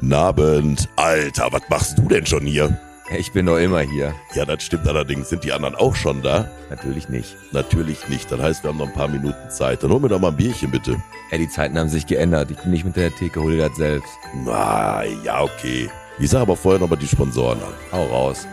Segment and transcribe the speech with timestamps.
[0.00, 0.88] Nabend.
[0.96, 2.78] Alter, was machst du denn schon hier?
[3.16, 4.14] Ich bin doch immer hier.
[4.34, 5.30] Ja, das stimmt allerdings.
[5.30, 6.48] Sind die anderen auch schon da?
[6.68, 7.36] Natürlich nicht.
[7.52, 8.30] Natürlich nicht.
[8.30, 9.82] Das heißt, wir haben noch ein paar Minuten Zeit.
[9.82, 10.96] Dann hol mir doch mal ein Bierchen, bitte.
[11.30, 12.50] Ja, die Zeiten haben sich geändert.
[12.50, 14.12] Ich bin nicht mit der Theke, hol dir das selbst.
[14.44, 15.90] Na, ja, okay.
[16.18, 17.72] Ich sag aber vorher noch mal die Sponsoren an.
[17.92, 18.46] Hau raus.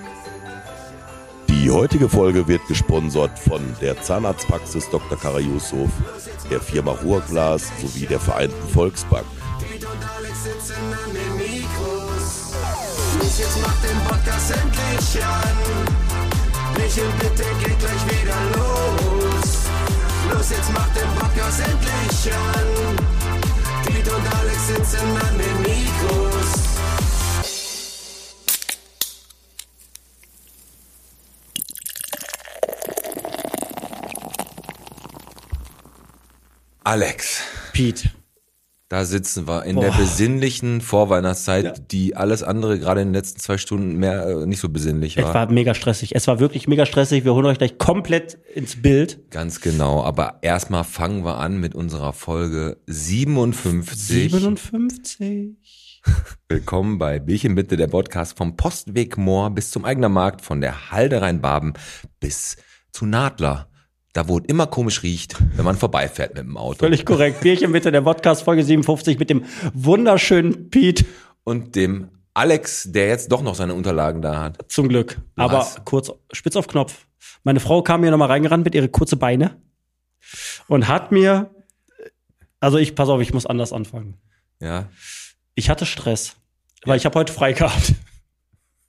[1.49, 5.17] Die heutige Folge wird gesponsert von der Zahnarztpraxis Dr.
[5.17, 5.89] Kara Yusuf,
[6.49, 9.25] der Firma Ruhrglas sowie der Vereinten Volksbank.
[13.35, 15.57] Los, jetzt macht den Podcast endlich an.
[16.77, 19.67] Michel, bitte geht gleich wieder los.
[20.31, 22.67] Los, jetzt macht den Podcast endlich an.
[23.85, 26.61] Piet und Alex sitzen an den Mikros.
[36.85, 37.41] Alex,
[37.73, 38.11] Pete.
[38.87, 39.85] Da sitzen wir in Boah.
[39.85, 44.59] der besinnlichen Vorweihnachtszeit, die alles andere gerade in den letzten zwei Stunden mehr äh, nicht
[44.59, 45.33] so besinnlich Es war.
[45.33, 46.13] war mega stressig.
[46.13, 47.25] Es war wirklich mega stressig.
[47.25, 49.31] Wir holen euch gleich komplett ins Bild.
[49.31, 50.03] Ganz genau.
[50.03, 54.31] Aber erstmal fangen wir an mit unserer Folge 57.
[54.31, 56.01] 57.
[56.47, 60.91] Willkommen bei Bierchen bitte, der Podcast vom Postweg Moor bis zum Eigener Markt, von der
[60.91, 61.73] Halde Rheinbaben
[62.19, 62.57] bis
[62.91, 63.67] zu Nadler.
[64.15, 66.79] Da wo es immer komisch riecht, wenn man vorbeifährt mit dem Auto.
[66.79, 67.41] Völlig korrekt.
[67.41, 71.03] Bierchen bitte, der Podcast Folge 57 mit dem wunderschönen Pete.
[71.43, 74.71] Und dem Alex, der jetzt doch noch seine Unterlagen da hat.
[74.71, 75.19] Zum Glück.
[75.35, 77.07] Aber hast- kurz, spitz auf Knopf.
[77.43, 79.61] Meine Frau kam hier nochmal reingerannt mit ihre kurze Beine
[80.69, 81.53] und hat mir,
[82.61, 84.15] also ich, pass auf, ich muss anders anfangen.
[84.61, 84.87] Ja.
[85.55, 86.37] Ich hatte Stress,
[86.85, 87.93] weil ich habe heute frei gehabt.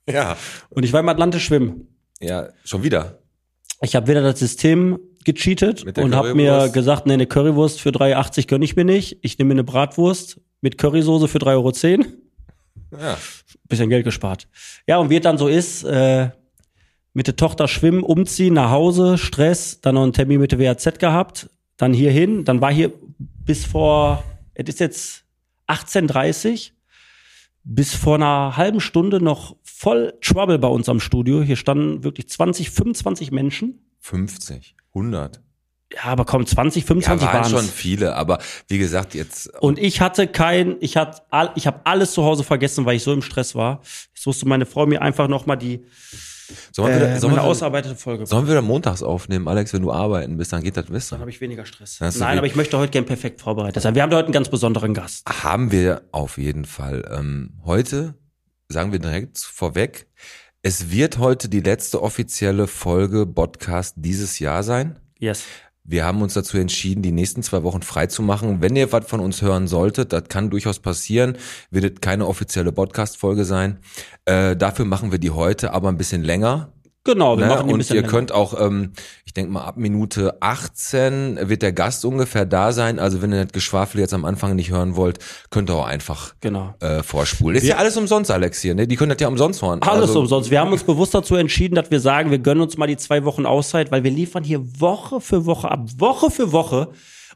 [0.09, 0.37] Ja.
[0.69, 1.97] Und ich war im Atlantisch schwimmen.
[2.21, 3.19] Ja, schon wieder.
[3.81, 4.97] Ich habe wieder das System
[5.27, 9.19] gecheatet und habe mir gesagt, nee, eine Currywurst für 3,80 gönn ich mir nicht.
[9.21, 11.71] Ich nehme mir eine Bratwurst mit Currysoße für 3,10 Euro.
[12.91, 13.17] Ja.
[13.67, 14.47] Bisschen Geld gespart.
[14.87, 16.29] Ja, und wie es dann so ist, äh,
[17.13, 20.99] mit der Tochter schwimmen, umziehen, nach Hause, Stress, dann noch einen Termin mit der WAZ
[20.99, 24.23] gehabt, dann hierhin, dann war hier bis vor,
[24.53, 25.25] es ist jetzt
[25.67, 26.71] 18.30
[27.63, 31.43] bis vor einer halben Stunde noch voll Trouble bei uns am Studio.
[31.43, 33.85] Hier standen wirklich 20, 25 Menschen.
[33.99, 35.41] 50, 100.
[35.93, 39.79] Ja, aber komm, 20, Ja, 25 waren waren schon viele, aber wie gesagt, jetzt Und
[39.79, 43.13] ich hatte kein, ich hatte, all, ich habe alles zu Hause vergessen, weil ich so
[43.13, 43.81] im Stress war.
[44.13, 45.85] Ich musste meine Frau mir einfach noch mal die
[46.71, 48.25] sollen wir, äh, sollen, wir, ausarbeitete Folge.
[48.25, 51.19] sollen wir wieder montags aufnehmen, Alex, wenn du arbeiten bist, dann geht das Dann besser.
[51.19, 51.99] habe ich weniger Stress.
[51.99, 53.95] Nein, aber ich möchte heute gern perfekt vorbereitet sein.
[53.95, 55.27] Wir haben heute einen ganz besonderen Gast.
[55.43, 57.03] Haben wir auf jeden Fall.
[57.13, 58.15] Ähm, heute
[58.69, 60.07] sagen wir direkt vorweg,
[60.67, 64.99] es wird heute die letzte offizielle Folge Podcast dieses Jahr sein.
[65.17, 65.45] Yes.
[65.85, 68.59] Wir haben uns dazu entschieden, die nächsten zwei Wochen frei zu machen.
[68.59, 71.37] Wenn ihr was von uns hören solltet, das kann durchaus passieren,
[71.71, 73.79] wird es keine offizielle Podcast-Folge sein.
[74.25, 76.73] Äh, dafür machen wir die heute aber ein bisschen länger.
[77.07, 77.49] Genau, wir Ne?
[77.53, 78.07] machen die ein Und ihr länger.
[78.09, 78.91] könnt auch, ähm,
[79.25, 82.99] ich denke mal, ab Minute 18 wird der Gast ungefähr da sein.
[82.99, 85.19] Also wenn ihr das Geschwafel jetzt am Anfang nicht hören wollt,
[85.49, 86.75] könnt ihr auch einfach Genau.
[86.81, 87.57] äh, vorspulen.
[87.57, 88.75] Ist ja alles umsonst, Alex, hier.
[88.75, 88.87] Ne?
[88.87, 89.81] Die können das ja umsonst hören.
[89.81, 90.51] Alles also, umsonst.
[90.51, 93.23] Wir haben uns bewusst dazu entschieden, dass wir sagen, wir gönnen uns mal die zwei
[93.23, 96.89] Wochen Auszeit, weil wir liefern hier Woche für Woche ab, Woche für Woche.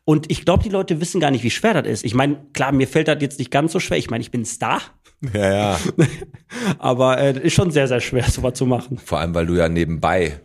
[0.04, 2.04] Und ich glaube, die Leute wissen gar nicht, wie schwer das ist.
[2.06, 3.98] Ich meine, klar, mir fällt das jetzt nicht ganz so schwer.
[3.98, 4.82] Ich meine, ich bin Star,
[5.34, 5.80] Ja, ja.
[6.80, 8.98] aber äh, ist schon sehr, sehr schwer, sowas zu machen.
[8.98, 10.40] Vor allem, weil du ja nebenbei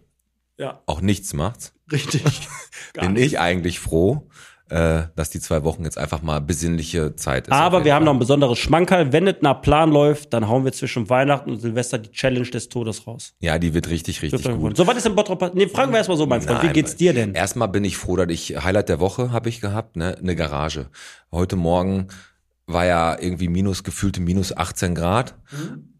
[0.59, 1.73] Ja, auch nichts machst.
[1.91, 2.23] richtig.
[2.95, 3.25] Bin nicht.
[3.27, 4.29] ich eigentlich froh,
[4.69, 7.53] äh, dass die zwei Wochen jetzt einfach mal besinnliche Zeit ist.
[7.53, 9.13] Aber wir haben noch ein besonderes Schmankerl.
[9.13, 12.69] Wenn es nach Plan läuft, dann hauen wir zwischen Weihnachten und Silvester die Challenge des
[12.69, 13.35] Todes raus.
[13.41, 14.77] Ja, die wird richtig, richtig gut.
[14.77, 15.39] So, was ist im Bottrop?
[15.39, 15.57] passiert?
[15.57, 16.63] Nee, fragen wir erstmal so, mein Freund.
[16.63, 17.35] Wie Nein, geht's dir denn?
[17.35, 20.87] Erstmal bin ich froh, dass ich Highlight der Woche habe ich gehabt, ne, eine Garage.
[21.31, 22.09] Heute Morgen
[22.67, 25.35] war ja irgendwie minus gefühlte minus 18 Grad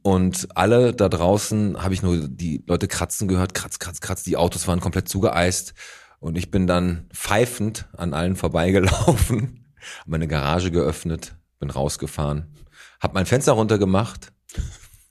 [0.03, 4.25] und alle da draußen habe ich nur die Leute kratzen gehört, kratz, kratz, kratz.
[4.25, 5.75] Die Autos waren komplett zugeeist
[6.19, 9.65] und ich bin dann pfeifend an allen vorbeigelaufen,
[10.01, 12.47] hab meine Garage geöffnet, bin rausgefahren,
[13.01, 14.33] hab mein Fenster runtergemacht.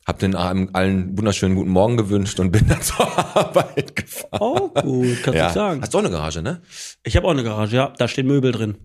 [0.07, 2.99] Hab den allen allen wunderschönen guten Morgen gewünscht und bin dann zur
[3.35, 4.37] Arbeit gefahren.
[4.39, 5.47] Oh, gut, kannst Ja.
[5.47, 5.81] du sagen.
[5.81, 6.61] Hast du auch eine Garage, ne?
[7.03, 7.91] Ich habe auch eine Garage, ja.
[7.97, 8.77] Da stehen Möbel drin.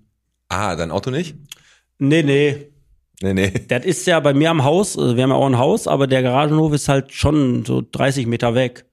[0.49, 1.37] Ah, dein Auto nicht?
[2.01, 2.73] Nee, nee.
[3.23, 3.53] Nee, nee.
[3.69, 6.07] Das ist ja bei mir am Haus, also wir haben ja auch ein Haus, aber
[6.07, 8.87] der Garagenhof ist halt schon so 30 Meter weg.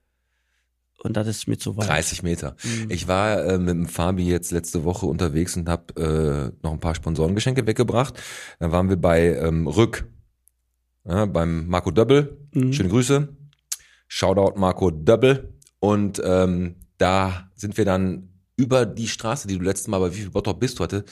[1.02, 1.88] Und das ist mir zu weit.
[1.88, 2.56] 30 Meter.
[2.62, 2.90] Mhm.
[2.90, 6.80] Ich war äh, mit dem Fabi jetzt letzte Woche unterwegs und habe äh, noch ein
[6.80, 8.20] paar Sponsorengeschenke weggebracht.
[8.58, 10.06] Dann waren wir bei ähm, Rück,
[11.04, 12.36] ja, beim Marco Döbbel.
[12.52, 12.72] Mhm.
[12.72, 13.28] Schöne Grüße.
[14.08, 15.54] Shoutout Marco Döbbel.
[15.78, 20.18] Und ähm, da sind wir dann über die Straße, die du letztes Mal bei wie
[20.18, 21.04] viel Bottrop bist du hatte,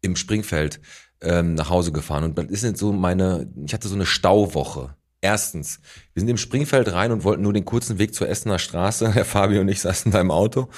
[0.00, 0.80] im Springfeld
[1.20, 4.94] ähm, nach Hause gefahren und das ist jetzt so meine, ich hatte so eine Stauwoche.
[5.20, 5.80] Erstens,
[6.12, 9.10] wir sind im Springfeld rein und wollten nur den kurzen Weg zur Essener Straße.
[9.14, 10.68] Herr Fabio und ich saßen da im Auto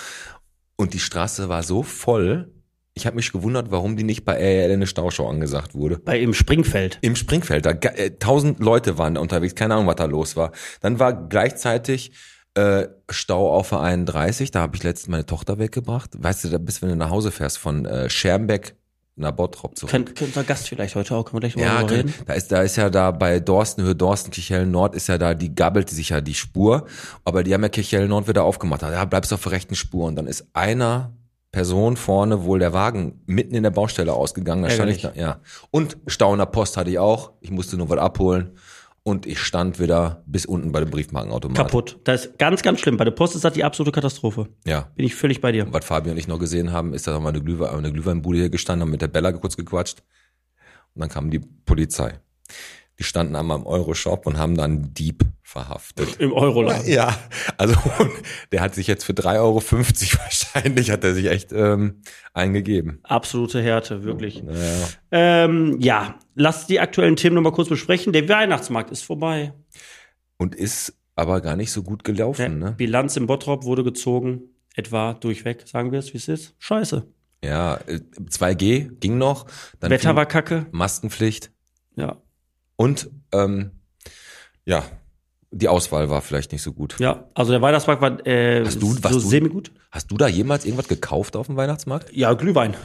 [0.77, 2.53] und die Straße war so voll.
[2.95, 5.99] Ich habe mich gewundert, warum die nicht bei RL eine Stauschau angesagt wurde.
[5.99, 6.99] Bei im Springfeld.
[7.03, 10.53] Im Springfeld, da äh, tausend Leute waren da unterwegs, keine Ahnung, was da los war.
[10.81, 12.13] Dann war gleichzeitig
[12.55, 16.11] äh, Stau auf der 31, da habe ich letztens meine Tochter weggebracht.
[16.17, 18.77] Weißt du, da bist wenn du nach Hause fährst von äh, Schermbeck
[19.19, 19.91] nach Bottrop zurück.
[19.91, 22.15] Könnt unser Gast vielleicht heute auch, können wir gleich mal Ja, drüber reden.
[22.27, 25.35] da ist, da ist ja da bei Dorsten, Höhe Dorsten, Kirchhellen Nord, ist ja da,
[25.35, 26.87] die gabbelt sich ja die Spur,
[27.25, 28.83] aber die haben ja Kirchhellen Nord wieder aufgemacht.
[28.83, 31.13] Ja, bleibst auf der rechten Spur und dann ist einer
[31.51, 34.63] Person vorne wohl der Wagen mitten in der Baustelle ausgegangen.
[34.65, 35.27] Da stand ich da, Ärgerlich.
[35.27, 35.41] ja.
[35.71, 37.33] Und Stau in der Post hatte ich auch.
[37.41, 38.51] Ich musste nur was abholen
[39.07, 41.57] und ich stand wieder bis unten bei dem Briefmarkenautomat.
[41.57, 42.01] Kaputt.
[42.03, 42.97] Das ist ganz, ganz schlimm.
[42.97, 44.49] Bei der Post ist das die absolute Katastrophe.
[44.65, 44.91] Ja.
[44.97, 45.65] Bin ich völlig bei dir.
[45.65, 47.93] Und was Fabi und ich noch gesehen haben, ist, da haben wir eine, Glühwein, eine
[47.93, 50.03] Glühweinbude hier gestanden, haben mit der Bella kurz gequatscht.
[50.95, 52.19] Und dann kam die Polizei.
[52.99, 56.17] Die standen einmal im Euroshop und haben dann Dieb verhaftet.
[56.19, 56.91] Im Euroladen.
[56.91, 57.17] Ja,
[57.59, 57.75] also
[58.53, 59.57] der hat sich jetzt für 3,50 Euro
[60.23, 62.01] wahrscheinlich, hat er sich echt ähm,
[62.33, 63.01] eingegeben.
[63.03, 64.43] Absolute Härte, wirklich.
[64.43, 64.89] Naja.
[65.11, 68.13] Ähm, ja, lass die aktuellen Themen nochmal kurz besprechen.
[68.13, 69.53] Der Weihnachtsmarkt ist vorbei.
[70.39, 72.73] Und ist aber gar nicht so gut gelaufen, ne?
[72.73, 74.43] Bilanz im Bottrop wurde gezogen,
[74.75, 76.55] etwa durchweg, sagen wir es, wie es ist.
[76.59, 77.07] Scheiße.
[77.45, 79.47] Ja, äh, 2G ging noch.
[79.81, 80.67] Dann Wetter war kacke.
[80.73, 81.51] Maskenpflicht.
[81.95, 82.21] Ja,
[82.77, 83.71] Und ähm,
[84.65, 84.85] ja,
[85.51, 86.97] die Auswahl war vielleicht nicht so gut.
[86.99, 87.25] ja.
[87.35, 89.73] Also der Weihnachtsmarkt war äh, Hast du- so semi-gut.
[89.91, 92.13] Hast du da jemals irgendwas gekauft auf dem Weihnachtsmarkt?
[92.13, 92.77] Ja, Glühwein.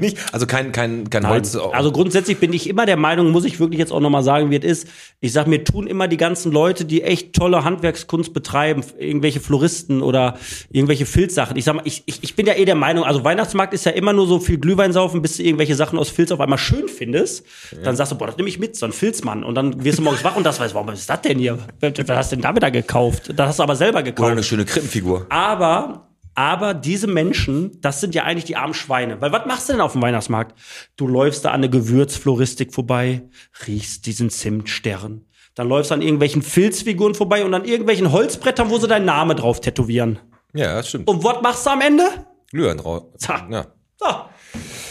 [0.00, 0.18] Nicht?
[0.32, 1.32] Also kein, kein, kein Nein.
[1.32, 1.56] Holz.
[1.56, 4.56] Also grundsätzlich bin ich immer der Meinung, muss ich wirklich jetzt auch nochmal sagen, wie
[4.56, 4.88] es ist.
[5.20, 10.02] Ich sag mir, tun immer die ganzen Leute, die echt tolle Handwerkskunst betreiben, irgendwelche Floristen
[10.02, 10.36] oder
[10.70, 11.56] irgendwelche Filzsachen.
[11.56, 13.92] Ich sag mal, ich, ich, ich bin ja eh der Meinung, also Weihnachtsmarkt ist ja
[13.92, 16.88] immer nur so viel Glühwein saufen, bis du irgendwelche Sachen aus Filz auf einmal schön
[16.88, 17.46] findest.
[17.82, 19.44] Dann sagst du, boah, das nehme ich mit, so ein Filzmann.
[19.44, 21.58] Und dann wirst du morgens wach und das weißt, warum ist das denn hier?
[21.80, 23.32] Was hast du denn da wieder gekauft?
[23.34, 24.30] Das hast du aber selber oder gekauft.
[24.30, 25.26] eine schöne Krippenfigur.
[25.28, 29.20] Aber, aber diese Menschen, das sind ja eigentlich die armen Schweine.
[29.20, 30.58] Weil was machst du denn auf dem Weihnachtsmarkt?
[30.96, 33.28] Du läufst da an eine Gewürzfloristik vorbei,
[33.66, 35.26] riechst diesen Zimtstern.
[35.54, 39.36] Dann läufst du an irgendwelchen Filzfiguren vorbei und an irgendwelchen Holzbrettern, wo sie deinen Namen
[39.36, 40.18] drauf tätowieren.
[40.54, 41.08] Ja, das stimmt.
[41.08, 42.04] Und was machst du am Ende?
[42.50, 43.04] Glühwein drauf.
[43.50, 43.66] Ja.
[43.98, 44.06] So.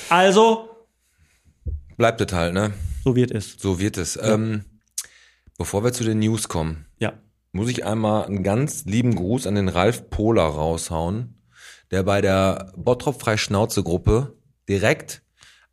[0.10, 0.70] Also,
[1.98, 2.74] Bleibt es halt, ne?
[3.04, 3.56] so wird es.
[3.60, 4.18] So wird es.
[4.22, 4.66] Ähm,
[5.58, 7.14] bevor wir zu den News kommen, Ja.
[7.52, 11.36] Muss ich einmal einen ganz lieben Gruß an den Ralf Pohler raushauen,
[11.92, 14.36] der bei der Bottrop Freischnauze Gruppe
[14.70, 15.22] direkt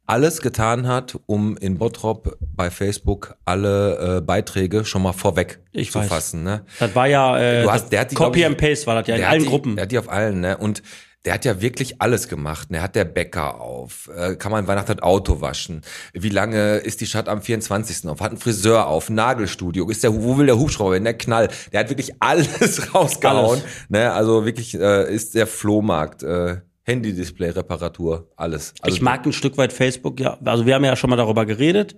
[0.06, 5.92] alles getan hat, um in Bottrop bei Facebook alle äh, Beiträge schon mal vorweg Ich
[5.92, 6.08] zu weiß.
[6.08, 6.42] fassen.
[6.44, 6.64] Ne?
[6.78, 9.06] Das war ja äh, Du hast- der hat die, Copy ich- and Paste war das
[9.06, 9.76] ja in allen die, Gruppen.
[9.76, 10.56] Der hat die auf allen, ne?
[10.56, 10.82] Und
[11.24, 12.68] der hat ja wirklich alles gemacht.
[12.70, 15.82] Der hat der Bäcker auf, äh, kann man Weihnachten das Auto waschen.
[16.12, 18.08] Wie lange ist die Stadt am 24.
[18.08, 18.20] auf?
[18.20, 19.88] Hat ein Friseur auf, ein Nagelstudio.
[19.90, 21.04] Ist der, wo will der Hubschrauber hin?
[21.04, 21.48] Der Knall.
[21.72, 23.60] Der hat wirklich alles rausgehauen.
[23.60, 23.64] Alles.
[23.88, 24.12] Ne?
[24.12, 28.72] Also wirklich äh, ist der Flohmarkt, äh, Handy-Display, Reparatur, alles.
[28.80, 30.38] Also ich mag ein Stück weit Facebook, ja.
[30.44, 31.96] Also wir haben ja schon mal darüber geredet.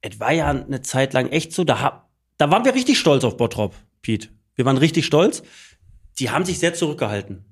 [0.00, 2.08] Es war ja eine Zeit lang echt so, da, hab,
[2.38, 4.30] da waren wir richtig stolz auf Bottrop, Pete.
[4.56, 5.44] Wir waren richtig stolz.
[6.18, 7.51] Die haben sich sehr zurückgehalten.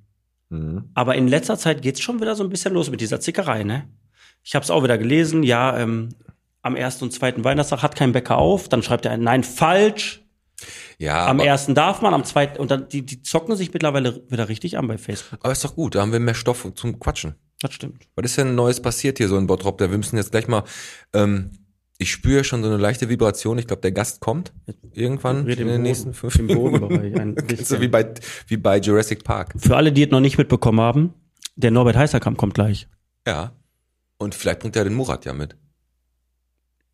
[0.50, 0.90] Mhm.
[0.94, 3.88] Aber in letzter Zeit geht's schon wieder so ein bisschen los mit dieser Zickerei, ne?
[4.42, 6.10] Ich habe es auch wieder gelesen, ja, ähm,
[6.62, 10.22] am ersten und zweiten Weihnachtstag hat kein Bäcker auf, dann schreibt er, nein, falsch.
[10.98, 14.50] Ja, Am ersten darf man, am zweiten, und dann, die, die zocken sich mittlerweile wieder
[14.50, 15.38] richtig an bei Facebook.
[15.42, 15.94] aber ist doch gut.
[15.94, 17.34] Da haben wir mehr Stoff zum Quatschen.
[17.60, 18.06] Das stimmt.
[18.14, 19.78] Was ist denn Neues passiert hier so in Bottrop?
[19.78, 20.64] Da wir müssen jetzt gleich mal.
[21.14, 21.52] Ähm,
[22.00, 23.58] ich spüre schon so eine leichte Vibration.
[23.58, 24.54] Ich glaube, der Gast kommt
[24.94, 28.14] irgendwann in den Boden, nächsten fünf im Bodenbereich So wie bei
[28.46, 29.52] wie bei Jurassic Park.
[29.58, 31.12] Für alle, die es noch nicht mitbekommen haben,
[31.56, 32.88] der Norbert Heißerkamp kommt gleich.
[33.26, 33.52] Ja.
[34.16, 35.56] Und vielleicht bringt er den Murat ja mit.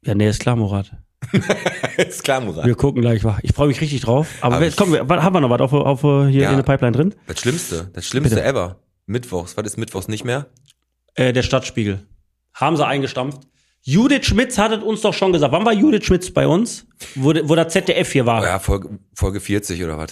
[0.05, 0.91] Ja, nee, ist klar, Murat.
[1.97, 2.67] ist klar, Murat.
[2.67, 3.23] Wir gucken gleich.
[3.43, 4.29] Ich freue mich richtig drauf.
[4.41, 6.51] Aber, Aber komm, wir, haben wir noch was auf, auf hier Ja.
[6.51, 7.15] in der Pipeline drin?
[7.29, 8.47] Das Schlimmste, das Schlimmste Bitte.
[8.47, 8.81] ever.
[9.07, 9.57] Mittwochs.
[9.57, 10.47] Was ist Mittwochs nicht mehr?
[11.15, 12.05] Äh, der Stadtspiegel.
[12.55, 13.47] Haben sie eingestampft.
[13.88, 15.52] Judith Schmitz hat es uns doch schon gesagt.
[15.52, 16.87] Wann war Judith Schmitz bei uns?
[17.14, 18.43] Wo, wo der ZDF hier war.
[18.43, 20.09] Oh ja, Folge, Folge 40 oder was?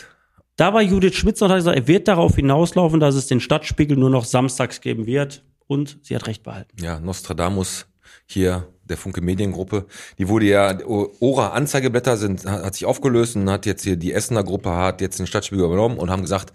[0.54, 3.96] Da war Judith Schmitz und hat gesagt, er wird darauf hinauslaufen, dass es den Stadtspiegel
[3.96, 5.42] nur noch samstags geben wird.
[5.66, 6.80] Und sie hat recht behalten.
[6.80, 7.86] Ja, Nostradamus
[8.26, 9.86] hier, der Funke Mediengruppe.
[10.18, 14.12] Die wurde ja, Ora Anzeigeblätter sind, hat hat sich aufgelöst und hat jetzt hier die
[14.12, 16.52] Essener Gruppe hat jetzt den Stadtspiegel übernommen und haben gesagt,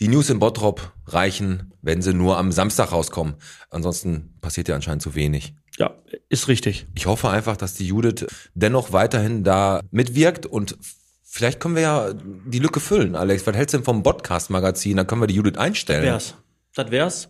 [0.00, 3.34] die News in Bottrop reichen, wenn sie nur am Samstag rauskommen.
[3.70, 5.54] Ansonsten passiert ja anscheinend zu wenig.
[5.78, 5.94] Ja,
[6.28, 6.86] ist richtig.
[6.94, 10.76] Ich hoffe einfach, dass die Judith dennoch weiterhin da mitwirkt und
[11.24, 13.46] vielleicht können wir ja die Lücke füllen, Alex.
[13.46, 14.96] Was hältst du denn vom Podcast-Magazin?
[14.96, 16.04] Da können wir die Judith einstellen.
[16.04, 16.34] Wär's.
[16.76, 17.28] Das wär's.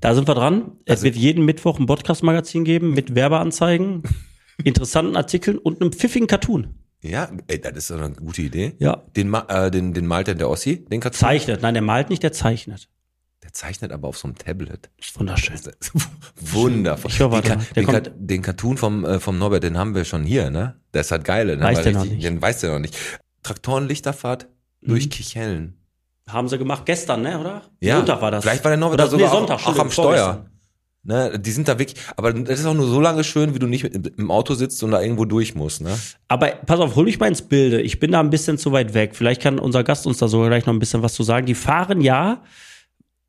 [0.00, 0.72] Da sind wir dran.
[0.84, 4.02] Es Also- wird jeden Mittwoch ein Podcast-Magazin geben mit Werbeanzeigen,
[4.64, 6.74] interessanten Artikeln und einem pfiffigen Cartoon.
[7.02, 8.74] Ja, ey, das ist doch eine gute Idee.
[8.78, 9.02] Ja.
[9.16, 11.18] Den, äh, den, den malt denn der Ossi, den Cartoon?
[11.18, 11.62] Zeichnet.
[11.62, 12.88] Nein, der malt nicht, der zeichnet.
[13.42, 14.90] Der zeichnet aber auf so einem Tablet.
[15.14, 15.56] Wunderschön.
[16.40, 17.10] Wundervoll.
[17.10, 17.42] Ich höre Den.
[17.42, 20.76] Ka- den, Ka- den Cartoon vom, äh, vom Norbert, den haben wir schon hier, ne?
[20.94, 21.46] Der ist halt geil.
[21.48, 22.24] Den Weiß der noch nicht.
[22.24, 22.96] Den weiß der noch nicht.
[23.42, 24.48] Traktorenlichterfahrt
[24.80, 24.88] Mhm.
[24.88, 25.74] durch Kichellen.
[26.28, 27.62] Haben sie gemacht gestern, ne, oder?
[27.80, 27.96] Ja.
[27.98, 28.44] Sonntag war das.
[28.44, 30.46] Vielleicht war der Norbert Oder, da sogar nee, Sonntag, auch, auch am Steuer.
[31.04, 33.68] Ne, die sind da wirklich, aber das ist auch nur so lange schön, wie du
[33.68, 35.96] nicht im Auto sitzt und da irgendwo durch musst, ne?
[36.26, 37.80] Aber pass auf, hol mich mal ins Bilde.
[37.80, 39.14] Ich bin da ein bisschen zu weit weg.
[39.14, 41.46] Vielleicht kann unser Gast uns da sogar gleich noch ein bisschen was zu sagen.
[41.46, 42.42] Die fahren ja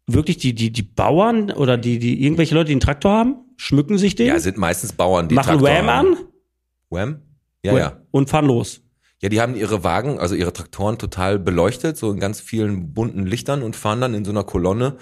[0.08, 3.98] wirklich die, die, die Bauern oder die, die irgendwelche Leute, die einen Traktor haben, schmücken
[3.98, 6.08] sich den, Ja, sind meistens Bauern, die machen Traktor Wham haben.
[6.16, 6.18] an
[6.90, 7.22] Wham?
[7.64, 7.98] Ja, ja.
[8.12, 8.82] und fahren los.
[9.22, 13.26] Ja, die haben ihre Wagen, also ihre Traktoren total beleuchtet, so in ganz vielen bunten
[13.26, 14.98] Lichtern und fahren dann in so einer Kolonne.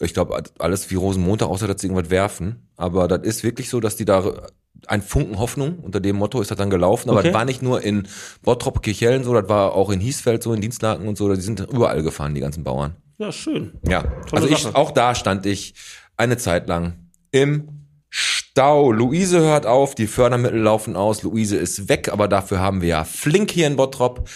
[0.00, 2.68] Ich glaube, alles wie Rosenmontag, außer dass sie irgendwas werfen.
[2.76, 4.42] Aber das ist wirklich so, dass die da
[4.86, 7.08] ein Funken Hoffnung, unter dem Motto ist das dann gelaufen.
[7.08, 7.28] Aber Okay.
[7.28, 8.06] das war nicht nur in
[8.42, 11.32] Bottrop, Kirchhellen so, das war auch in Hiesfeld so, in Dienstlaken und so.
[11.34, 12.96] Die sind überall gefahren, die ganzen Bauern.
[13.18, 13.72] Ja, schön.
[13.86, 15.74] Ja, Tolle also ich, auch da stand ich
[16.16, 16.94] eine Zeit lang
[17.30, 17.68] im
[18.10, 18.92] Stau.
[18.92, 23.04] Luise hört auf, die Fördermittel laufen aus, Luise ist weg, aber dafür haben wir ja
[23.04, 24.28] Flink hier in Bottrop.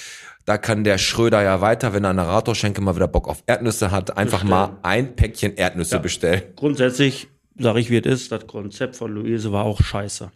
[0.45, 3.91] Da kann der Schröder ja weiter, wenn er eine Ratorschenke mal wieder Bock auf Erdnüsse
[3.91, 6.01] hat, einfach mal ein Päckchen Erdnüsse Ja.
[6.01, 6.43] bestellen.
[6.57, 10.31] Grundsätzlich, sage ich, wie es ist, das Konzept von Luise war auch scheiße.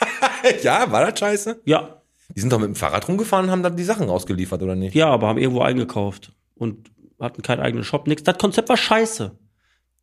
[0.62, 1.60] ja, war das scheiße?
[1.64, 2.02] Ja,
[2.36, 4.94] Die sind doch mit dem Fahrrad rumgefahren und haben dann die Sachen ausgeliefert, oder nicht?
[4.94, 6.90] ja, aber haben irgendwo eingekauft und
[7.26, 8.22] hatten keinen eigenen Shop, nix.
[8.22, 9.36] Das Konzept war scheiße.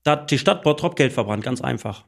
[0.03, 2.05] Da hat die Stadt Bottrop Geld verbrannt, ganz einfach.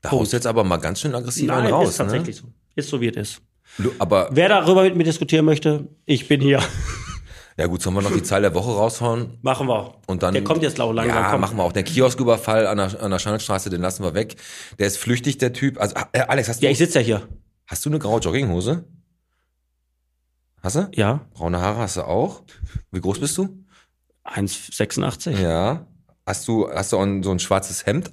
[0.00, 1.88] Da haust jetzt aber mal ganz schön aggressiv einen Nein, raus.
[1.90, 2.44] ist tatsächlich so.
[2.76, 3.42] Ist so, wie es ist.
[3.78, 3.84] Ne?
[3.86, 6.60] Du, aber Wer darüber mit mir diskutieren möchte, ich bin hier.
[7.56, 9.38] ja gut, sollen wir noch die Zahl der Woche raushauen?
[9.42, 9.94] Machen wir.
[10.06, 11.16] Und dann, Der kommt jetzt lau langsam.
[11.16, 11.40] Ja, komm.
[11.40, 11.72] machen wir auch.
[11.72, 14.36] Der Kiosküberfall an der, an der Schandstraße, den lassen wir weg.
[14.78, 15.80] Der ist flüchtig, der Typ.
[15.80, 17.28] Also, äh, Alex, hast du, Ja, ich sitze ja hier.
[17.66, 18.84] hast du eine graue Jogginghose?
[20.62, 20.88] Hast du?
[20.94, 22.42] Ja, Braune Haare hast du auch?
[22.92, 23.64] Wie groß bist du?
[24.34, 25.30] 1,86.
[25.40, 25.86] Ja.
[26.26, 28.12] Hast du, hast du auch so ein schwarzes Hemd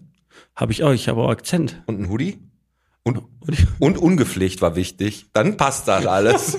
[0.55, 1.81] Habe ich auch, ich habe auch Akzent.
[1.87, 2.39] und ein Hoodie?
[3.03, 3.17] Und,
[3.79, 5.25] Und ich- ungepflegt war wichtig.
[5.33, 6.57] Dann passt das alles.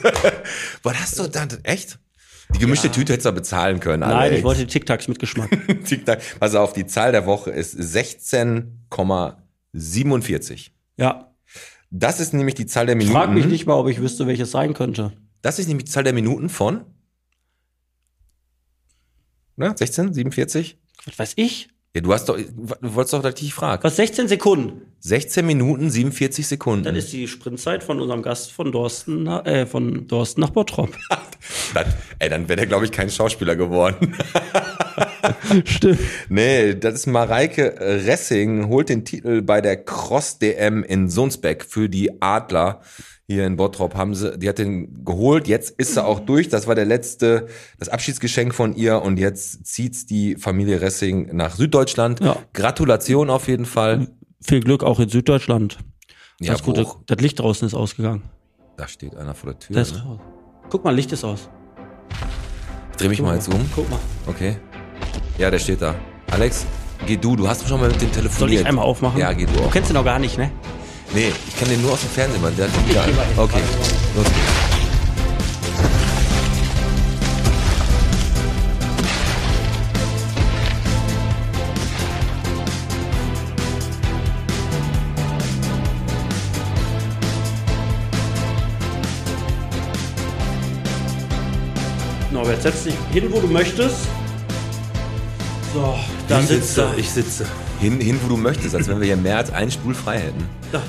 [0.83, 1.99] Was hast du dann, echt?
[2.55, 4.39] Die gemischte Tüte hättest du bezahlen können, Nein, Alex.
[4.39, 5.49] ich wollte Tic Tacs mit Geschmack.
[5.87, 6.21] Tic-Tac.
[6.39, 7.75] Pass auf, die Zahl der Woche ist
[9.75, 10.71] 16,47.
[10.97, 11.33] Ja,
[11.91, 13.17] Das ist nämlich die Zahl der ich Minuten.
[13.19, 15.13] frage mich nicht mal, ob ich wüsste, welches sein könnte.
[15.43, 16.83] Das ist nämlich die Zahl der Minuten von
[19.57, 20.79] ne, 16, 47?
[21.07, 21.69] Was weiß ich?
[21.95, 23.85] Ja, du hast doch, du wolltest doch, dass ich dich frage.
[23.85, 24.83] Was, 16 Sekunden?
[25.01, 26.83] 16 Minuten, 47 Sekunden.
[26.85, 30.91] Das ist die Sprintzeit von unserem Gast von Dorsten, nach- äh, von Dorsten nach Bottrop.
[31.75, 31.87] Das,
[32.21, 34.17] ey, dann wäre der, glaube ich, kein Schauspieler geworden.
[35.65, 36.01] Stimmt.
[36.29, 42.21] nee, das ist Mareike Ressing, holt den Titel bei der Cross-DM in Sonsbeck für die
[42.23, 42.81] Adler.
[43.27, 46.51] Hier in Bottrop haben sie, die hat den geholt, jetzt ist sie auch durch.
[46.51, 47.47] Das war der letzte,
[47.79, 52.21] das Abschiedsgeschenk von ihr und jetzt zieht's die Familie Ressing nach Süddeutschland.
[52.21, 52.37] Ja.
[52.53, 54.09] Gratulation auf jeden Fall.
[54.43, 55.79] Viel Glück auch in Süddeutschland.
[56.41, 56.85] Ja, Alles Gute.
[56.85, 56.97] wo?
[57.07, 58.23] Das Licht draußen ist ausgegangen.
[58.77, 59.77] Da steht einer vor der Tür.
[59.77, 60.03] Das ist ne?
[60.05, 60.21] raus.
[60.69, 61.49] Guck mal, Licht ist aus.
[62.91, 63.61] Ich dreh mich mal jetzt um.
[63.75, 64.01] Guck mal.
[64.27, 64.57] Okay.
[65.39, 65.95] Ja, der steht da.
[66.31, 66.65] Alex,
[67.07, 67.37] geh du.
[67.37, 68.39] Du hast schon mal mit dem telefoniert.
[68.39, 69.19] Soll ich einmal aufmachen?
[69.21, 69.73] Ja, geh du Du auch.
[69.73, 70.51] kennst ihn noch gar nicht, ne?
[71.13, 72.55] Nee, ich kenne den nur aus dem Fernsehen, Mann.
[72.57, 73.15] Der hat den hin.
[73.37, 73.61] Okay,
[74.17, 74.65] los geht's.
[92.33, 94.09] Norbert, setz dich hin, wo du möchtest.
[95.75, 95.93] So,
[96.29, 96.99] da ich sitzt sitze, er.
[96.99, 97.47] ich sitze.
[97.81, 100.49] Hin, hin, wo du möchtest, als wenn wir hier mehr als einen Stuhl frei hätten.
[100.73, 100.81] Ja.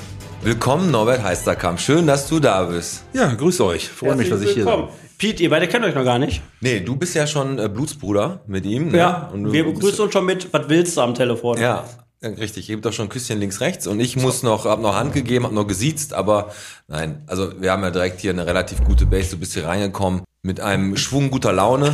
[0.44, 1.80] Willkommen, Norbert Heisterkamp.
[1.80, 3.02] Schön, dass du da bist.
[3.12, 3.88] Ja, grüß euch.
[3.88, 4.86] Freue mich, dass ich hier Willkommen.
[4.86, 4.94] bin.
[5.18, 6.40] Pete, ihr beide kennt euch noch gar nicht.
[6.60, 8.92] Nee, du bist ja schon äh, Blutsbruder mit ihm.
[8.92, 8.98] Ne?
[8.98, 11.58] Ja, Und wir begrüßen uns schon mit, was willst du am Telefon?
[11.58, 11.82] Ja,
[12.22, 12.68] ja, richtig.
[12.70, 15.14] Ihr habt doch schon ein Küsschen links, rechts und ich muss noch, hab noch Hand
[15.14, 16.52] gegeben, hab noch gesiezt, aber
[16.86, 19.30] nein, also wir haben ja direkt hier eine relativ gute Base.
[19.32, 21.92] Du bist hier reingekommen mit einem Schwung guter Laune.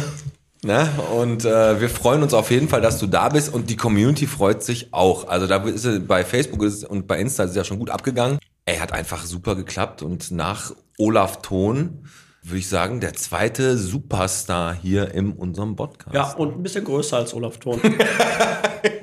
[0.64, 0.88] Ne?
[1.16, 4.26] Und äh, wir freuen uns auf jeden Fall, dass du da bist und die Community
[4.28, 5.26] freut sich auch.
[5.28, 7.90] Also da ist es bei Facebook ist, und bei Insta ist es ja schon gut
[7.90, 8.38] abgegangen.
[8.64, 12.04] Ey, hat einfach super geklappt und nach Olaf Thon
[12.44, 16.14] würde ich sagen, der zweite Superstar hier in unserem Podcast.
[16.14, 17.80] Ja, und ein bisschen größer als Olaf Thon.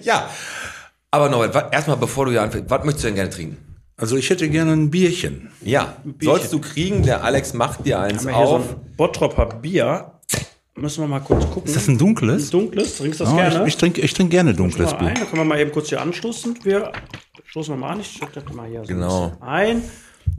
[0.01, 0.29] Ja.
[1.11, 3.57] Aber Norbert, erstmal bevor du hier anfängst, was möchtest du denn gerne trinken?
[3.97, 5.51] Also ich hätte gerne ein Bierchen.
[5.61, 8.69] Ja, sollst du kriegen, der Alex macht dir eins Haben wir hier so auf.
[8.69, 10.18] ein Bottropper Bier.
[10.81, 11.65] Müssen wir mal kurz gucken.
[11.65, 12.48] Ist das ein dunkles?
[12.48, 12.98] Ein dunkles?
[12.98, 13.62] Trinkst du das Oh, gerne?
[13.63, 15.05] ich, ich trinke ich trink gerne dunkles mal ein.
[15.05, 15.13] Bier.
[15.15, 16.59] Dann können wir mal eben kurz hier anstoßen.
[16.63, 16.91] Wir
[17.45, 18.00] stoßen wir mal an.
[18.01, 19.38] Ich schütte das mal hier so Genau.
[19.41, 19.83] ein.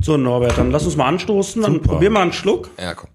[0.00, 1.60] So, Norbert, dann lass uns mal anstoßen.
[1.62, 2.70] Dann probier mal einen Schluck.
[2.78, 3.10] Ja, komm.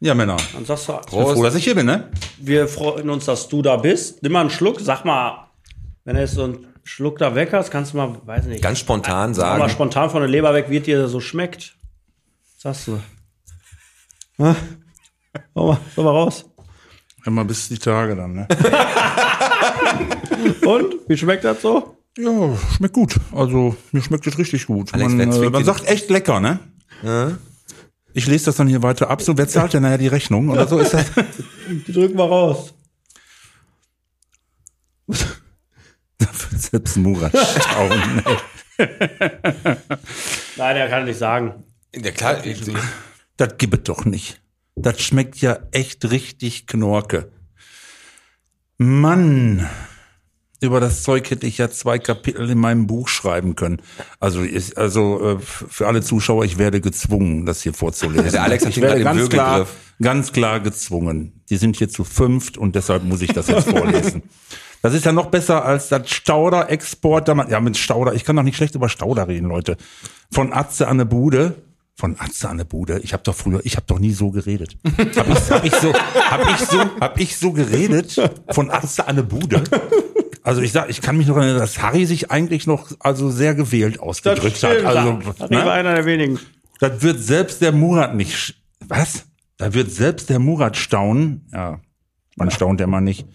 [0.00, 0.36] Ja, Männer.
[0.52, 2.10] Dann sagst du, Ich bin froh, dass ich hier bin, ne?
[2.38, 4.22] wir freuen uns, dass du da bist.
[4.22, 4.80] Nimm mal einen Schluck.
[4.80, 5.48] Sag mal,
[6.04, 8.78] wenn du jetzt so einen Schluck da weg hast, kannst du mal, weiß nicht, Ganz
[8.78, 9.70] spontan sag mal sagen.
[9.72, 11.76] spontan von der Leber weg, wie es dir so schmeckt.
[12.62, 13.00] Was sagst du?
[14.44, 14.54] Ha?
[15.54, 16.44] Hau mal, hau mal raus.
[17.24, 18.48] Immer bis die Tage dann, ne?
[20.66, 20.94] Und?
[21.08, 21.96] Wie schmeckt das so?
[22.18, 23.16] ja, schmeckt gut.
[23.32, 24.92] Also, mir schmeckt es richtig gut.
[24.94, 26.58] Alex, man äh, man sagt echt lecker, ne?
[28.14, 29.20] Ich lese das dann hier weiter ab.
[29.20, 30.48] So, wer zahlt denn nachher die Rechnung?
[30.48, 31.04] Oder so ist das.
[31.86, 32.72] Die drücken wir raus.
[36.18, 38.22] Da wird selbst Murat staunen.
[38.24, 38.36] ey.
[40.56, 41.62] Nein, der kann nicht sagen.
[41.94, 42.38] Ja, klar.
[43.36, 44.40] Das gibt es doch nicht.
[44.76, 47.30] Das schmeckt ja echt richtig Knorke.
[48.76, 49.66] Mann,
[50.60, 53.80] über das Zeug hätte ich ja zwei Kapitel in meinem Buch schreiben können.
[54.20, 58.32] Also, ist, also äh, für alle Zuschauer, ich werde gezwungen, das hier vorzulesen.
[58.32, 59.66] Der Alex hat ich werde ganz klar,
[60.00, 61.40] ganz klar gezwungen.
[61.48, 64.24] Die sind hier zu fünft und deshalb muss ich das jetzt vorlesen.
[64.82, 67.28] Das ist ja noch besser als das Stauder-Export.
[67.28, 68.14] Ja, mit Stauder.
[68.14, 69.78] Ich kann doch nicht schlecht über Stauder reden, Leute.
[70.30, 71.54] Von Atze an der Bude.
[71.98, 73.00] Von Atze an der Bude.
[73.02, 74.76] Ich habe doch früher, ich habe doch nie so geredet.
[75.16, 78.20] Hab ich, hab ich so, hab ich so, hab ich so geredet?
[78.50, 79.64] Von Atze an der Bude.
[80.42, 83.54] Also ich sag, ich kann mich noch erinnern, dass Harry sich eigentlich noch also sehr
[83.54, 84.84] gewählt ausgedrückt hat.
[84.84, 85.70] Also, das war ne?
[85.70, 86.38] einer der wenigen.
[86.80, 88.54] Das wird selbst der Murat nicht.
[88.86, 89.24] Was?
[89.56, 91.48] Da wird selbst der Murat staunen.
[91.50, 91.80] Ja,
[92.36, 93.26] man staunt ja mal nicht.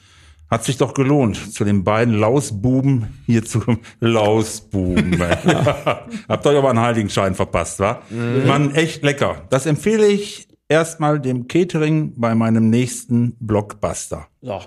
[0.52, 3.64] Hat sich doch gelohnt, zu den beiden Lausbuben hier zu.
[4.02, 5.18] Lausbuben.
[6.28, 8.02] Habt euch aber einen Heiligenschein verpasst, wa?
[8.46, 9.44] Mann, echt lecker.
[9.50, 14.28] Das empfehle ich erstmal dem Catering bei meinem nächsten Blockbuster.
[14.42, 14.62] So,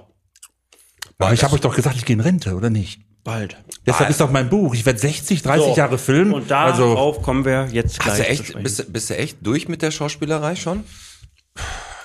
[1.18, 3.02] Aber ich habe euch doch gesagt, ich gehe in Rente, oder nicht?
[3.22, 3.56] bald.
[3.86, 4.74] Deshalb ist doch mein Buch.
[4.74, 6.34] Ich werde 60, 30 So, Jahre filmen.
[6.34, 9.38] Und darauf also, kommen wir jetzt gleich Hast du echt, bist, du- bist du echt
[9.46, 10.84] durch mit der Schauspielerei schon?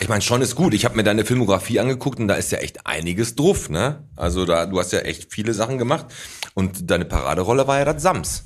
[0.01, 0.73] Ich meine, schon ist gut.
[0.73, 4.07] Ich habe mir deine Filmografie angeguckt und da ist ja echt einiges drauf, ne?
[4.15, 6.05] Also da, du hast ja echt viele Sachen gemacht
[6.53, 8.43] und deine Paraderolle war ja das Sams.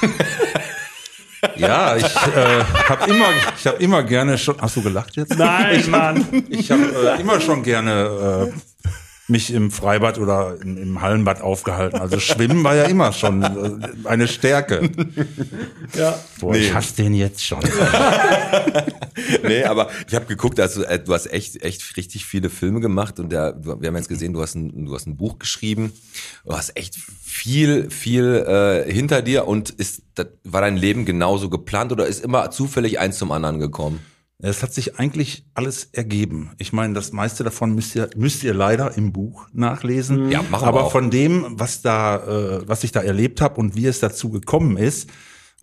[1.56, 4.60] Ja, ich äh, habe immer, ich habe immer gerne schon.
[4.60, 5.36] Hast du gelacht jetzt?
[5.36, 6.46] Nein, Mann.
[6.48, 8.88] Ich habe äh, immer schon gerne äh,
[9.26, 11.98] mich im Freibad oder im, im Hallenbad aufgehalten.
[11.98, 13.42] Also Schwimmen war ja immer schon
[14.04, 14.90] eine Stärke.
[15.96, 16.18] Ja.
[16.40, 17.60] Boah, ich hasse den jetzt schon.
[19.44, 23.20] nee, aber ich habe geguckt, also äh, du hast echt, echt richtig viele Filme gemacht
[23.20, 25.92] und der, du- wir haben jetzt gesehen, du hast ein, du hast ein Buch geschrieben,
[26.44, 28.44] du hast echt viel, viel
[28.86, 32.98] äh, hinter dir und ist, das, war dein Leben genauso geplant oder ist immer zufällig
[32.98, 34.00] eins zum anderen gekommen?
[34.46, 36.50] Es hat sich eigentlich alles ergeben.
[36.58, 40.30] Ich meine, das meiste davon müsst ihr, müsst ihr leider im Buch nachlesen.
[40.30, 40.92] Ja, machen wir Aber auch.
[40.92, 44.76] von dem, was da, äh, was ich da erlebt habe und wie es dazu gekommen
[44.76, 45.08] ist,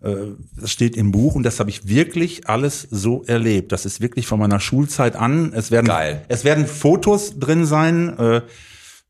[0.02, 0.14] äh,
[0.56, 3.70] das steht im Buch und das habe ich wirklich alles so erlebt.
[3.70, 5.52] Das ist wirklich von meiner Schulzeit an.
[5.54, 6.24] Es werden, Geil.
[6.28, 8.18] es werden Fotos drin sein.
[8.18, 8.42] Äh,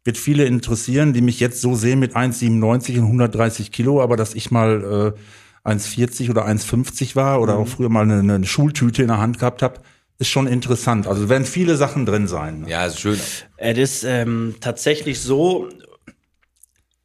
[0.05, 4.35] wird viele interessieren, die mich jetzt so sehen mit 1,97 und 130 Kilo, aber dass
[4.35, 5.21] ich mal äh,
[5.65, 9.63] 1,40 oder 1,50 war oder auch früher mal eine, eine Schultüte in der Hand gehabt
[9.63, 9.81] habe,
[10.19, 11.07] ist schon interessant.
[11.07, 12.65] Also werden viele Sachen drin sein.
[12.67, 13.19] Ja, ist schön.
[13.57, 15.69] Es ist ähm, tatsächlich so,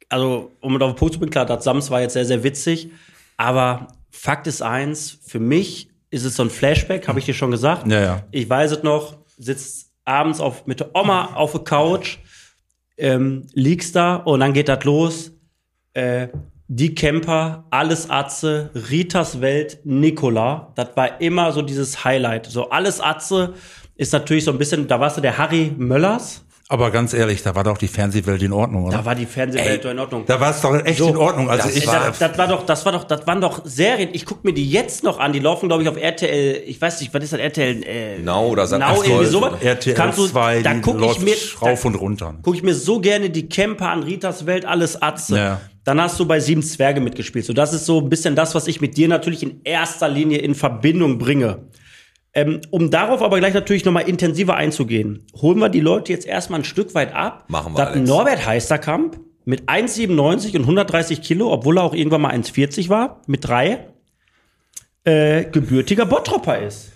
[0.08, 2.90] also um auf den Punkt zu bringen, klar, das Sams war jetzt sehr, sehr witzig,
[3.36, 7.50] aber Fakt ist eins, für mich ist es so ein Flashback, habe ich dir schon
[7.50, 7.86] gesagt.
[7.86, 8.22] Ja, ja.
[8.30, 12.18] Ich weiß es noch, sitzt abends auf, mit der Oma auf der Couch,
[12.96, 15.32] ähm, liegst da und dann geht das los.
[15.92, 16.28] Äh,
[16.68, 20.72] die Camper, alles Atze, Ritas Welt, Nikola.
[20.74, 22.46] Das war immer so dieses Highlight.
[22.46, 23.54] So alles Atze
[23.96, 26.44] ist natürlich so ein bisschen, da warst du der Harry Möllers.
[26.70, 28.98] Aber ganz ehrlich, da war doch die Fernsehwelt in Ordnung, oder?
[28.98, 30.24] Da war die Fernsehwelt doch in Ordnung.
[30.26, 31.48] Da war es doch echt So, in Ordnung.
[31.48, 34.10] Also das ich, war- das, das war doch, das war doch, das waren doch Serien.
[34.12, 35.32] Ich guck mir die jetzt noch an.
[35.32, 36.62] Die laufen, glaube ich, auf RTL.
[36.66, 37.82] Ich weiß nicht, was ist das RTL?
[37.84, 38.68] Äh, Now oder.
[38.78, 39.54] Now, Ach, irgendwie sowas.
[39.62, 42.34] RTL Kannst du, 2, da guck ich mir, rauf da und runter.
[42.42, 45.38] guck ich mir so gerne die Camper an Ritas Welt, alles Atze.
[45.38, 45.60] Ja.
[45.88, 47.46] Dann hast du bei Sieben Zwerge mitgespielt.
[47.46, 50.36] So, das ist so ein bisschen das, was ich mit dir natürlich in erster Linie
[50.36, 51.60] in Verbindung bringe.
[52.34, 56.60] Ähm, um darauf aber gleich natürlich nochmal intensiver einzugehen, holen wir die Leute jetzt erstmal
[56.60, 57.46] ein Stück weit ab.
[57.48, 58.06] Machen wir, dass Alex.
[58.06, 63.48] Norbert Heisterkamp mit 1,97 und 130 Kilo, obwohl er auch irgendwann mal 1,40 war, mit
[63.48, 63.86] drei,
[65.04, 66.92] äh, gebürtiger Bottropper ist.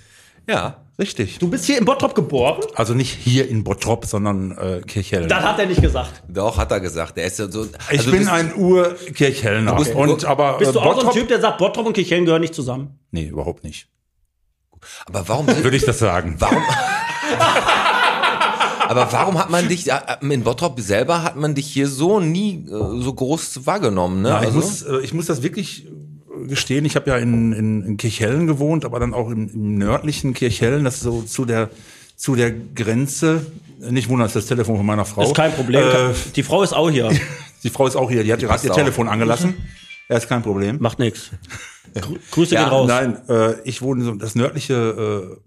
[0.47, 0.82] Ja.
[0.99, 1.39] Richtig.
[1.39, 2.61] Du bist hier in Bottrop geboren?
[2.75, 5.29] Also nicht hier in Bottrop, sondern äh, Kirchhellen.
[5.29, 6.23] Das hat er nicht gesagt.
[6.29, 7.17] Doch, hat er gesagt.
[7.17, 7.65] Der ist ja so.
[7.65, 9.75] ich also bin bist- ein Ur-Kirchhellner.
[9.77, 11.13] bist- Und aber Bist äh, du auch so ein Bottrop?
[11.15, 12.99] Typ, der sagt, Bottrop und Kirchhellen gehören nicht zusammen?
[13.11, 13.89] Nee, überhaupt nicht.
[15.07, 15.47] Aber warum?
[15.47, 16.37] Würde ich das sagen.
[16.39, 16.63] Warum?
[18.89, 22.67] Aber warum hat man dich, äh, in Bottrop selber hat man dich hier so nie
[22.67, 24.29] äh, so groß wahrgenommen, ne?
[24.29, 25.87] Ich, Also- muss, äh, ich muss das wirklich
[26.47, 26.85] gestehen.
[26.85, 30.85] Ich habe ja in, in, in Kirchhellen gewohnt, aber dann auch im, im nördlichen Kirchhellen,
[30.85, 31.71] das ist so zu der,
[32.17, 33.47] zu der Grenze.
[33.81, 35.23] Nicht wundern, das ist das Telefon von meiner Frau.
[35.23, 35.83] Ist kein Problem.
[35.83, 37.11] Äh, die Frau ist auch hier.
[37.65, 38.77] die Frau ist auch hier, die hat passt ihr auch.
[38.77, 39.55] Telefon angelassen.
[40.09, 40.79] Ja, ist kein Problem.
[40.81, 41.31] Macht nix.
[41.95, 42.89] Grü Grüße Ja, gehen raus.
[42.89, 45.39] Nein, äh, ich wohne so das nördliche,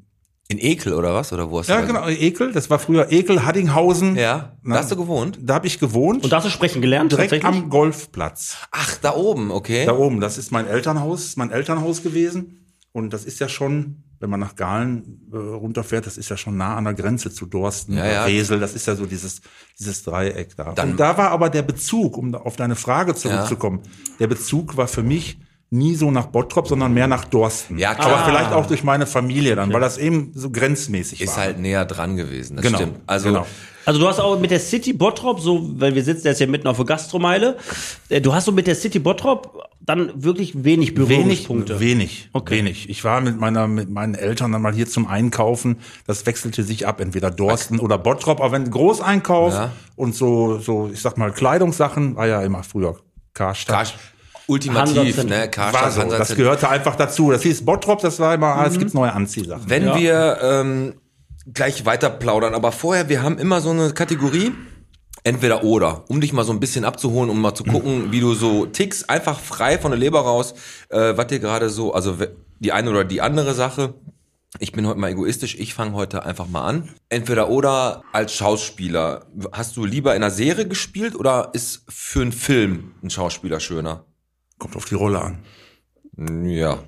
[0.47, 1.34] in Ekel oder was?
[1.34, 4.15] Oder wo hast ja du genau, Ekel, das war früher Ekel, Haddinghausen.
[4.15, 5.39] Ja, da hast du gewohnt?
[5.41, 7.63] Da habe ich gewohnt, Und da hast du sprechen gelernt, direkt tatsächlich?
[7.63, 8.58] am Golfplatz.
[8.71, 9.86] Ach, da oben, okay.
[9.86, 12.62] Da oben, das ist mein Elternhaus, ist mein Elternhaus gewesen.
[12.91, 16.55] Und das ist ja schon, wenn man nach Galen äh, runterfährt, das ist ja schon
[16.55, 18.23] nah an der Grenze zu Dorsten, Ja, ja.
[18.25, 19.41] Resel, das ist ja so dieses,
[19.77, 20.71] dieses Dreieck da.
[20.73, 23.81] Dann- und da war aber der Bezug, um auf deine Frage zurückzukommen,
[24.19, 25.39] der Bezug war für mich
[25.71, 27.78] nie so nach Bottrop, sondern mehr nach Dorsten.
[27.78, 28.17] Ja, klar.
[28.17, 31.43] Aber vielleicht auch durch meine Familie dann, weil das eben so grenzmäßig Ist war.
[31.45, 32.99] halt näher dran gewesen, das Genau, stimmt.
[33.08, 33.45] Also, genau.
[33.88, 36.67] Also du hast auch mit der City Bottrop, so, weil wir sitzen jetzt hier mitten
[36.67, 37.58] auf der Gastromeile,
[38.10, 41.80] äh, du hast so mit der City Bottrop dann wirklich wenig Wenig, Berührungspunkte.
[41.80, 42.56] wenig, Okay.
[42.58, 42.89] wenig.
[42.89, 45.78] Ich war mit meiner, mit meinen Eltern dann mal hier zum Einkaufen.
[46.08, 48.39] Das wechselte sich ab, entweder Dorsten oder Bottrop.
[48.39, 49.71] Aber wenn Großeinkauf Ja.
[49.95, 52.95] und so, so, ich sag mal, Kleidungssachen, war ja immer früher
[53.36, 53.75] Karstadt.
[53.75, 53.99] Karstadt,
[54.47, 55.49] ultimativ, ne?
[55.49, 57.31] Karstadt, so, Hansa das gehörte einfach dazu.
[57.31, 59.63] Das hieß Bottrop, das war immer, ah, es gibt neue Anziehsachen.
[59.69, 59.99] Wenn Ja.
[59.99, 60.93] wir ähm,
[61.53, 64.51] gleich weiter plaudern, aber vorher, wir haben immer so eine Kategorie,
[65.23, 68.34] entweder oder, um dich mal so ein bisschen abzuholen, um mal zu gucken, wie du
[68.34, 70.53] so tickst, einfach frei von der Leber raus,
[70.89, 72.17] äh, was dir gerade so, also
[72.60, 73.95] die eine oder die andere Sache.
[74.60, 76.89] Ich bin heute mal egoistisch, ich fange heute einfach mal an.
[77.10, 79.25] Entweder oder als Schauspieler.
[79.51, 84.05] Hast du lieber in einer Serie gespielt oder ist für einen Film ein Schauspieler schöner?
[84.58, 85.39] Kommt auf die Rolle an.
[86.48, 86.80] Ja.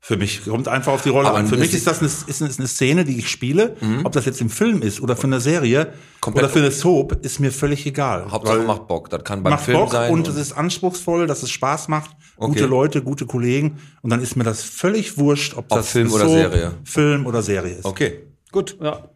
[0.00, 1.48] Für mich kommt einfach auf die Rolle Aber an.
[1.48, 3.76] Für mich ist das eine, ist eine, Szene, die ich spiele.
[4.04, 7.24] Ob das jetzt im Film ist oder für eine Serie Komplett- oder für eine Soap,
[7.24, 8.30] ist mir völlig egal.
[8.30, 9.10] Hauptsache macht Bock.
[9.10, 10.12] Das kann beim macht Film Bock sein.
[10.12, 12.52] und es ist anspruchsvoll, dass es Spaß macht, Okay.
[12.52, 16.12] gute Leute, gute Kollegen und dann ist mir das völlig wurscht, ob, Ob das Film
[16.12, 16.74] oder so Serie.
[16.84, 17.84] Film oder Serie ist.
[17.84, 18.20] okay,
[18.52, 18.78] gut.
[18.80, 19.10] Ja.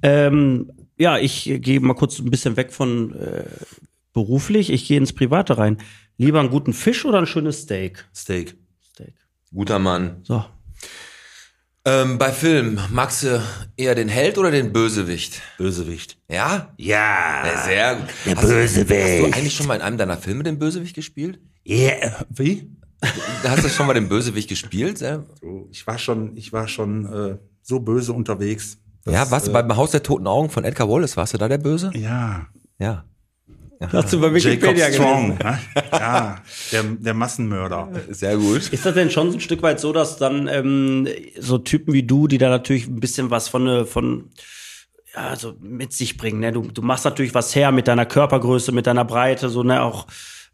[0.00, 3.44] Ähm, ja, ich gehe mal kurz ein bisschen weg von äh,
[4.14, 4.70] beruflich.
[4.72, 5.78] Ich gehe ins Private rein.
[6.16, 8.04] Lieber einen guten Fisch oder ein schönes Steak?
[8.14, 8.56] Steak.
[8.92, 9.14] Steak.
[9.52, 10.18] Guter Mann.
[10.22, 10.44] So.
[11.86, 13.42] Ähm, bei Film, magst du
[13.76, 15.42] eher den Held oder den Bösewicht?
[15.58, 16.16] Bösewicht.
[16.30, 16.72] Ja?
[16.78, 17.62] Ja.
[17.64, 18.06] Sehr gut.
[18.24, 19.02] Der hast, Bösewicht.
[19.02, 21.40] Hast du eigentlich schon mal in einem deiner Filme den Bösewicht gespielt?
[21.66, 22.24] Yeah.
[22.30, 22.70] Wie?
[23.42, 25.00] Hast du schon mal den Bösewicht gespielt?
[25.00, 28.78] Ja, So, Ich war schon, ich war schon äh, so böse unterwegs.
[29.04, 31.16] dass, ja warst du äh, beim Haus der toten Augen von Edgar Wallace?
[31.18, 31.90] Warst du da der Böse?
[31.94, 32.46] Ja.
[32.78, 33.04] Ja.
[33.80, 35.38] Hast du bei Jacob Strong.
[35.38, 35.58] ne?
[35.92, 36.36] Ja.
[36.72, 37.88] Der, der Massenmörder.
[38.10, 38.68] Sehr gut.
[38.72, 41.08] Ist das denn schon so ein Stück weit so, dass dann ähm,
[41.38, 44.30] so Typen wie du, die da natürlich ein bisschen was von, äh, von
[45.14, 46.52] ja, so mit sich bringen, ne?
[46.52, 50.06] Du, du machst natürlich was her mit deiner Körpergröße, mit deiner Breite, so, ne, auch,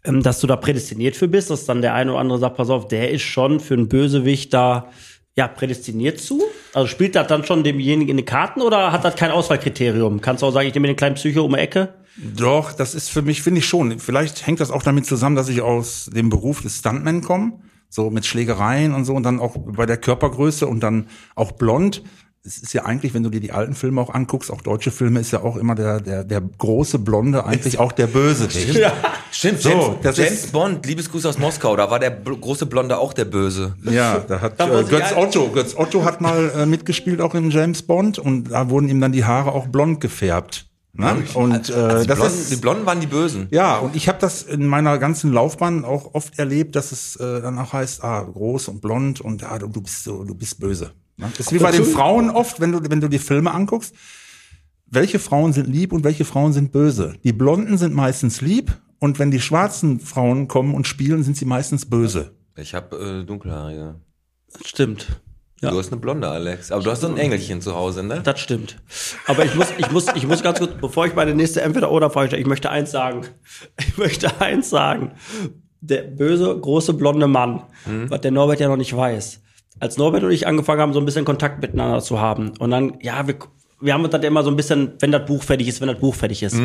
[0.04, 2.70] ähm, dass du da prädestiniert für bist, dass dann der eine oder andere sagt, pass
[2.70, 4.90] auf, der ist schon für einen Bösewicht da,
[5.36, 6.42] ja, prädestiniert zu?
[6.74, 10.20] Also spielt das dann schon demjenigen in die Karten oder hat das kein Auswahlkriterium?
[10.20, 11.94] Kannst du auch sagen, ich nehme den kleinen Psycho um die Ecke?
[12.16, 13.98] Doch, das ist für mich, finde ich schon.
[13.98, 17.52] Vielleicht hängt das auch damit zusammen, dass ich aus dem Beruf des Stuntman komme.
[17.88, 22.04] So mit Schlägereien und so und dann auch bei der Körpergröße und dann auch blond.
[22.44, 25.20] Es ist ja eigentlich, wenn du dir die alten Filme auch anguckst, auch deutsche Filme,
[25.20, 28.80] ist ja auch immer der, der, der große Blonde eigentlich auch der Bösewicht.
[29.32, 32.96] Stimmt, So, James, das James ist- Bond, Liebesgruß aus Moskau, da war der große Blonde
[32.98, 33.74] auch der Böse.
[33.82, 37.50] Ja, da hat Da äh, Götz Otto, Götz Otto hat mal äh, mitgespielt auch in
[37.50, 40.69] James Bond und da wurden ihm dann die Haare auch blond gefärbt.
[40.92, 41.24] Ne?
[41.34, 43.46] Und äh, Also die, das Blonden, ist die Blonden waren die Bösen.
[43.50, 47.40] Ja, und ich habe das in meiner ganzen Laufbahn auch oft erlebt, dass es äh,
[47.40, 50.58] dann auch heißt, ah, groß und blond und ja, du, du bist so, du bist
[50.58, 50.92] böse.
[51.16, 51.30] Ne?
[51.36, 53.94] Das ist wie bei den Frauen oft, wenn du, wenn du die Filme anguckst.
[54.86, 57.14] Welche Frauen sind lieb und welche Frauen sind böse?
[57.22, 61.44] Die Blonden sind meistens lieb und wenn die schwarzen Frauen kommen und spielen, sind sie
[61.44, 62.32] meistens böse.
[62.56, 63.94] Ich habe äh, dunkelhaarige.
[64.64, 65.20] Stimmt.
[65.60, 65.70] Ja.
[65.70, 66.72] Du hast eine Blonde, Alex.
[66.72, 68.22] Aber du hast so ein Engelchen zu Hause, ne?
[68.24, 68.76] Das stimmt.
[69.26, 72.40] Aber ich muss, ich muss, ich muss ganz kurz, bevor ich meine nächste Entweder-Oder-Frage stelle,
[72.40, 73.26] ich möchte eins sagen.
[73.78, 75.12] Ich möchte eins sagen.
[75.82, 77.62] Der böse, große, blonde Mann,
[78.08, 79.40] was der Norbert ja noch nicht weiß.
[79.80, 82.52] Als Norbert und ich angefangen haben, so ein bisschen Kontakt miteinander zu haben.
[82.58, 83.36] Und dann, ja, wir,
[83.80, 85.98] wir haben uns dann immer so ein bisschen, wenn das Buch fertig ist, wenn das
[85.98, 86.56] Buch fertig ist.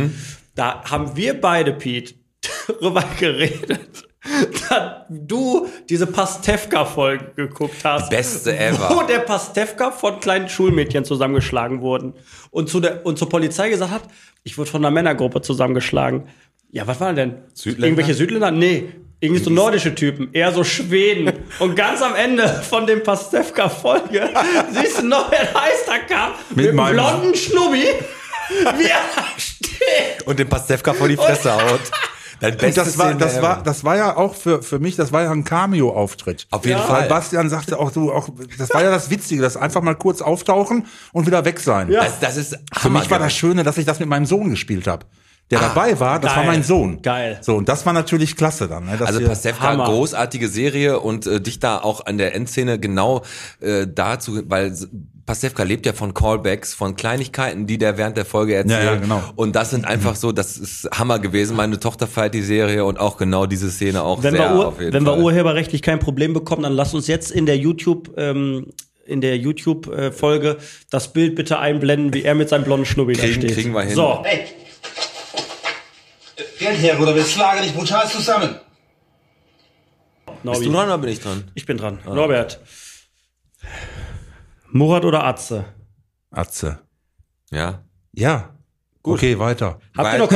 [0.56, 2.16] Da haben wir beide, Pete,
[2.68, 4.08] darüber geredet,
[4.70, 8.12] dass du diese Pastewka-Folge geguckt hast.
[8.12, 8.90] Die beste ever.
[8.90, 12.14] Wo der Pastewka von kleinen Schulmädchen zusammengeschlagen wurden
[12.52, 14.04] und, zu der, und zur Polizei gesagt hat,
[14.44, 16.28] ich wurde von einer Männergruppe zusammengeschlagen.
[16.72, 17.36] Ja, was war denn?
[17.54, 17.88] Südländer?
[17.88, 18.52] Irgendwelche Südländer?
[18.52, 18.90] Nee.
[19.22, 21.32] Irgendwie so nordische Typen, eher so Schweden.
[21.60, 24.30] und ganz am Ende von dem Pastewka-Folge
[24.72, 27.86] siehst du noch, wer Heister kam mit, Mit einem blonden Schnubbi
[28.78, 29.00] Wie er
[29.38, 30.26] steht.
[30.26, 31.82] Und den Pastewka vor die Fresse haut.
[32.52, 35.24] Dein bestes das war, das war, das war ja auch für, für mich, das war
[35.24, 36.48] ja ein Cameo-Auftritt.
[36.52, 37.08] Auf jeden Weil Fall.
[37.08, 40.86] Bastian sagte auch, du, auch, das war ja das Witzige, das einfach mal kurz auftauchen
[41.14, 41.90] und wieder weg sein.
[41.92, 44.88] Das, das ist Für mich war das Schöne, dass ich das mit meinem Sohn gespielt
[44.88, 45.06] habe.
[45.52, 46.52] Der dabei war, das war geil.
[46.54, 47.02] mein Sohn.
[47.04, 47.38] Geil.
[47.42, 48.86] So, und das war natürlich klasse dann.
[48.86, 49.86] Ne, Also Pastewka, Hammer.
[49.86, 53.22] großartige Serie und äh, dich da auch an der Endszene genau
[53.62, 54.76] äh, dazu, weil
[55.26, 58.84] Pastewka lebt ja von Callbacks, von Kleinigkeiten, die der während der Folge erzählt.
[58.84, 59.24] Ja, ja, genau.
[59.36, 61.56] Und das sind einfach so, das ist Hammer gewesen.
[61.56, 64.80] Meine Tochter feiert die Serie und auch genau diese Szene auch Wenn, sehr wir, auf
[64.80, 65.18] jeden wenn Fall.
[65.18, 68.68] wir urheberrechtlich kein Problem bekommen, dann lasst uns jetzt in der YouTube, ähm,
[69.08, 70.58] in der YouTube-Folge
[70.92, 73.54] das Bild bitte einblenden, wie er mit seinem blonden Schnubbi da steht.
[73.54, 73.96] kriegen wir hin.
[73.96, 74.46] So, Hey!
[76.60, 78.56] Geld her, oder wir schlagen dich brutal zusammen.
[80.44, 81.46] Bist du dran oder bin ich dran?
[81.56, 82.00] Ich bin dran.
[82.06, 82.60] Norbert.
[84.76, 85.64] Murat oder Atze?
[86.32, 86.80] Atze.
[87.50, 87.86] Ja.
[88.12, 88.50] Ja.
[89.04, 89.80] Okay, weiter.
[89.96, 90.36] Habt ihr Weil- noch äh,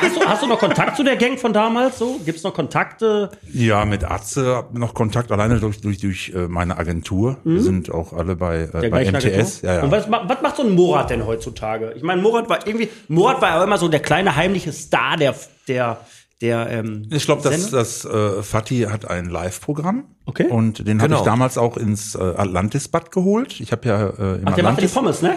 [0.00, 1.98] hast, du, hast du noch Kontakt zu der Gang von damals?
[1.98, 2.20] So?
[2.24, 3.30] Gibt's noch Kontakte?
[3.52, 7.38] Ja, mit Atze hab noch Kontakt alleine durch, durch, durch äh, meine Agentur.
[7.42, 9.62] Wir sind auch alle bei, äh, bei MTS.
[9.62, 9.82] Ja, ja.
[9.82, 11.94] Und was, was macht so ein Murat denn heutzutage?
[11.96, 15.34] Ich meine, Murat war irgendwie, Murat war ja immer so der kleine heimliche Star der,
[15.66, 15.98] der,
[16.44, 17.78] der, ähm, Ich glaube, das, Sender?
[17.78, 20.04] das äh, Fatih hat ein Live-Programm.
[20.26, 20.46] Okay.
[20.48, 21.20] Und den habe Genau.
[21.20, 23.60] ich damals auch ins äh, Atlantis-Bad geholt.
[23.60, 24.92] Ich habe ja äh, im Ach, der macht die Atlantis.
[24.92, 25.34] Pommes, ne?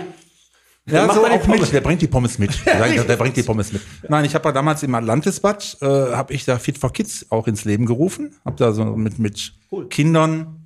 [0.89, 1.41] Ja, macht so auch mit.
[1.43, 1.71] Pommes.
[1.71, 2.51] Der bringt die Pommes mit.
[2.65, 3.81] der, der bringt die Pommes mit.
[4.09, 7.47] Nein, ich habe ja damals im Atlantis-Bad, äh, habe ich da Fit for Kids auch
[7.47, 8.35] ins Leben gerufen.
[8.45, 9.53] Habe da so mit, mit
[9.89, 10.56] Kindern,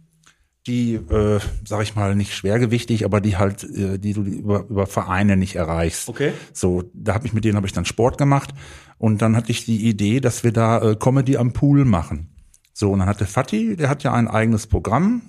[0.67, 4.85] die, äh, sag ich mal, nicht schwergewichtig, aber die halt, äh, die du über, über
[4.85, 6.07] Vereine nicht erreichst.
[6.07, 6.33] Okay.
[6.53, 8.53] So, da habe ich mit denen habe ich dann Sport gemacht
[8.97, 12.29] und dann hatte ich die Idee, dass wir da äh, Comedy am Pool machen.
[12.73, 15.21] So, und dann hatte Fatih, der hat ja ein eigenes Programm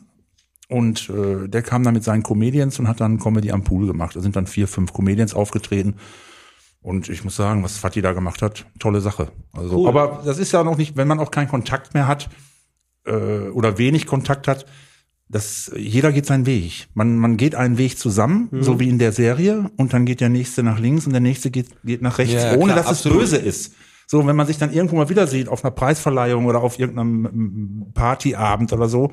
[0.68, 4.14] und äh, der kam dann mit seinen Comedians und hat dann Comedy am Pool gemacht.
[4.14, 5.96] Da sind dann vier, fünf Comedians aufgetreten.
[6.82, 9.30] Und ich muss sagen, was Fatih da gemacht hat, tolle Sache.
[9.52, 9.88] Also, Cool.
[9.88, 12.28] aber das ist ja noch nicht, wenn man auch keinen Kontakt mehr hat
[13.06, 14.66] äh, oder wenig Kontakt hat,
[15.32, 16.86] das, jeder geht seinen Weg.
[16.94, 18.62] Man, man geht einen Weg zusammen, Mhm.
[18.62, 21.50] so wie in der Serie, und dann geht der nächste nach links und der nächste
[21.50, 23.22] geht, geht nach rechts, Ja, ohne klar, dass absolut.
[23.22, 23.74] es böse ist.
[24.06, 27.86] So, wenn man sich dann irgendwo mal wieder sieht, auf einer Preisverleihung oder auf irgendeinem
[27.94, 29.10] Partyabend oder so,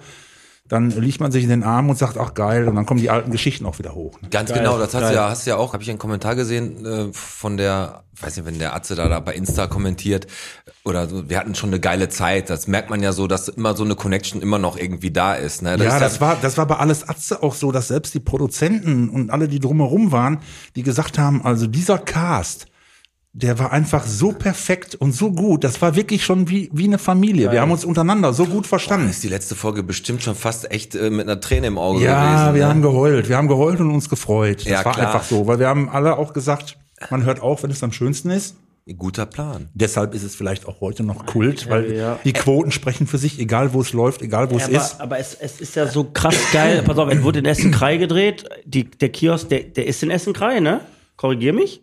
[0.67, 3.10] dann liegt man sich in den Arm und sagt, ach geil, und dann kommen die
[3.10, 4.21] alten Geschichten auch wieder hoch.
[4.21, 4.29] Ne?
[4.29, 6.36] Ganz Geil, genau, das hast du ja, hast du ja auch, habe ich einen Kommentar
[6.36, 10.27] gesehen äh, von der, weiß nicht, wenn der Atze da, da bei Insta kommentiert
[10.86, 12.50] oder so, wir hatten schon eine geile Zeit.
[12.50, 15.62] Das merkt man ja so, dass immer so eine Connection immer noch irgendwie da ist.
[15.62, 15.78] Ne?
[15.78, 19.10] ja, ist das war, das war bei alles Atze auch so, dass selbst die Produzenten
[19.10, 20.39] und alle, die drumherum waren,
[20.76, 22.65] die gesagt haben, also dieser Cast,
[23.34, 25.63] der war einfach so perfekt und so gut.
[25.63, 27.52] Das war wirklich schon wie, wie eine Familie.
[27.52, 29.10] Wir haben uns untereinander so gut verstanden.
[29.10, 32.38] ist die letzte Folge bestimmt schon fast echt äh, mit einer Träne im Auge Ja,
[32.39, 32.56] gewesen.
[32.56, 32.70] wir ne?
[32.70, 33.30] haben geheult.
[33.30, 34.62] Wir haben geheult und uns gefreut.
[34.62, 35.08] Das Ja, war klar.
[35.08, 36.78] einfach so, weil wir haben alle auch gesagt,
[37.12, 38.56] man hört auf, wenn es am schönsten ist.
[38.97, 39.69] Guter Plan.
[39.73, 42.19] Deshalb ist es vielleicht auch heute noch Kult, weil Ja.
[42.23, 45.02] die Quoten sprechen für sich, egal wo es läuft, egal wo es aber, ist.
[45.02, 46.82] aber es, es ist ja so krass geil.
[46.86, 48.45] Pass auf, es wurde in Essen-Krei gedreht.
[48.65, 50.82] Die, der Kiosk, der, der ist in Essen-Krei, ne?
[51.17, 51.82] Korrigier mich.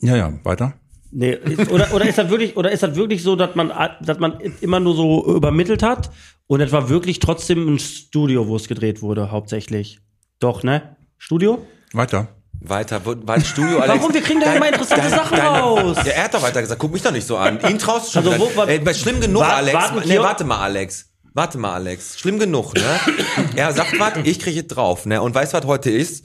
[0.00, 0.74] Ja, ja, weiter.
[1.10, 4.18] Nee, ist, oder, oder ist das wirklich, oder ist das wirklich so, dass man, dass
[4.18, 6.10] man immer nur so übermittelt hat
[6.46, 10.00] und es war wirklich trotzdem ein Studio, wo es gedreht wurde, hauptsächlich?
[10.40, 10.96] Doch, ne?
[11.16, 11.64] Studio?
[11.92, 12.28] Weiter.
[12.60, 13.98] Weiter, ein Studio, Alex.
[14.00, 14.14] Warum?
[14.14, 15.96] Wir kriegen da immer interessante Sachen raus.
[16.04, 17.60] Ja, er hat doch weiter gesagt, guck mich doch nicht so an.
[17.68, 18.32] Ihn traust du schon.
[18.32, 19.74] Also, wo- Ey, schlimm genug, Wa- Alex.
[19.74, 21.10] warten, nee, warte mal, Alex.
[21.34, 22.18] Warte mal, Alex.
[22.18, 22.82] Schlimm genug, ne?
[23.56, 25.20] er sagt was, ich kriege es drauf, ne?
[25.22, 26.24] Und weißt du, was heute ist?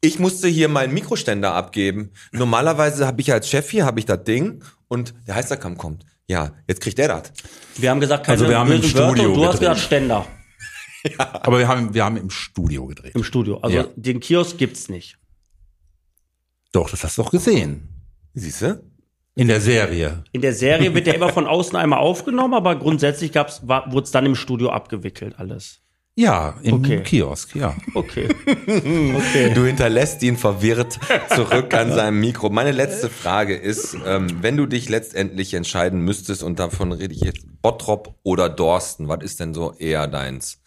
[0.00, 2.12] Ich musste hier meinen Mikroständer abgeben.
[2.32, 6.04] Normalerweise habe ich als Chef hier, habe ich das Ding und der Heisterkamm kommt.
[6.26, 7.32] Ja, jetzt kriegt er das.
[7.76, 10.26] Wir haben gesagt, keine Also wir haben im Wörter Studio und du hast gesagt Ständer
[11.18, 13.14] Aber wir haben, wir haben im Studio gedreht.
[13.14, 13.58] im Studio.
[13.58, 13.84] Also Ja.
[13.94, 15.18] den Kiosk gibt's nicht.
[16.76, 17.88] Doch, das hast du doch gesehen.
[18.34, 18.82] Siehst du?
[19.34, 20.24] In der Serie.
[20.32, 24.04] In der Serie wird der immer von außen einmal aufgenommen, aber grundsätzlich gab's, war, wurde
[24.04, 25.80] es dann im Studio abgewickelt alles.
[26.16, 27.02] Ja, im Okay.
[27.02, 27.74] Kiosk, ja.
[27.94, 28.28] Okay.
[28.66, 29.54] Okay.
[29.54, 30.98] Du hinterlässt ihn verwirrt
[31.34, 32.50] zurück an seinem Mikro.
[32.50, 37.22] Meine letzte Frage ist, ähm, wenn du dich letztendlich entscheiden müsstest, und davon rede ich
[37.22, 40.60] jetzt, Bottrop oder Dorsten, was ist denn so eher deins?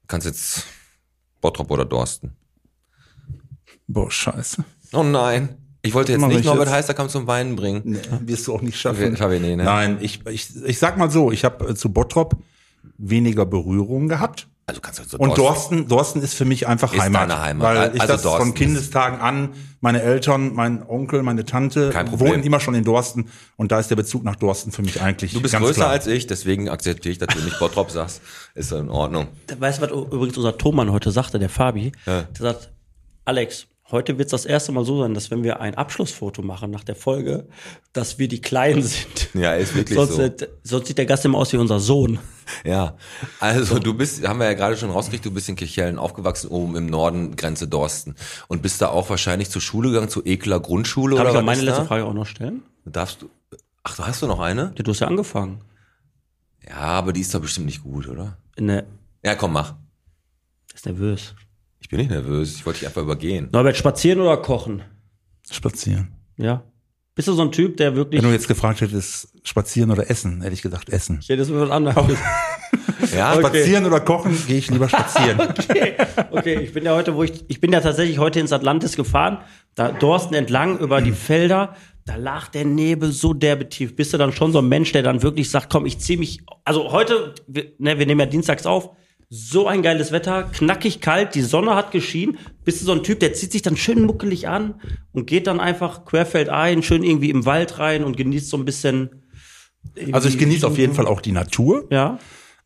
[0.00, 0.64] Du kannst jetzt
[1.42, 2.36] Bottrop oder Dorsten.
[3.86, 4.64] Boah, scheiße.
[4.92, 5.56] Oh nein.
[5.82, 6.68] Ich wollte jetzt Mach nicht ich Norbert.
[6.70, 7.82] Heisterkamp zum Weinen bringen.
[7.84, 8.98] Nee, wirst du auch nicht schaffen.
[9.18, 9.64] Wir- wir- nee, ne?
[9.64, 12.36] Nein, ich, ich, ich sag mal so, ich habe zu Bottrop
[12.98, 14.48] weniger Berührung gehabt.
[14.68, 17.30] Also kannst du zu Und Dorsten, Dorsten ist für mich einfach Ist Heimat.
[17.30, 17.76] deine Heimat.
[17.76, 22.42] Weil ich Also das Dorsten von Kindestagen an, meine Eltern, mein Onkel, meine Tante wohnen
[22.42, 25.40] immer schon in Dorsten und da ist der Bezug nach Dorsten für mich eigentlich Du
[25.40, 25.90] bist ganz größer klar.
[25.90, 28.20] als ich, deswegen akzeptiere ich, dass du nicht Bottrop sagst.
[28.56, 29.28] Ist in Ordnung.
[29.56, 31.92] Weißt du, was übrigens unser Thomann heute sagte, der Fabi?
[32.04, 32.72] Der sagt,
[33.24, 36.72] Alex, Heute wird es das erste Mal so sein, dass wenn wir ein Abschlussfoto machen
[36.72, 37.46] nach der Folge,
[37.92, 39.28] dass wir die Kleinen sind.
[39.34, 40.22] Ja, ist wirklich sonst, so.
[40.22, 42.18] äh, sonst sieht der Gast immer aus wie unser Sohn.
[42.64, 42.96] Ja,
[43.38, 46.74] also du bist, haben wir ja gerade schon rausgekriegt, du bist in Kirchhellen aufgewachsen, oben
[46.76, 48.16] im Norden, Grenze Dorsten.
[48.48, 51.44] Und bist da auch wahrscheinlich zur Schule gegangen, zur Ekler Grundschule Darf oder ich was
[51.44, 51.86] meine letzte da?
[51.86, 52.62] Frage auch noch stellen?
[52.84, 53.30] Darfst du,
[53.84, 54.72] ach, du hast du noch eine?
[54.76, 55.60] Ja, Du hast ja angefangen.
[56.68, 58.36] Ja, aber die ist doch bestimmt nicht gut, oder?
[58.58, 58.84] Ne,
[59.24, 59.74] Ja, komm, mach.
[60.74, 61.34] ist nervös.
[61.86, 63.48] Ich bin nicht nervös, ich wollte dich einfach übergehen.
[63.52, 64.82] Norbert, spazieren oder kochen?
[65.48, 66.08] Spazieren.
[66.36, 66.64] Ja.
[67.14, 68.20] Bist du so ein Typ, der wirklich.
[68.20, 71.20] Wenn du jetzt gefragt hättest, spazieren oder essen, hätte ich gesagt essen.
[71.22, 71.96] Ich hätte es mit was anderes.
[73.14, 73.40] Ja, Okay.
[73.40, 75.38] Spazieren oder kochen, gehe ich lieber spazieren.
[76.32, 79.38] Okay, ich bin ja heute, wo ich, ich bin ja tatsächlich heute ins Atlantis gefahren,
[79.76, 83.94] da Dorsten entlang über die Felder, da lag der Nebel so derbe tief.
[83.94, 86.40] Bist du dann schon so ein Mensch, der dann wirklich sagt, komm, ich zieh mich,
[86.64, 88.90] also heute, wir, ne, wir nehmen ja dienstags auf,
[89.28, 92.38] so ein geiles Wetter, knackig kalt, die Sonne hat geschienen.
[92.64, 94.80] Bist du so ein Typ, der zieht sich dann schön muckelig an
[95.12, 99.24] und geht dann einfach querfeldein, schön irgendwie im Wald rein und genießt so ein bisschen.
[100.12, 102.18] Also ich genieße auf jeden Fall auch die Natur, Ja.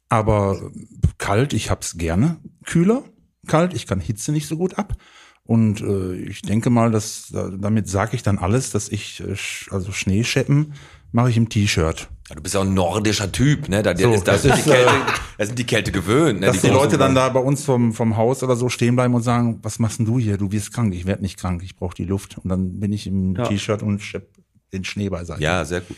[0.09, 0.71] aber
[1.19, 2.39] kalt, ich hab's gerne.
[2.67, 3.05] Kühler,
[3.47, 4.97] kalt, ich kann Hitze nicht so gut ab.
[5.45, 9.35] Und äh, ich denke mal, dass äh, damit sage ich dann alles, dass ich äh,
[9.71, 10.75] also Schneescheppen
[11.13, 12.09] mache ich im T-Shirt.
[12.35, 13.83] Du bist ja auch ein nordischer Typ, ne?
[13.83, 16.41] Da, So, ist, da, das sind ist, die Kälte, äh, da sind die Kälte gewöhnt.
[16.41, 16.47] Ne?
[16.47, 19.15] Dass die, großen Leute dann da bei uns vom, vom Haus oder so stehen bleiben
[19.15, 20.37] und sagen, was machst denn du hier?
[20.37, 20.95] Du wirst krank.
[20.95, 22.39] Ich werde nicht krank, ich brauche die Luft.
[22.39, 23.45] Und dann bin ich im Ja.
[23.45, 24.01] T-Shirt und
[24.73, 25.43] den Schnee beiseite.
[25.43, 25.97] Ja, sehr gut.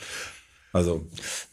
[0.75, 1.05] Also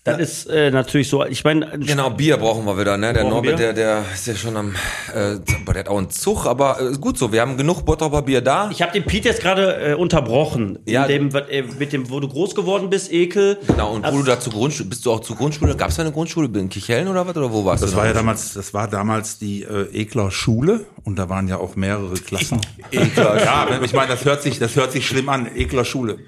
[0.05, 3.11] Das ist äh, natürlich so, ich meine, Genau, Bier brauchen wir wieder, ne?
[3.11, 4.73] Der Norbert, der, der ist ja schon am,
[5.13, 5.35] äh,
[5.67, 7.29] der hat auch einen Zug, aber äh, ist gut so.
[7.33, 8.69] Wir haben genug Bottroper Bier da.
[8.71, 10.79] Ich habe den Pete jetzt gerade äh, unterbrochen.
[10.85, 11.03] Ja.
[11.03, 13.57] In dem, äh, mit dem, wo du groß geworden bist, Ekel.
[13.67, 15.75] Genau, und wo Das- du da zur Grundschule, bist du auch zur Grundschule?
[15.75, 17.35] Gab es da eine Grundschule in Kirchhellen oder was?
[17.35, 17.97] Oder wo warst das du?
[17.97, 21.75] war ja damals, das war damals die äh, Ekler Schule und da waren ja auch
[21.75, 22.61] mehrere Klassen.
[22.91, 23.43] Ekler.
[23.43, 25.45] ja, ich meine, das hört sich, das hört sich schlimm an.
[25.53, 26.19] Ekler Schule.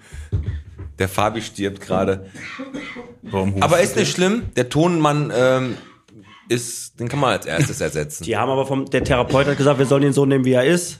[1.00, 2.30] Der Fabi stirbt gerade.
[3.60, 4.44] Aber ist nicht schlimm.
[4.56, 5.78] Der Tonmann ähm,
[6.50, 8.24] ist, den kann man als erstes ersetzen.
[8.24, 10.66] Die haben aber vom, der Therapeut hat gesagt, wir sollen ihn so nehmen, wie er
[10.66, 11.00] ist.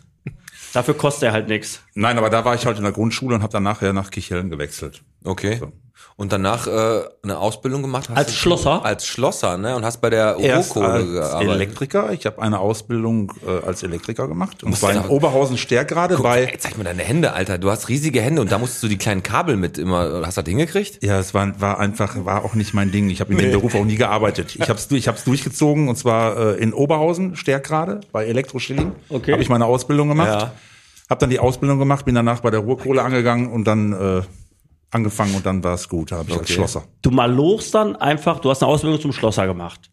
[0.74, 1.82] Dafür kostet er halt nichts.
[1.96, 4.50] Nein, aber da war ich halt in der Grundschule und habe dann nachher nach Kichellen
[4.50, 5.04] gewechselt.
[5.24, 5.58] Okay.
[5.60, 5.72] So.
[6.22, 8.08] Und danach äh, eine Ausbildung gemacht?
[8.10, 8.86] Hast Als du- Schlosser?
[8.86, 9.76] Als Schlosser, ne?
[9.76, 11.50] Und hast bei der Erst Rohkohle als gearbeitet.
[11.52, 12.12] Elektriker.
[12.12, 14.62] Ich habe eine Ausbildung äh, als Elektriker gemacht.
[14.62, 17.58] Und Musst zwar du in Oberhausen Stärkrade Guck, bei ey, zeig mir deine Hände, Alter.
[17.58, 20.22] Du hast riesige Hände und da musstest du die kleinen Kabel mit immer.
[20.24, 21.04] Hast du das hingekriegt?
[21.04, 23.10] Ja, es war, war einfach, war auch nicht mein Ding.
[23.10, 24.56] Ich habe in dem Beruf auch nie gearbeitet.
[24.56, 28.92] Ich habe es ich hab's durchgezogen und zwar äh, in Oberhausen, Stärkrade, bei Elektroschilling.
[29.10, 29.32] Okay.
[29.32, 30.28] Habe ich meine Ausbildung gemacht.
[30.40, 30.52] Ja.
[31.10, 34.22] Habe dann die Ausbildung gemacht, bin danach bei der Ruhrkohle angegangen und dann äh,
[34.92, 36.12] angefangen und dann war es gut.
[36.12, 36.54] Da habe ich als Okay.
[36.54, 36.84] Schlosser.
[37.02, 39.90] Du malogst dann einfach, du hast eine Ausbildung zum Schlosser gemacht.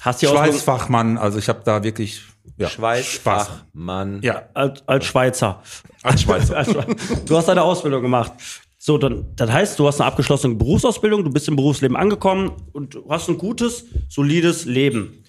[0.00, 2.20] Hast die Schweißfachmann, also ich habe da wirklich
[2.58, 2.68] ja.
[2.68, 4.20] Schweißfachmann.
[4.22, 5.62] Ja, als, als Schweizer.
[6.02, 6.56] als Schweizer.
[6.58, 8.32] Als Schwe- du hast deine Ausbildung gemacht.
[8.78, 12.94] So, dann, das heißt, du hast eine abgeschlossene Berufsausbildung, du bist im Berufsleben angekommen und
[12.94, 15.24] du hast ein gutes, solides Leben.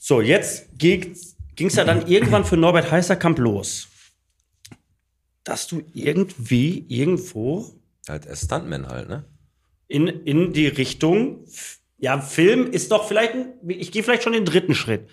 [0.00, 1.14] So, jetzt ging
[1.56, 3.86] es ja dann irgendwann für Norbert Heißerkamp los.
[5.44, 7.76] Dass du irgendwie, irgendwo
[8.08, 9.24] Halt als Stuntman halt, ne?
[9.88, 11.44] in, in die Richtung,
[11.98, 15.08] ja, Film ist doch vielleicht, ein, ich gehe vielleicht schon den dritten Schritt.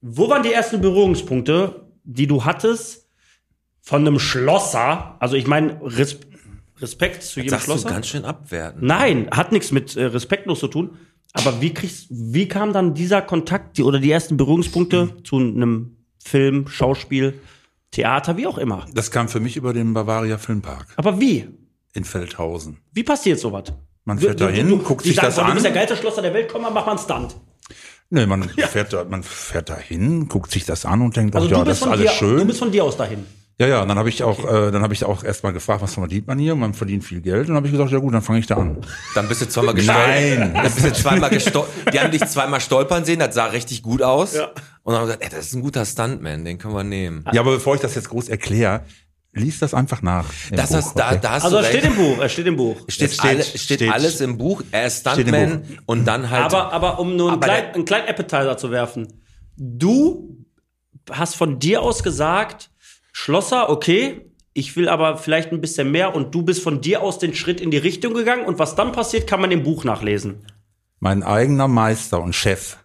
[0.00, 3.08] Wo waren die ersten Berührungspunkte, die du hattest
[3.80, 5.16] von einem Schlosser?
[5.20, 6.18] Also ich meine, Res
[6.80, 7.90] Respekt zu jedem Sagst du Schlosser.
[7.90, 8.84] ganz schön abwerten.
[8.84, 10.98] Nein, hat nichts mit äh, respektlos zu tun.
[11.32, 15.96] Aber wie kriegst, wie kam dann dieser Kontakt die, oder die ersten Berührungspunkte zu einem
[16.18, 17.34] Film, Schauspiel,
[17.92, 18.86] Theater, wie auch immer?
[18.94, 21.48] Das kam für mich über den Bavaria Filmpark Aber wie?
[21.92, 22.78] In Feldhausen.
[22.92, 23.64] Wie passiert sowas?
[24.04, 25.52] Man fährt da hin, guckt sich das Du an.
[25.54, 27.36] bist der geilste Schlosser der Welt, komm mal, mach mal einen Stunt.
[28.10, 31.46] Nee, man fährt da, man fährt da hin, guckt sich das an und denkt, Also
[31.46, 32.38] oh, du ja, das ist alles dir, schön.
[32.38, 33.24] du bist von dir aus dahin.
[33.58, 35.94] Ja, ja, und dann habe ich auch, äh, dann habe ich auch erstmal gefragt, was
[35.94, 36.54] verdient man hier?
[36.54, 37.42] Und man verdient viel Geld.
[37.42, 38.78] Und dann habe ich gesagt, ja gut, dann fange ich da an.
[39.14, 40.08] Dann bist du zweimal gestolpert.
[40.08, 40.52] Nein.
[40.54, 41.94] Dann bist du zweimal gestolpert.
[41.94, 44.34] Die haben dich zweimal stolpern sehen, das sah richtig gut aus.
[44.34, 44.46] Ja.
[44.82, 47.24] Und dann haben wir gesagt, ey, das ist ein guter Stuntman, den können wir nehmen.
[47.32, 48.84] Ja, aber bevor ich das jetzt groß erkläre,
[49.34, 50.26] lies das einfach nach.
[50.50, 51.18] im Das Buch, hast, da, okay?
[51.22, 52.76] da hast Also du es steht im Buch, es steht im Buch.
[52.88, 54.62] Steht, Es steht- alle, steht, steht- alles im Buch.
[54.70, 56.44] Er ist Steht im Stuntman und dann halt.
[56.44, 59.22] Aber, aber um nur einen, Aber klein, der- einen kleinen Appetizer zu werfen.
[59.56, 60.36] Du
[61.10, 62.70] hast von dir aus gesagt,
[63.12, 67.18] Schlosser, okay, ich will aber vielleicht ein bisschen mehr und du bist von dir aus
[67.18, 70.46] den Schritt in die Richtung gegangen und was dann passiert, kann man im Buch nachlesen.
[71.00, 72.76] Mein eigener Meister und Chef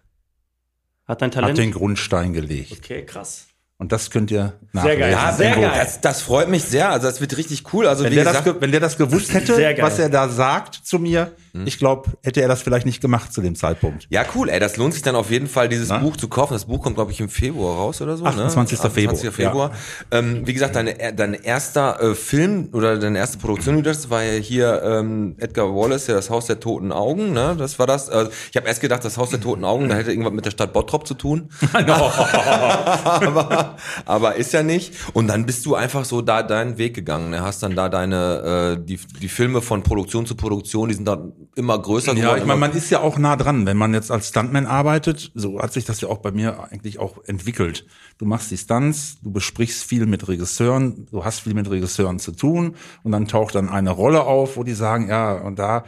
[1.06, 1.58] Hat dein hat Talent?
[1.58, 2.72] den Grundstein gelegt.
[2.72, 3.47] okay, krass.
[3.80, 5.12] Und das könnt ihr Sehr geil.
[5.12, 5.12] nachlesen.
[5.12, 5.80] ja, sehr geil.
[5.84, 6.90] Das, das freut mich sehr.
[6.90, 7.86] Also das wird richtig cool.
[7.86, 10.74] Also Wenn der, das, gesagt, ge- wenn der das gewusst hätte, was er da sagt
[10.74, 11.30] zu mir,
[11.64, 14.06] Ich glaube, hätte er das vielleicht nicht gemacht zu dem Zeitpunkt.
[14.10, 16.54] Ja, cool, ey, das lohnt sich dann auf jeden Fall, dieses Buch zu kaufen.
[16.54, 18.24] Das Buch kommt, glaube ich, im Februar raus oder so.
[18.24, 18.78] 28.
[18.78, 18.84] Ne?
[18.84, 19.30] 28.
[19.30, 19.72] Februar.
[20.10, 24.22] Ähm, wie gesagt, deine, dein erster äh, Film oder deine erste Produktion, die das war
[24.22, 27.56] ja hier ähm, Edgar Wallace, ja, das Haus der toten Augen, ne?
[27.58, 28.08] Das war das.
[28.08, 30.50] Also, ich habe erst gedacht, das Haus der toten Augen, da hätte irgendwas mit der
[30.50, 31.50] Stadt Bottrop zu tun.
[31.72, 34.94] aber, aber ist ja nicht.
[35.12, 37.30] Und dann bist du einfach so da deinen Weg gegangen.
[37.30, 37.42] Ne?
[37.42, 41.32] Hast dann da deine, äh, die, die Filme von Produktion zu Produktion, die sind dann
[41.54, 42.38] immer größer Ja, geworden.
[42.40, 45.30] ich meine, man ist ja auch nah dran, wenn man jetzt als Stuntman arbeitet.
[45.34, 47.86] So hat sich das ja auch bei mir eigentlich auch entwickelt.
[48.18, 52.32] Du machst die Stunts, du besprichst viel mit Regisseuren, du hast viel mit Regisseuren zu
[52.32, 55.84] tun und dann taucht dann eine Rolle auf, wo die sagen, ja, und da,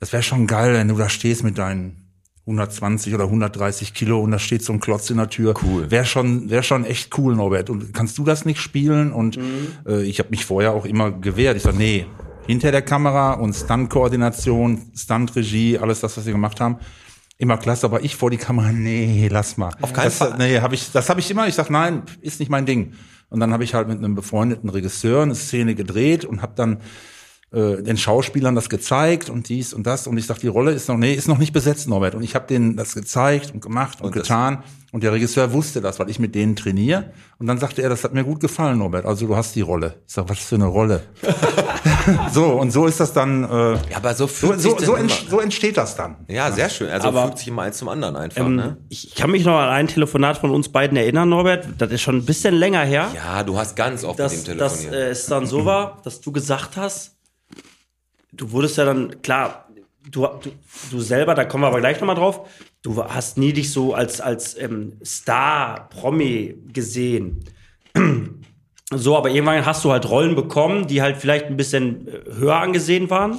[0.00, 1.98] das wäre schon geil, wenn du da stehst mit deinen
[2.44, 5.54] 120 oder 130 Kilo und da steht so ein Klotz in der Tür.
[5.62, 5.92] Cool.
[5.92, 7.70] Wäre schon, wäre schon echt cool, Norbert.
[7.70, 9.12] Und kannst du das nicht spielen?
[9.12, 9.38] Und
[9.86, 11.56] äh, ich habe mich vorher auch immer gewehrt.
[11.56, 12.04] Ich sag, nee,
[12.46, 16.78] hinter der Kamera und Stunt-Koordination, Stunt-Regie, alles das, was wir gemacht haben,
[17.38, 17.86] immer klasse.
[17.86, 19.72] Aber ich vor die Kamera, nee, lass mal.
[19.80, 20.34] Auf keinen das, Fall.
[20.38, 21.46] Nee, hab ich, das habe ich immer.
[21.46, 22.94] Ich sag, nein, ist nicht mein Ding.
[23.28, 26.78] Und dann habe ich halt mit einem befreundeten Regisseur eine Szene gedreht und habe dann
[27.52, 30.88] äh, den Schauspielern das gezeigt und dies und das und ich sag, die Rolle ist
[30.88, 32.14] noch nee, ist noch nicht besetzt, Norbert.
[32.14, 35.80] Und ich habe denen das gezeigt und gemacht und, Und getan und der Regisseur wusste
[35.80, 38.78] das, weil ich mit denen trainiere und dann sagte er, das hat mir gut gefallen,
[38.78, 39.04] Norbert.
[39.06, 39.94] Also du hast die Rolle.
[40.06, 41.02] Ich sag, was für eine Rolle?
[42.32, 43.44] so und so ist das dann.
[43.44, 45.96] Äh, ja, aber so so, fühlt so, sich so, denn ent, immer- so entsteht das
[45.96, 46.16] dann.
[46.28, 46.90] Ja, sehr schön.
[46.90, 48.76] Also Aber- fügt sich immer eins zum anderen einfach, Ähm, ne?
[48.88, 51.68] ich, kann mich noch an ein Telefonat von uns beiden erinnern, Norbert.
[51.78, 53.08] Das ist schon ein bisschen länger her.
[53.14, 55.02] Ja, du hast ganz oft dass, mit dem dass telefoniert.
[55.08, 57.11] äh, es dann so war, dass du gesagt hast,
[58.32, 59.68] du wurdest ja dann, klar,
[60.10, 60.50] du, du,
[60.90, 62.48] du selber, da kommen wir aber gleich nochmal drauf,
[62.82, 67.44] du hast nie dich so als, als ähm, Star, Promi gesehen.
[68.94, 72.56] So, aber irgendwann hast du halt Rollen bekommen, die halt vielleicht ein bisschen äh, höher
[72.56, 73.38] angesehen waren.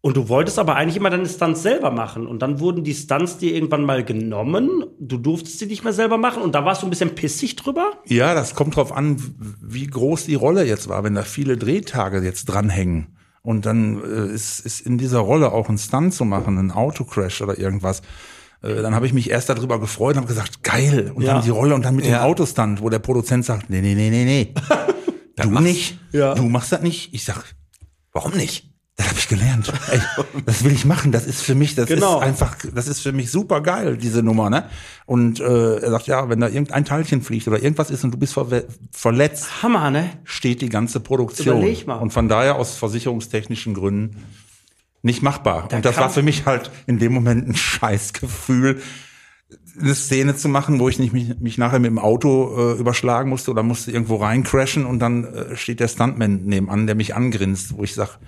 [0.00, 2.26] Und du wolltest aber eigentlich immer deine Stunts selber machen.
[2.26, 4.84] Und dann wurden die Stunts dir irgendwann mal genommen.
[5.00, 6.42] Du durftest sie nicht mehr selber machen.
[6.42, 7.92] Und da warst du ein bisschen pissig drüber.
[8.04, 9.16] Ja, das kommt drauf an,
[9.62, 13.16] wie groß die Rolle jetzt war, wenn da viele Drehtage jetzt dranhängen.
[13.44, 17.42] Und dann äh, ist, ist in dieser Rolle auch ein Stunt zu machen, ein Autocrash
[17.42, 18.00] oder irgendwas.
[18.62, 21.12] Äh, dann habe ich mich erst darüber gefreut und habe gesagt, geil.
[21.14, 21.34] Und Ja.
[21.34, 22.18] dann die Rolle und dann mit Ja.
[22.18, 24.54] dem Autostunt, wo der Produzent sagt, nee, nee, nee, nee, nee.
[25.36, 25.62] du mach's.
[25.64, 25.98] nicht.
[26.12, 26.34] Ja.
[26.34, 27.12] Du machst das nicht.
[27.14, 27.54] Ich sag,
[28.12, 28.70] Warum nicht?
[28.96, 29.72] Das habe ich gelernt.
[29.90, 30.00] Ey,
[30.46, 31.10] das will ich machen.
[31.10, 32.18] Das ist für mich, das Genau.
[32.20, 34.68] ist einfach, das ist für mich super geil, diese Nummer, ne?
[35.04, 38.18] Und äh, er sagt, ja, wenn da irgendein Teilchen fliegt oder irgendwas ist und du
[38.18, 40.10] bist verwe- verletzt, Hammer, ne?
[40.22, 41.58] steht die ganze Produktion.
[41.58, 41.96] Überleg mal.
[41.96, 44.24] Und von daher aus versicherungstechnischen Gründen
[45.02, 45.66] nicht machbar.
[45.68, 48.80] Da und das war für mich halt in dem Moment ein Scheißgefühl,
[49.80, 53.28] eine Szene zu machen, wo ich nicht mich, mich nachher mit dem Auto äh, überschlagen
[53.28, 57.76] musste oder musste irgendwo reincrashen und dann äh, steht der Stuntman nebenan, der mich angrinst,
[57.76, 58.18] wo ich sag,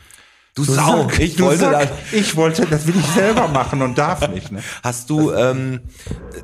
[0.56, 4.26] Du, Sack, ich du wollte Sack, ich wollte, das will ich selber machen und darf
[4.30, 4.50] nicht.
[4.50, 4.62] Ne?
[4.82, 5.80] Hast du, ähm,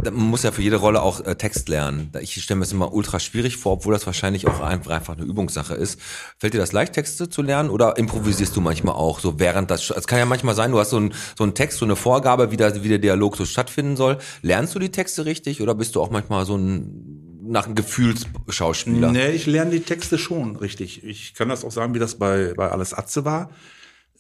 [0.05, 2.13] man muss ja für jede Rolle auch äh, Text lernen.
[2.21, 5.73] Ich stelle mir das immer ultra schwierig vor, obwohl das wahrscheinlich auch einfach, eine Übungssache
[5.73, 5.99] ist.
[6.37, 9.89] Fällt dir das leicht, Texte zu lernen oder improvisierst du manchmal auch so während das,
[9.89, 12.51] es kann ja manchmal sein, du hast so, ein, so einen Text, so eine Vorgabe,
[12.51, 14.19] wie, da, wie der Dialog so stattfinden soll.
[14.43, 19.11] Lernst du die Texte richtig oder bist du auch manchmal so ein, nach einem Gefühlsschauspieler?
[19.11, 21.03] Nee, ich lerne die Texte schon richtig.
[21.03, 23.49] Ich kann das auch sagen, wie das bei, bei Alles Atze war.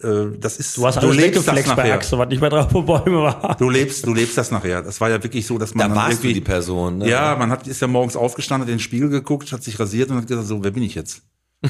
[0.02, 1.94] Äh, Das ist, Du hast alles weggeflext bei nachher.
[1.94, 3.56] Axel, was nicht mehr drauf auf Bäume war.
[3.58, 4.82] Du lebst, du lebst das nachher.
[4.82, 6.98] Das war ja wirklich so, dass man Da warst du irgendwie, die Person.
[6.98, 7.08] Ne?
[7.08, 10.10] Ja, man hat, ist ja morgens aufgestanden, hat in den Spiegel geguckt, hat sich rasiert
[10.10, 11.22] und hat gesagt, so, wer bin ich jetzt?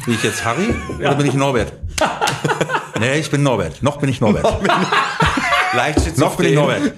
[0.06, 1.72] Bin ich jetzt Harry oder bin ich Norbert?
[2.98, 3.82] nee, ich bin Norbert.
[3.82, 4.44] Noch bin ich Norbert.
[6.16, 6.92] Noch bin ich Norbert.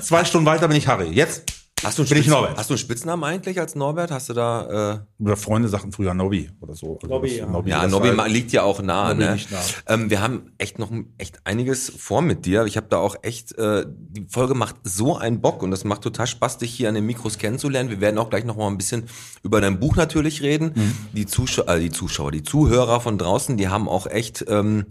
[0.00, 1.08] Zwei Stunden weiter bin ich Harry.
[1.10, 1.44] Jetzt
[1.84, 2.56] Hast du, einen bin ich Spitz- Norbert.
[2.58, 4.10] hast du einen Spitznamen eigentlich als Norbert?
[4.10, 6.98] Hast du da, äh, Oder Freunde sagten früher Nobby oder so.
[7.02, 7.46] Also Nobby, ja.
[7.46, 9.08] Nobby, Ja, Nobby ma- liegt ja auch nah.
[9.14, 9.38] Nobby ne?
[9.50, 9.60] nah.
[9.94, 12.64] Ähm, wir haben echt noch echt einiges vor mit dir.
[12.64, 16.02] Ich habe da auch echt, äh, die Folge macht so einen Bock und das macht
[16.02, 17.90] total Spaß, dich hier an den Mikros kennenzulernen.
[17.90, 19.04] Wir werden auch gleich noch mal ein bisschen
[19.42, 20.72] über dein Buch natürlich reden.
[20.74, 20.92] Mhm.
[21.12, 24.86] Die, Zuschauer, äh, die Zuschauer, die Zuhörer von draußen, die haben auch echt ähm,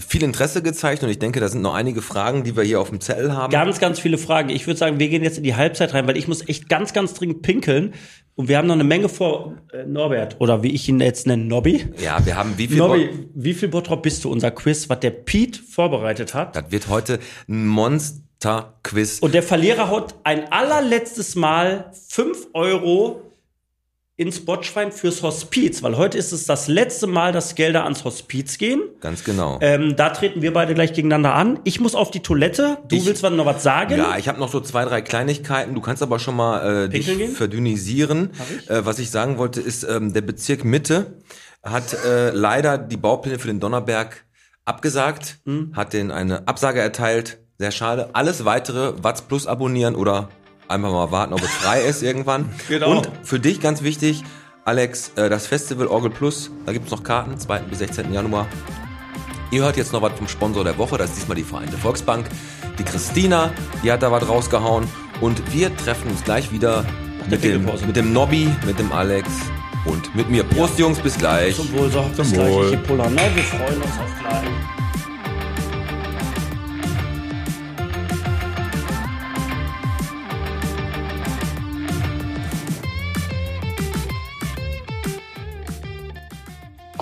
[0.00, 2.90] viel Interesse gezeigt und ich denke, da sind noch einige Fragen, die wir hier auf
[2.90, 3.52] dem Zettel haben.
[3.52, 4.48] Ganz, ganz viele Fragen.
[4.48, 6.92] Ich würde sagen, wir gehen jetzt in die Halbzeit rein, weil ich muss echt ganz,
[6.92, 7.94] ganz dringend pinkeln.
[8.34, 11.44] Und wir haben noch eine Menge vor, äh, Norbert, oder wie ich ihn jetzt nenne,
[11.44, 11.86] Nobby.
[12.02, 14.30] Ja, wir haben wie viel Nobby, wie viel Bottrop bist du?
[14.32, 16.56] Unser Quiz, was der Pete vorbereitet hat.
[16.56, 19.20] Das wird heute ein Monster-Quiz.
[19.20, 23.22] Und der Verlierer haut ein allerletztes Mal 5 Euro
[24.16, 28.58] ins Botschwein fürs Hospiz, weil heute ist es das letzte Mal, dass Gelder ans Hospiz
[28.58, 28.80] gehen.
[29.00, 29.58] Ganz genau.
[29.60, 31.58] Ähm, da treten wir beide gleich gegeneinander an.
[31.64, 32.78] Ich muss auf die Toilette.
[32.86, 33.96] Du Ich- willst noch was sagen?
[33.96, 35.74] Ja, ich habe noch so zwei, drei Kleinigkeiten.
[35.74, 37.32] Du kannst aber schon mal äh, dich gehen?
[37.32, 38.30] verdünnisieren.
[38.68, 41.18] Äh, was ich sagen wollte, ist, ähm, der Bezirk Mitte
[41.64, 44.24] hat äh, leider die Baupläne für den Donnerberg
[44.64, 45.72] abgesagt, Hm.
[45.74, 47.38] hat den eine Absage erteilt.
[47.58, 48.10] Sehr schade.
[48.12, 50.28] Alles weitere Watz Plus abonnieren oder
[50.68, 52.48] einfach mal warten, ob es frei ist irgendwann.
[52.68, 52.90] Genau.
[52.92, 54.24] Und für dich ganz wichtig,
[54.64, 57.60] Alex, äh, das Festival Orgel Plus, da gibt's noch Karten, 2.
[57.60, 58.12] bis 16.
[58.12, 58.46] Januar.
[59.50, 62.26] Ihr hört jetzt noch was vom Sponsor der Woche, das ist diesmal die Vereinte Volksbank.
[62.78, 63.52] Die Christina,
[63.82, 64.88] die hat da was rausgehauen.
[65.20, 66.84] Und wir treffen uns gleich wieder
[67.30, 69.28] mit dem, mit dem Nobby, mit dem Alex
[69.84, 70.44] und mit mir.
[70.44, 71.56] Prost, Jungs, bis gleich.
[71.56, 72.52] Zum Wohl, so, bis Zum gleich.
[72.52, 72.74] Wohl.
[72.74, 73.08] Ich Puller.
[73.10, 73.20] Ne?
[73.34, 74.73] Wir freuen uns auf gleich.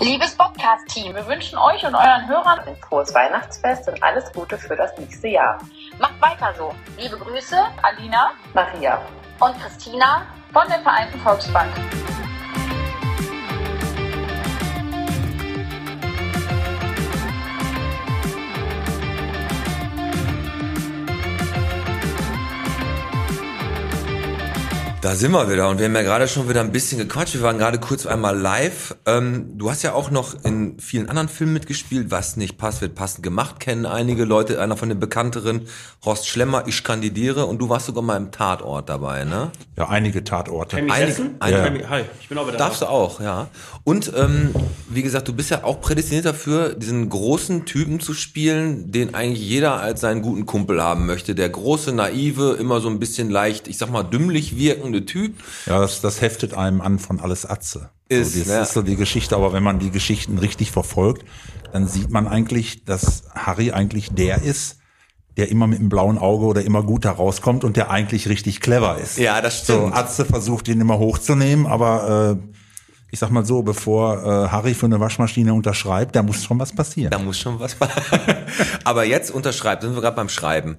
[0.02, 4.74] Liebes Podcast-Team, wir wünschen euch und euren Hörern ein frohes Weihnachtsfest und alles Gute für
[4.74, 5.58] das nächste Jahr.
[6.00, 6.74] Macht weiter so.
[6.98, 9.00] Liebe Grüße, Alina, Maria
[9.38, 11.70] und Christina von der Vereinten Volksbank.
[25.02, 27.34] Da sind wir wieder und wir haben ja gerade schon wieder ein bisschen gequatscht.
[27.34, 28.94] Wir waren gerade kurz einmal live.
[29.04, 32.12] Ähm, du hast ja auch noch in vielen anderen Filmen mitgespielt.
[32.12, 33.58] Was nicht passt, wird passend gemacht.
[33.58, 34.60] Kennen einige Leute.
[34.62, 35.62] Einer von den bekannteren,
[36.04, 37.46] Horst Schlemmer, Ich kandidiere.
[37.46, 39.50] Und du warst sogar mal im Tatort dabei, ne?
[39.76, 40.76] Ja, einige Tatorte.
[40.76, 41.34] Tammy Einige- Sessen?
[41.40, 42.86] einige- Tammy- Hi, ich bin auch wieder Darfst da.
[42.86, 43.48] du auch, ja.
[43.82, 44.54] Und ähm,
[44.88, 49.44] wie gesagt, du bist ja auch prädestiniert dafür, diesen großen Typen zu spielen, den eigentlich
[49.44, 51.34] jeder als seinen guten Kumpel haben möchte.
[51.34, 54.56] Der große, naive, immer so ein bisschen leicht, ich sag mal, dümmlich
[54.92, 55.34] wirkende Typ.
[55.66, 57.90] Ja, das, das heftet einem an von alles Atze.
[58.08, 58.60] Ist, so, das ne?
[58.60, 61.24] ist so die Geschichte, aber wenn man die Geschichten richtig verfolgt,
[61.72, 64.78] dann sieht man eigentlich, dass Harry eigentlich der ist,
[65.38, 68.60] der immer mit einem blauen Auge oder immer gut da rauskommt und der eigentlich richtig
[68.60, 69.16] clever ist.
[69.16, 69.96] Ja, das So, stimmt.
[69.96, 72.61] Atze versucht ihn immer hochzunehmen, aber äh,
[73.12, 76.72] ich sag mal so, bevor äh, Harry für eine Waschmaschine unterschreibt, da muss schon was
[76.72, 77.10] passieren.
[77.10, 77.76] Da muss schon was.
[78.84, 80.78] Aber jetzt unterschreibt, sind wir gerade beim Schreiben.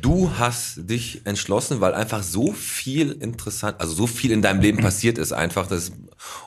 [0.00, 4.78] Du hast dich entschlossen, weil einfach so viel interessant, also so viel in deinem Leben
[4.78, 5.66] passiert ist einfach.
[5.66, 5.92] Das,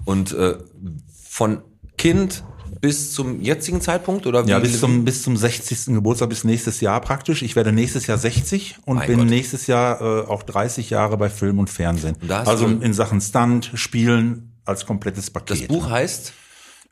[0.05, 0.55] und äh,
[1.29, 1.61] von
[1.99, 2.43] Kind
[2.81, 4.49] bis zum jetzigen Zeitpunkt oder wie?
[4.49, 5.93] Ja, bis zum, bis zum 60.
[5.93, 7.43] Geburtstag, bis nächstes Jahr praktisch.
[7.43, 9.27] Ich werde nächstes Jahr 60 und Mein bin Gott.
[9.27, 12.15] nächstes Jahr äh, auch 30 Jahre bei Film und Fernsehen.
[12.23, 15.61] Und Also in Sachen Stunt, Spielen als komplettes Paket.
[15.61, 16.34] das Buch heißt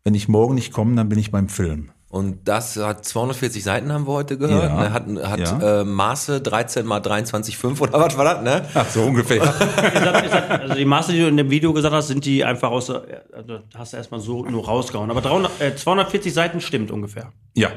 [0.03, 1.91] Wenn ich morgen nicht komme, dann bin ich beim Film.
[2.09, 4.69] und das hat 240 Seiten haben wir heute gehört.
[4.71, 4.79] Ja.
[4.83, 4.93] Ne?
[4.93, 5.81] Hat, hat Ja.
[5.81, 8.65] äh, Maße 13 mal 23,5 oder was war das, ne?
[8.73, 9.41] Ach, so ungefähr.
[9.43, 12.23] Ich sag, ich sag, also die Maße, die du in dem Video gesagt hast, sind
[12.23, 15.09] die einfach aus, der- also hast du erstmal so nur rausgehauen.
[15.11, 17.31] Aber 300, äh, 240 Seiten stimmt ungefähr.
[17.55, 17.69] ja.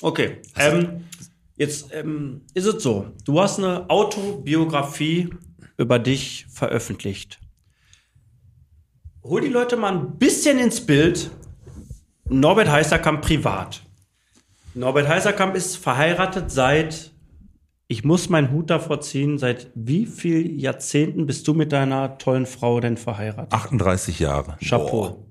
[0.00, 0.40] Okay.
[0.56, 1.04] Ähm,
[1.56, 5.30] jetzt ähm, ist es so, du hast eine Autobiografie
[5.76, 7.40] über dich veröffentlicht.
[9.28, 11.30] Hol die Leute mal ein bisschen ins Bild.
[12.30, 13.82] Norbert Heißerkamp privat.
[14.72, 17.12] Norbert Heißerkamp ist verheiratet seit,
[17.88, 22.46] ich muss meinen Hut davor ziehen, seit wie viel Jahrzehnten bist du mit deiner tollen
[22.46, 23.52] Frau denn verheiratet?
[23.52, 24.56] 38 Jahre.
[24.66, 25.26] Chapeau.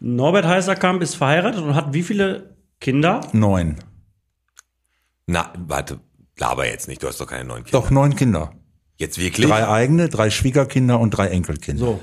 [0.00, 3.22] Norbert Heißerkamp ist verheiratet und hat wie viele Kinder?
[3.32, 3.76] Neun.
[5.26, 6.00] Na, warte,
[6.36, 7.80] laber jetzt nicht, du hast doch keine neuen Kinder.
[7.80, 8.52] Doch, neun Kinder.
[8.96, 9.48] Jetzt wirklich?
[9.48, 11.86] Drei eigene, drei Schwiegerkinder und drei Enkelkinder.
[11.86, 12.00] So.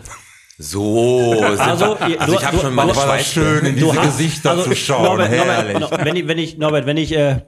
[0.60, 4.52] So, sind Also, also du- ich habe schon meine war schön, in diese hast- Gesichter
[4.52, 5.04] also, zu schauen.
[5.04, 5.80] Norbert, Herrlich.
[5.80, 7.42] Norbert, wenn ich, wenn ich, Norbert, wenn ich, äh,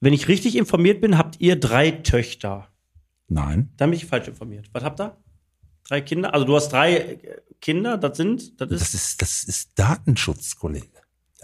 [0.00, 2.68] wenn ich richtig informiert bin, habt ihr drei Töchter.
[3.28, 3.70] Nein.
[3.76, 4.66] Da bin ich falsch informiert.
[4.72, 5.16] Was habt ihr?
[5.88, 6.34] Drei Kinder?
[6.34, 7.18] Also du hast drei äh,
[7.60, 10.93] Kinder, das sind, das ist, Das ist, das ist Datenschutz, Kollege.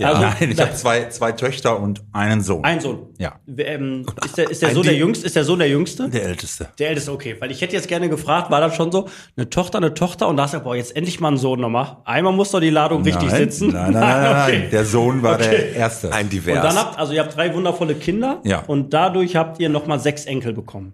[0.08, 2.64] Also, Nein, ich habe zwei, zwei Töchter und einen Sohn.
[2.64, 3.08] ein Sohn.
[3.18, 3.38] Ja.
[3.56, 5.26] Ähm, ist der, ist der Sohn der Jüngste?
[5.26, 6.08] Ist der Sohn der Jüngste?
[6.08, 6.68] Der Älteste.
[6.78, 7.36] Der Älteste, okay.
[7.38, 10.36] Weil ich hätte jetzt gerne gefragt, war das schon so, eine Tochter, eine Tochter und
[10.36, 11.98] da hast du, boah, jetzt endlich mal einen Sohn nochmal.
[12.04, 13.68] Einmal muss doch die Ladung richtig nein, sitzen.
[13.72, 14.58] Nein, nein, nein, nein, okay.
[14.60, 14.70] nein.
[14.70, 15.50] Der Sohn war Okay.
[15.50, 16.12] der Erste.
[16.12, 16.62] Ein Und Divers.
[16.62, 18.60] dann habt, also ihr habt drei wundervolle Kinder Ja.
[18.66, 20.92] und dadurch habt ihr nochmal sechs Enkel bekommen.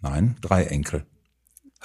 [0.00, 1.04] Nein, drei Enkel.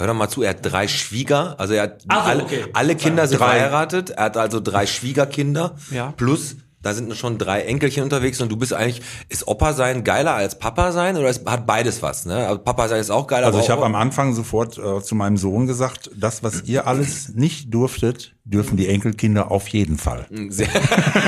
[0.01, 2.65] Hör doch mal zu, er hat drei Schwieger, also er hat Ach alle, okay.
[2.73, 3.45] alle Kinder sind Drei.
[3.59, 6.13] verheiratet, er hat also drei Schwiegerkinder, Ja.
[6.17, 10.33] plus da sind schon drei Enkelchen unterwegs und du bist eigentlich, ist Opa sein geiler
[10.33, 12.47] als Papa sein oder ist, hat beides was, ne?
[12.47, 15.13] Also Papa sein ist auch geil, Also aber ich habe am Anfang sofort äh, zu
[15.13, 20.25] meinem Sohn gesagt, das, was ihr alles nicht durftet, dürfen die Enkelkinder auf jeden Fall.
[20.49, 20.69] Sehr.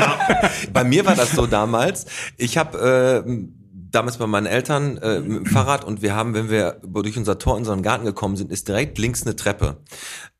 [0.73, 2.05] bei mir war das so damals.
[2.37, 3.31] Ich habe äh,
[3.93, 7.37] damals bei meinen Eltern äh, mit dem Fahrrad und wir haben, wenn wir durch unser
[7.37, 9.77] Tor in unseren Garten gekommen sind, ist direkt links eine Treppe.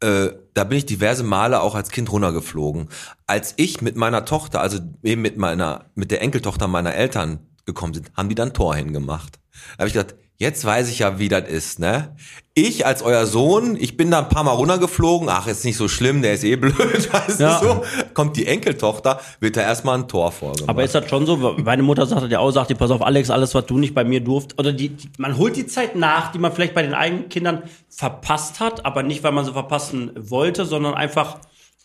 [0.01, 2.89] Äh, da bin ich diverse Male auch als Kind runtergeflogen.
[3.27, 7.93] Als ich mit meiner Tochter, also eben mit meiner, mit der Enkeltochter meiner Eltern gekommen
[7.93, 9.39] sind, haben die dann Tor hingemacht.
[9.77, 12.15] Da habe ich gedacht, Jetzt weiß ich ja, wie das ist, ne?
[12.55, 15.87] Ich als euer Sohn, ich bin da ein paar Mal runtergeflogen, ach, ist nicht so
[15.87, 16.75] schlimm, der ist eh blöd,
[17.13, 17.59] weißt Ja.
[17.59, 17.83] du so?
[18.13, 20.69] Kommt die Enkeltochter, wird da erstmal ein Tor vorgemacht.
[20.69, 21.37] Aber ist das schon so?
[21.37, 24.03] Meine Mutter sagte ja auch, sagt die, pass auf, Alex, alles, was du nicht bei
[24.03, 26.93] mir durft, oder die, die, man holt die Zeit nach, die man vielleicht bei den
[26.93, 31.35] eigenen Kindern verpasst hat, aber nicht, weil man sie verpassen wollte, sondern einfach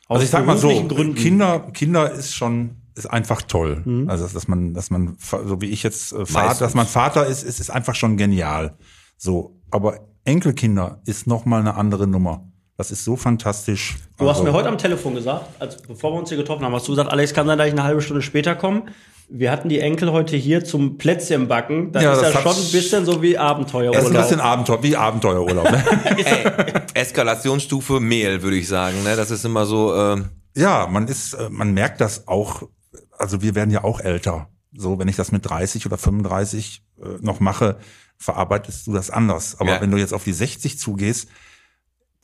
[0.08, 1.14] aus Also ich sag mal so, beruflichen Gründen.
[1.14, 4.04] Kinder, Kinder ist schon, ist einfach toll.
[4.08, 7.42] Also, dass man, dass man, so wie ich jetzt äh, Vater, dass man Vater ist,
[7.44, 8.76] ist, ist einfach schon genial.
[9.16, 9.54] So.
[9.70, 12.44] Aber Enkelkinder ist noch mal eine andere Nummer.
[12.76, 13.96] Das ist so fantastisch.
[14.18, 16.74] Du hast Also- mir heute am Telefon gesagt, als bevor wir uns hier getroffen haben,
[16.74, 18.82] hast du gesagt, Alex, kann sein, dass ich eine halbe Stunde später komme.
[19.30, 21.92] Wir hatten die Enkel heute hier zum Plätzchen backen.
[21.92, 24.12] Das Ja, ist das ja schon ein bisschen so wie Es ist ein Abenteuerurlaub.
[24.12, 25.70] bisschen Abenteuer, wie Abenteuerurlaub.
[25.70, 25.84] Ne?
[26.94, 29.16] Eskalationsstufe Mehl, würde ich sagen, ne?
[29.16, 30.26] Das ist immer so, ähm,
[30.56, 32.62] Ja, man ist, äh, man merkt das auch,
[33.18, 34.48] also wir werden ja auch älter.
[34.76, 37.78] So, wenn ich das mit 30 oder 35 äh, noch mache,
[38.18, 39.58] verarbeitest du das anders.
[39.60, 39.80] Aber Ja.
[39.80, 41.28] wenn du jetzt auf die 60 zugehst,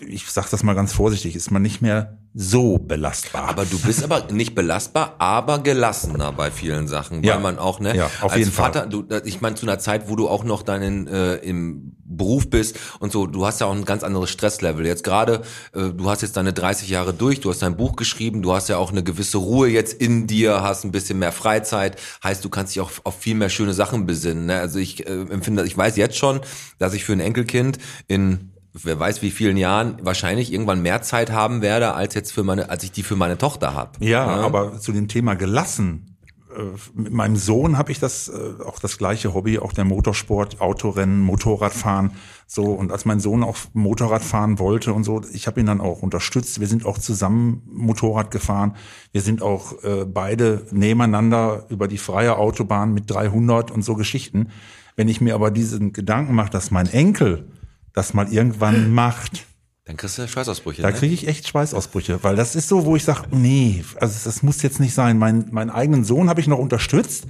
[0.09, 3.49] ich sag das mal ganz vorsichtig, ist man nicht mehr so belastbar.
[3.49, 7.39] Aber du bist aber nicht belastbar, aber gelassener bei vielen Sachen, weil Ja.
[7.39, 8.73] man auch, ne, Ja, auf als jeden Fall.
[8.73, 12.51] Vater, du, ich meine, zu einer Zeit, wo du auch noch deinen äh, im Beruf
[12.51, 14.85] bist und so, du hast ja auch ein ganz anderes Stresslevel.
[14.87, 15.43] Jetzt gerade,
[15.75, 18.69] äh, du hast jetzt deine 30 Jahre durch, du hast dein Buch geschrieben, du hast
[18.69, 22.49] ja auch eine gewisse Ruhe jetzt in dir, hast ein bisschen mehr Freizeit, heißt, du
[22.51, 24.47] kannst dich auch auf viel mehr schöne Sachen besinnen.
[24.47, 24.59] Ne?
[24.59, 26.41] Also ich äh, empfinde, ich weiß jetzt schon,
[26.79, 27.79] dass ich für ein Enkelkind
[28.09, 28.51] in
[28.83, 32.71] wer weiß wie vielen Jahren wahrscheinlich irgendwann mehr Zeit haben werde als jetzt für meine
[32.71, 34.05] als ich die für meine Tochter habe.
[34.05, 36.17] Ja, aber zu dem Thema gelassen.
[36.55, 36.63] äh,
[36.95, 41.21] Mit meinem Sohn habe ich das äh, auch das gleiche Hobby, auch der Motorsport, Autorennen,
[41.21, 42.13] Motorradfahren.
[42.47, 45.81] So und als mein Sohn auch Motorrad fahren wollte und so, ich habe ihn dann
[45.81, 46.59] auch unterstützt.
[46.59, 48.77] Wir sind auch zusammen Motorrad gefahren.
[49.13, 54.49] Wir sind auch äh, beide nebeneinander über die freie Autobahn mit 300 und so Geschichten.
[54.97, 57.47] Wenn ich mir aber diesen Gedanken mache, dass mein Enkel
[57.95, 59.47] das mal irgendwann macht,
[59.87, 60.83] Dann kriegst du Schweißausbrüche.
[60.83, 60.95] da ne?
[60.95, 64.63] kriege ich echt Schweißausbrüche, weil das ist so, wo ich sage, nee, also das muss
[64.63, 65.19] jetzt nicht sein.
[65.19, 67.27] Mein, meinen eigenen Sohn habe ich noch unterstützt,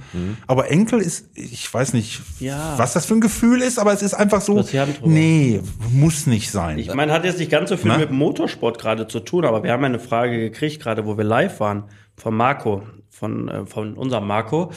[0.47, 2.73] aber Enkel ist, ich weiß nicht, Ja.
[2.77, 4.65] was das für ein Gefühl ist, aber es ist einfach so,
[5.03, 5.61] nee,
[5.91, 6.79] muss nicht sein.
[6.79, 7.97] Ich meine, hat jetzt nicht ganz so viel Na?
[7.97, 11.23] mit Motorsport gerade zu tun, aber wir haben ja eine Frage gekriegt, gerade wo wir
[11.25, 11.83] live waren,
[12.15, 14.71] von Marco, von, äh, von unserem Marco,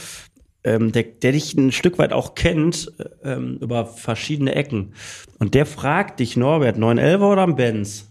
[0.64, 4.94] ähm, der, der dich ein Stück weit auch kennt äh, ähm, über verschiedene Ecken.
[5.38, 8.10] Und der fragt dich, Norbert, 911 oder ein Benz?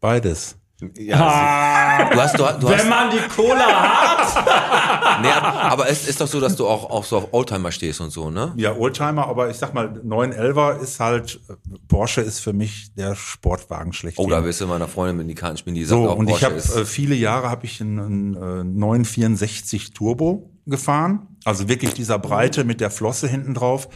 [0.00, 0.58] Beides.
[0.98, 5.22] Ja, du hast, du, hast- du hast, Wenn man die Cola hat!
[5.22, 8.10] nee, aber es ist doch so, dass du auch, auch so auf Oldtimer stehst und
[8.10, 8.52] so, ne?
[8.56, 11.40] Ja, Oldtimer, aber ich sag mal, 911er ist halt,
[11.88, 14.24] Porsche ist für mich der Sportwagen schlechthin.
[14.24, 16.26] Oh, da wirst du meiner Freundin mit die Karten spielen, die sagt So, auch, und
[16.26, 16.76] ich Porsche habe ist.
[16.76, 22.64] äh, viele Jahre habe ich einen, einen äh, 964 Turbo gefahren, also wirklich dieser Breite
[22.64, 23.88] mit der Flosse hinten drauf.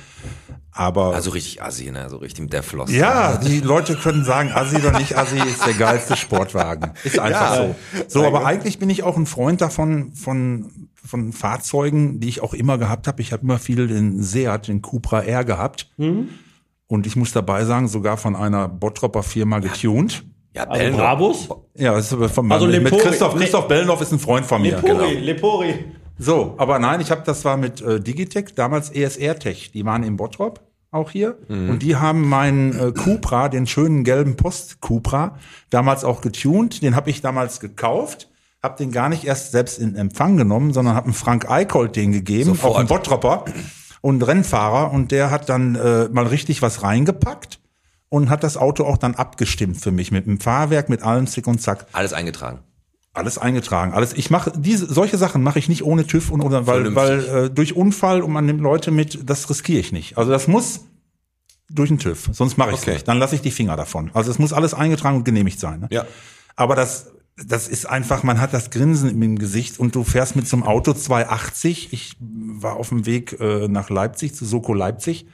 [0.73, 2.09] Aber also richtig assi, ne?
[2.09, 2.95] So richtig mit der Flosse.
[2.95, 6.93] ja, die Leute können sagen, Assi oder nicht Assi ist der geilste Sportwagen.
[7.05, 7.75] Ist einfach Ja.
[8.09, 8.21] so.
[8.21, 10.71] So, aber eigentlich bin ich auch ein Freund davon von
[11.05, 13.23] von Fahrzeugen, die ich auch immer gehabt habe.
[13.23, 15.89] Ich habe immer viel den Seat, den Cupra R gehabt.
[15.97, 20.25] Und ich muss dabei sagen, sogar von einer Bottropper Firma getuned.
[20.55, 21.01] Ja, Also Bellendorf.
[21.03, 21.49] Brabus?
[21.77, 24.45] Ja, das ist aber von Also mit Lepori- Christoph, Le- Christoph Bellendorf ist ein Freund
[24.47, 24.77] von mir.
[24.83, 25.01] genau.
[25.07, 25.75] Lepori, Lepori.
[26.19, 29.71] So, aber nein, ich habe das war mit äh, Digitech, damals ESR Tech.
[29.73, 30.61] Die waren in Bottrop
[30.91, 35.39] auch hier und die haben meinen äh, Cupra, den schönen gelben Post Cupra,
[35.69, 36.83] damals auch getuned.
[36.83, 38.29] Den habe ich damals gekauft,
[38.63, 42.13] habe den gar nicht erst selbst in Empfang genommen, sondern habe einen Frank Eichold den
[42.13, 42.73] gegeben, Sofort.
[42.73, 43.45] auch einen Bottropper
[44.01, 47.61] und Rennfahrer und der hat dann äh, mal richtig was reingepackt
[48.09, 51.47] und hat das Auto auch dann abgestimmt für mich mit dem Fahrwerk, mit allem Zick
[51.47, 51.87] und Zack.
[51.93, 52.61] Alles eingetragen.
[53.19, 54.13] Alles eingetragen, alles.
[54.15, 57.51] Ich mache diese solche Sachen mache ich nicht ohne TÜV und oder weil weil Vernünftig.
[57.51, 60.17] äh, durch Unfall und man nimmt Leute mit, das riskiere ich nicht.
[60.19, 60.81] Also das muss
[61.71, 62.93] durch den TÜV, sonst mache ich es Okay.
[62.95, 63.09] nicht.
[63.09, 64.11] Dann lasse ich die Finger davon.
[64.15, 65.81] Also es muss alles eingetragen und genehmigt sein.
[65.81, 65.89] Ne?
[65.91, 66.07] Ja.
[66.57, 67.11] Aber das
[67.47, 70.65] das ist einfach, man hat das Grinsen im Gesicht und du fährst mit so einem
[70.65, 71.93] Auto 280.
[71.93, 75.27] Ich war auf dem Weg äh, nach Leipzig zu Soko Leipzig.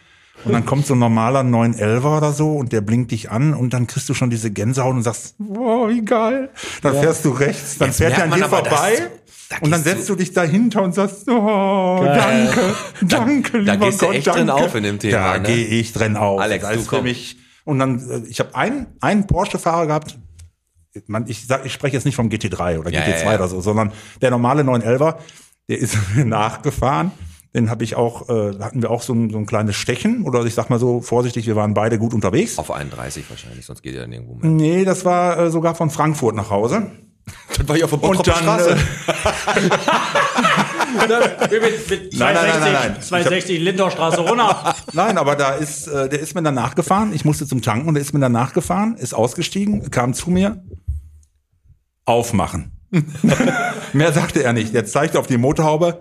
[0.45, 3.73] Und dann kommt so ein normaler 911er oder so und der blinkt dich an und
[3.73, 6.51] dann kriegst du schon diese Gänsehaut und sagst, wow, wie geil.
[6.83, 8.99] Dann fährst du rechts, dann Jetzt fährt er merkt an dir vorbei
[9.49, 12.49] da und dann gehst du- setzt du dich dahinter und sagst, oh, Geil.
[12.53, 14.41] danke, danke, da lieber gehst du Gott, echt danke.
[14.41, 15.47] drin auf in dem Thema, Da ne?
[15.47, 16.41] gehe ich drin auf.
[16.41, 17.05] Alex, du komm.
[17.05, 20.19] mich und dann, äh, ich habe einen, einen Porsche-Fahrer gehabt,
[21.07, 23.35] man, ich sag, ich spreche jetzt nicht vom GT3 oder Ja, GT2 ja, ja.
[23.39, 25.17] oder so, sondern der normale 911er,
[25.69, 27.13] der ist nachgefahren.
[27.55, 30.45] Den habe ich auch, äh, hatten wir auch so ein, so ein kleines Stechen oder
[30.45, 32.59] ich sag mal so vorsichtig, wir waren beide gut unterwegs.
[32.59, 34.51] Auf 31 wahrscheinlich, sonst geht er nirgendwo mehr.
[34.51, 36.91] Nee, das war äh, sogar von Frankfurt nach Hause.
[37.57, 38.27] Das war ich auf der Und
[41.11, 43.03] dann, äh, mit, mit 260, Nein, nein, nein, nein, nein.
[43.03, 44.75] 260 Lindorstraße runter.
[44.93, 47.15] Nein, aber da ist, äh, der ist mir dann nachgefahren.
[47.15, 50.63] Ich musste zum Tanken und der ist mir dann nachgefahren, ist ausgestiegen, kam zu mir.
[52.05, 52.73] Aufmachen.
[53.93, 54.75] Mehr sagte er nicht.
[54.75, 56.01] Er zeigte auf die Motorhaube.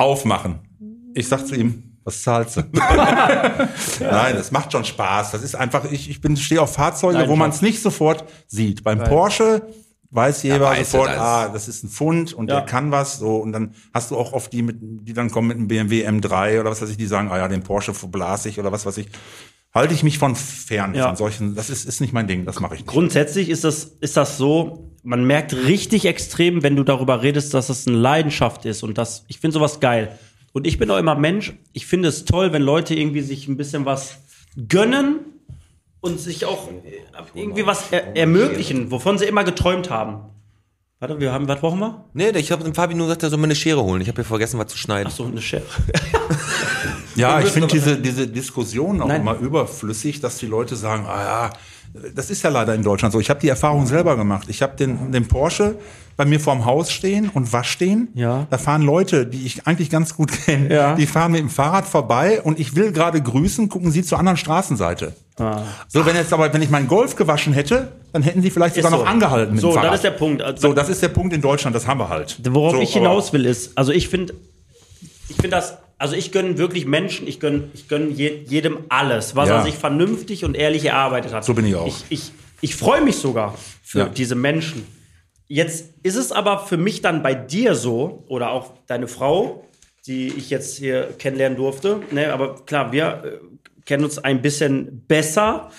[0.00, 0.58] Aufmachen.
[1.14, 2.62] Ich sag zu ihm, was zahlst du?
[4.00, 5.32] Nein, das macht schon Spaß.
[5.32, 7.38] Das ist einfach, ich, ich bin, stehe auf Fahrzeuge, wo Leidenschaft.
[7.38, 8.82] man es nicht sofort sieht.
[8.84, 9.62] Beim Porsche
[10.12, 11.18] weiß jeder weiß sofort, das.
[11.18, 12.56] ah, das ist ein Pfund und Ja.
[12.56, 13.36] der kann was, so.
[13.36, 16.60] Und dann hast du auch oft die mit, die dann kommen mit einem BMW M3
[16.60, 18.96] oder was weiß ich, die sagen, ah ja, den Porsche verblase ich oder was weiß
[18.98, 19.08] ich.
[19.72, 21.06] Halte ich mich von fern, Ja.
[21.08, 22.90] von solchen, das ist, ist nicht mein Ding, das mache ich nicht.
[22.90, 27.68] Grundsätzlich ist das, ist das so, man merkt richtig extrem, wenn du darüber redest, dass
[27.68, 30.18] es eine Leidenschaft ist und das, ich finde sowas geil.
[30.52, 33.56] Und ich bin auch immer Mensch, ich finde es toll, wenn Leute irgendwie sich ein
[33.56, 34.18] bisschen was
[34.68, 35.20] gönnen
[36.00, 36.68] und sich auch
[37.34, 40.22] irgendwie was er ermöglichen, wovon sie immer geträumt haben.
[40.98, 42.04] Warte, wir haben, was brauchen wir?
[42.12, 44.02] Nee, ich habe dem Fabi nur gesagt, er soll mir eine Schere holen.
[44.02, 45.08] Ich habe ja vergessen, was zu schneiden.
[45.10, 45.62] Ach so, eine Schere.
[47.16, 49.20] Ja, ich finde diese, diese Diskussion auch Nein.
[49.20, 51.50] immer überflüssig, dass die Leute sagen, ah ja,
[52.14, 53.20] das ist ja leider in Deutschland so.
[53.20, 54.46] Ich habe die Erfahrung selber gemacht.
[54.48, 55.76] Ich habe den, den Porsche
[56.16, 58.08] bei mir vorm Haus stehen und wasch stehen.
[58.14, 58.46] Ja.
[58.50, 60.94] Da fahren Leute, die ich eigentlich ganz gut kenne, Ja.
[60.94, 64.36] die fahren mit dem Fahrrad vorbei und ich will gerade grüßen, gucken sie zur anderen
[64.36, 65.14] Straßenseite.
[65.38, 65.62] Ah.
[65.88, 68.90] So, wenn jetzt aber, wenn ich meinen Golf gewaschen hätte, dann hätten sie vielleicht sogar
[68.90, 69.10] Ist noch so.
[69.10, 69.90] angehalten mit So, dem Fahrrad.
[69.92, 70.42] das ist der Punkt.
[70.42, 72.38] Also- so, das ist der Punkt in Deutschland, das haben wir halt.
[72.50, 74.34] Worauf so, ich hinaus will ist, also ich finde,
[75.28, 79.36] ich finde das, also ich gönne wirklich Menschen, ich gönne ich gönn je, jedem alles,
[79.36, 79.58] was Ja.
[79.58, 81.44] er sich vernünftig und ehrlich erarbeitet hat.
[81.44, 81.86] So bin ich auch.
[81.86, 82.32] Ich, ich,
[82.62, 84.08] ich freue mich sogar für Ja.
[84.08, 84.86] diese Menschen.
[85.46, 89.66] Jetzt ist es aber für mich dann bei dir so, oder auch deine Frau,
[90.06, 95.04] die ich jetzt hier kennenlernen durfte, ne, aber klar, wir äh, kennen uns ein bisschen
[95.06, 95.70] besser.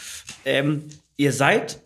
[0.45, 0.83] Ähm,
[1.17, 1.79] ihr seid,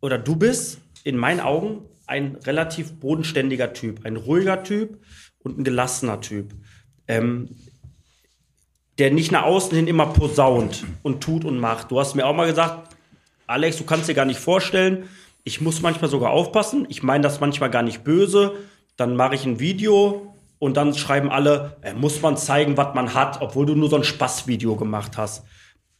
[0.00, 4.98] oder du bist, in meinen Augen, ein relativ bodenständiger Typ, ein ruhiger Typ
[5.40, 6.54] und ein gelassener Typ.
[7.08, 7.50] Ähm,
[8.98, 11.90] der nicht nach außen hin immer posaunt und tut und macht.
[11.90, 12.94] Du hast mir auch mal gesagt,
[13.46, 15.08] Alex, du kannst dir gar nicht vorstellen,
[15.46, 16.86] ich muss manchmal sogar aufpassen.
[16.88, 18.54] Ich meine das manchmal gar nicht böse.
[18.96, 23.14] Dann mache ich ein Video und dann schreiben alle, äh, muss man zeigen, was man
[23.14, 25.44] hat, obwohl du nur so ein Spaßvideo gemacht hast.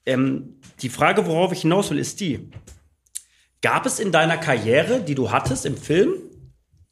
[0.04, 2.50] Ähm, die Frage, worauf ich hinaus will, ist die.
[3.62, 6.14] Gab es in deiner Karriere, die du hattest im Film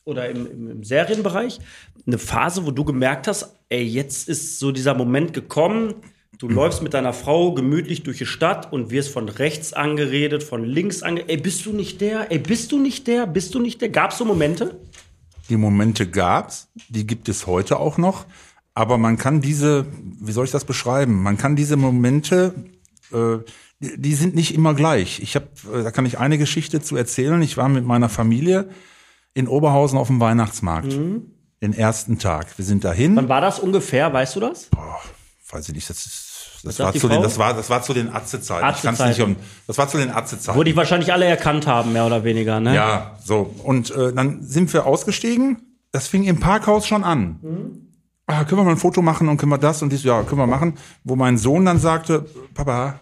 [0.05, 1.59] oder im, im, im Serienbereich,
[2.07, 5.95] eine Phase, wo du gemerkt hast, ey, jetzt ist so dieser Moment gekommen,
[6.39, 10.64] du läufst mit deiner Frau gemütlich durch die Stadt und wirst von rechts angeredet, von
[10.64, 12.31] links angeredet, ey, bist du nicht der?
[12.31, 13.27] Ey, bist du nicht der?
[13.27, 13.89] Bist du nicht der?
[13.89, 14.81] Gab es so Momente?
[15.49, 18.27] Die Momente gab's, die gibt es heute auch noch.
[18.75, 19.87] Aber man kann diese,
[20.20, 21.22] wie soll ich das beschreiben?
[21.22, 22.55] Man kann diese Momente,
[23.12, 23.39] äh,
[23.81, 25.20] die, die sind nicht immer gleich.
[25.20, 27.41] Ich habe, äh, da kann ich eine Geschichte zu erzählen.
[27.43, 28.68] Ich war mit meiner Familie
[29.35, 30.93] in Oberhausen auf dem Weihnachtsmarkt.
[31.65, 32.59] Den ersten Tag.
[32.59, 33.17] Wir sind dahin.
[33.17, 34.12] Wann war das ungefähr?
[34.12, 34.69] Weißt du das?
[35.51, 38.12] weiß ich nicht, das ist, das war zu den, das war, das war zu den
[38.12, 38.69] Atze-Zeiten.
[38.69, 39.09] Ich Atze-Zeiten.
[39.09, 39.37] nicht um,
[39.67, 40.59] das war zu den Atze-Zeiten.
[40.59, 42.75] Wo die wahrscheinlich alle erkannt haben, mehr oder weniger, ne?
[42.75, 43.55] Ja, so.
[43.62, 45.79] Und äh, dann sind wir ausgestiegen.
[45.91, 47.39] Das fing im Parkhaus schon an.
[48.27, 50.05] Ah, können wir mal ein Foto machen und können wir das und dies?
[50.05, 50.75] Ja, können wir machen.
[51.03, 53.01] Wo mein Sohn dann sagte, Papa,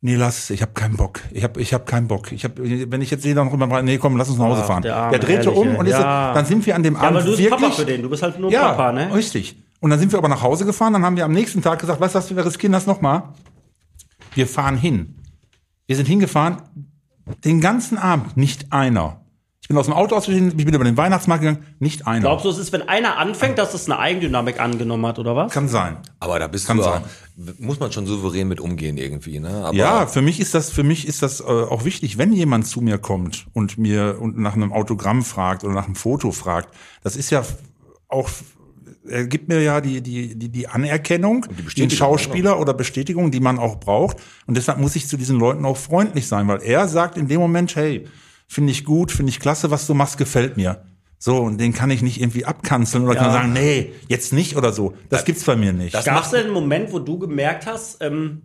[0.00, 1.20] nee, lass, ich habe keinen Bock.
[1.32, 2.32] Ich habe ich hab keinen Bock.
[2.32, 4.66] Ich hab, wenn ich jetzt sehe, dann rüber, nee, komm, lass uns nach Hause Ach,
[4.66, 4.82] fahren.
[4.82, 6.32] der Der, Arme, drehte ehrlich, um und ist, Ja.
[6.34, 8.10] dann sind wir an dem Ja, Abend aber du bist wirklich, Papa für den, du
[8.10, 9.14] bist halt nur ja, Papa, ne?
[9.14, 9.56] richtig.
[9.80, 12.00] Und dann sind wir aber nach Hause gefahren, dann haben wir am nächsten Tag gesagt,
[12.00, 13.22] weißt du was, wir riskieren das nochmal.
[14.34, 15.16] Wir fahren hin.
[15.86, 16.58] Wir sind hingefahren,
[17.44, 19.20] den ganzen Abend nicht einer.
[19.62, 22.20] Ich bin aus dem Auto ausgestiegen, ich bin über den Weihnachtsmarkt gegangen, nicht einer.
[22.20, 25.52] Glaubst du, es ist, wenn einer anfängt, dass es eine Eigendynamik angenommen hat, oder was?
[25.52, 25.98] Kann sein.
[26.20, 27.02] Aber da bist Kann du sein.
[27.58, 29.64] Muss man schon souverän mit umgehen irgendwie, ne?
[29.64, 32.66] Aber Ja, für mich ist das, für mich ist das äh, auch wichtig, wenn jemand
[32.66, 36.74] zu mir kommt und mir und nach einem Autogramm fragt oder nach einem Foto fragt.
[37.02, 37.44] Das ist ja
[38.08, 38.28] auch,
[39.08, 43.40] er gibt mir ja die, die, die, die Anerkennung, den Bestätigung, Schauspieler oder Bestätigung, die
[43.40, 44.16] man auch braucht.
[44.46, 47.40] Und deshalb muss ich zu diesen Leuten auch freundlich sein, weil er sagt in dem
[47.40, 48.06] Moment, hey,
[48.48, 50.82] finde ich gut, finde ich klasse, was du machst, gefällt mir.
[51.18, 54.72] So, und den kann ich nicht irgendwie abkanzeln oder kann sagen, nee, jetzt nicht oder
[54.72, 54.94] so.
[55.08, 55.92] Das gibt's bei mir nicht.
[55.92, 58.42] Das Gab es denn einen Moment, wo du gemerkt hast, ähm,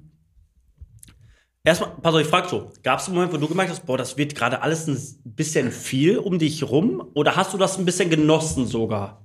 [1.64, 3.98] erstmal, pass auf, ich frag so, gab es einen Moment, wo du gemerkt hast, boah,
[3.98, 7.04] das wird gerade alles ein bisschen viel um dich rum?
[7.14, 9.24] Oder hast du das ein bisschen genossen sogar?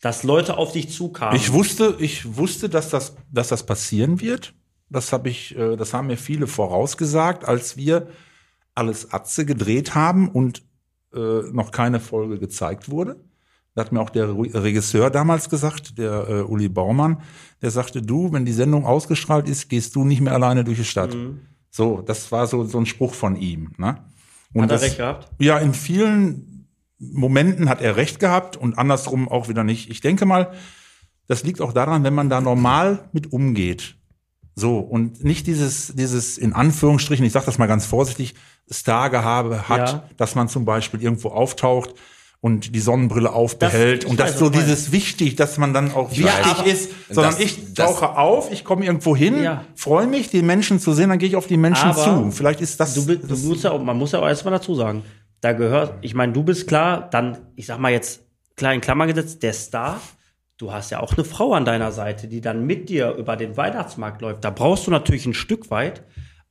[0.00, 1.36] Dass Leute auf dich zukamen?
[1.36, 4.54] Ich wusste, ich wusste, dass das, dass das passieren wird.
[4.90, 8.08] Das habe ich, äh, das haben mir viele vorausgesagt, als wir
[8.74, 10.62] alles Atze gedreht haben und
[11.14, 13.16] äh, noch keine Folge gezeigt wurde.
[13.74, 17.20] Da hat mir auch der Regisseur damals gesagt, der äh, Uli Baumann,
[17.60, 20.84] der sagte, du, wenn die Sendung ausgestrahlt ist, gehst du nicht mehr alleine durch die
[20.84, 21.14] Stadt.
[21.70, 23.72] So, das war so, so ein Spruch von ihm.
[23.76, 23.98] Ne?
[24.54, 25.28] Und Hat er das, recht gehabt?
[25.38, 29.90] ja, in vielen Momenten hat er recht gehabt und andersrum auch wieder nicht.
[29.90, 30.52] Ich denke mal,
[31.26, 33.96] das liegt auch daran, wenn man da normal mit umgeht.
[34.58, 38.34] So, und nicht dieses, dieses, in Anführungsstrichen, ich sage das mal ganz vorsichtig,
[38.70, 40.02] Stargehabe hat, Ja.
[40.16, 41.94] dass man zum Beispiel irgendwo auftaucht
[42.40, 46.26] und die Sonnenbrille aufbehält ich und das so dieses wichtig, dass man dann auch wichtig
[46.44, 49.64] aber- ist, sondern Das- ich das- tauche auf, ich komme irgendwo hin, Ja.
[49.74, 52.30] freue mich, die Menschen zu sehen, dann gehe ich auf die Menschen Aber zu.
[52.30, 54.74] Vielleicht ist das, Du, das du musst ja auch, man muss ja auch erstmal dazu
[54.74, 55.02] sagen,
[55.42, 58.20] da gehört, ich meine, du bist klar, dann, ich sag mal jetzt,
[58.56, 60.00] klar in Klammern gesetzt, der Star,
[60.58, 63.56] du hast ja auch eine Frau an deiner Seite, die dann mit dir über den
[63.56, 64.44] Weihnachtsmarkt läuft.
[64.44, 66.02] Da brauchst du natürlich ein Stück weit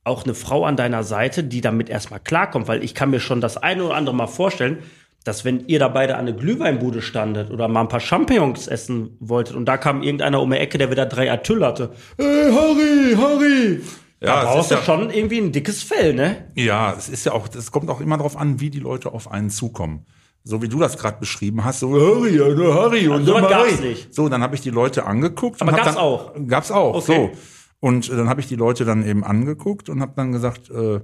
[0.04, 3.40] auch eine Frau an deiner Seite, die damit erstmal klarkommt, weil ich kann mir schon
[3.40, 4.78] das eine oder andere mal vorstellen,
[5.24, 9.16] dass wenn ihr da beide an eine Glühweinbude standet oder mal ein paar Champignons essen
[9.18, 11.90] wolltet und da kam irgendeiner um die Ecke, der wieder drei Atyll hatte.
[12.16, 13.80] Hey, Harry, Harry!
[14.20, 16.46] Ja, da brauchst du ja- schon irgendwie ein dickes Fell, ne?
[16.54, 19.28] Ja, es ist ja auch, es kommt auch immer darauf an, wie die Leute auf
[19.28, 20.06] einen zukommen.
[20.48, 23.48] So wie du das gerade beschrieben hast, so Harry, ja, der Harry und Also, Harry.
[23.70, 24.14] gab's nicht.
[24.14, 25.60] So, dann habe ich die Leute angeguckt.
[25.60, 26.32] Aber gab's dann, auch?
[26.46, 27.30] Gab's auch, Okay.
[27.32, 27.38] so.
[27.80, 31.00] Und äh, dann habe ich die Leute dann eben angeguckt und habe dann gesagt, äh,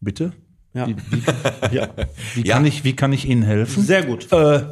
[0.00, 0.32] bitte,
[0.74, 0.86] Ja.
[1.70, 1.88] ja.
[2.34, 2.54] wie Ja.
[2.56, 3.82] kann ich, wie kann ich Ihnen helfen?
[3.84, 4.30] Sehr gut.
[4.32, 4.64] Äh,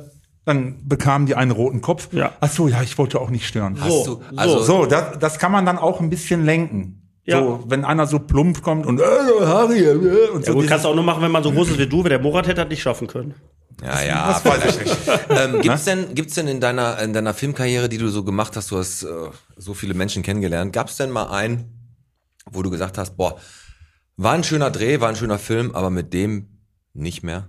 [0.45, 2.09] dann bekamen die einen roten Kopf.
[2.13, 2.33] Ja.
[2.41, 3.77] Ach so, ja, ich wollte auch nicht stören.
[3.81, 6.97] Hast So, du, also, So, das, das kann man dann auch ein bisschen lenken.
[7.25, 7.39] Ja.
[7.41, 9.05] So, wenn einer so plump kommt und äh,
[9.43, 9.93] Harry äh,
[10.35, 11.87] und Ja, so gut, kannst du auch nur machen, wenn man so groß ist wie
[11.87, 13.35] du, weil der Morat hätte das nicht schaffen können.
[13.83, 14.43] Ja, ja.
[15.31, 18.71] Ähm, gibt's denn, gibt's denn in deiner, in deiner Filmkarriere, die du so gemacht hast,
[18.71, 21.95] du hast äh, so viele Menschen kennengelernt, gab's denn mal einen,
[22.51, 23.39] wo du gesagt hast, boah,
[24.17, 26.61] war ein schöner Dreh, war ein schöner Film, aber mit dem
[26.93, 27.49] nicht mehr?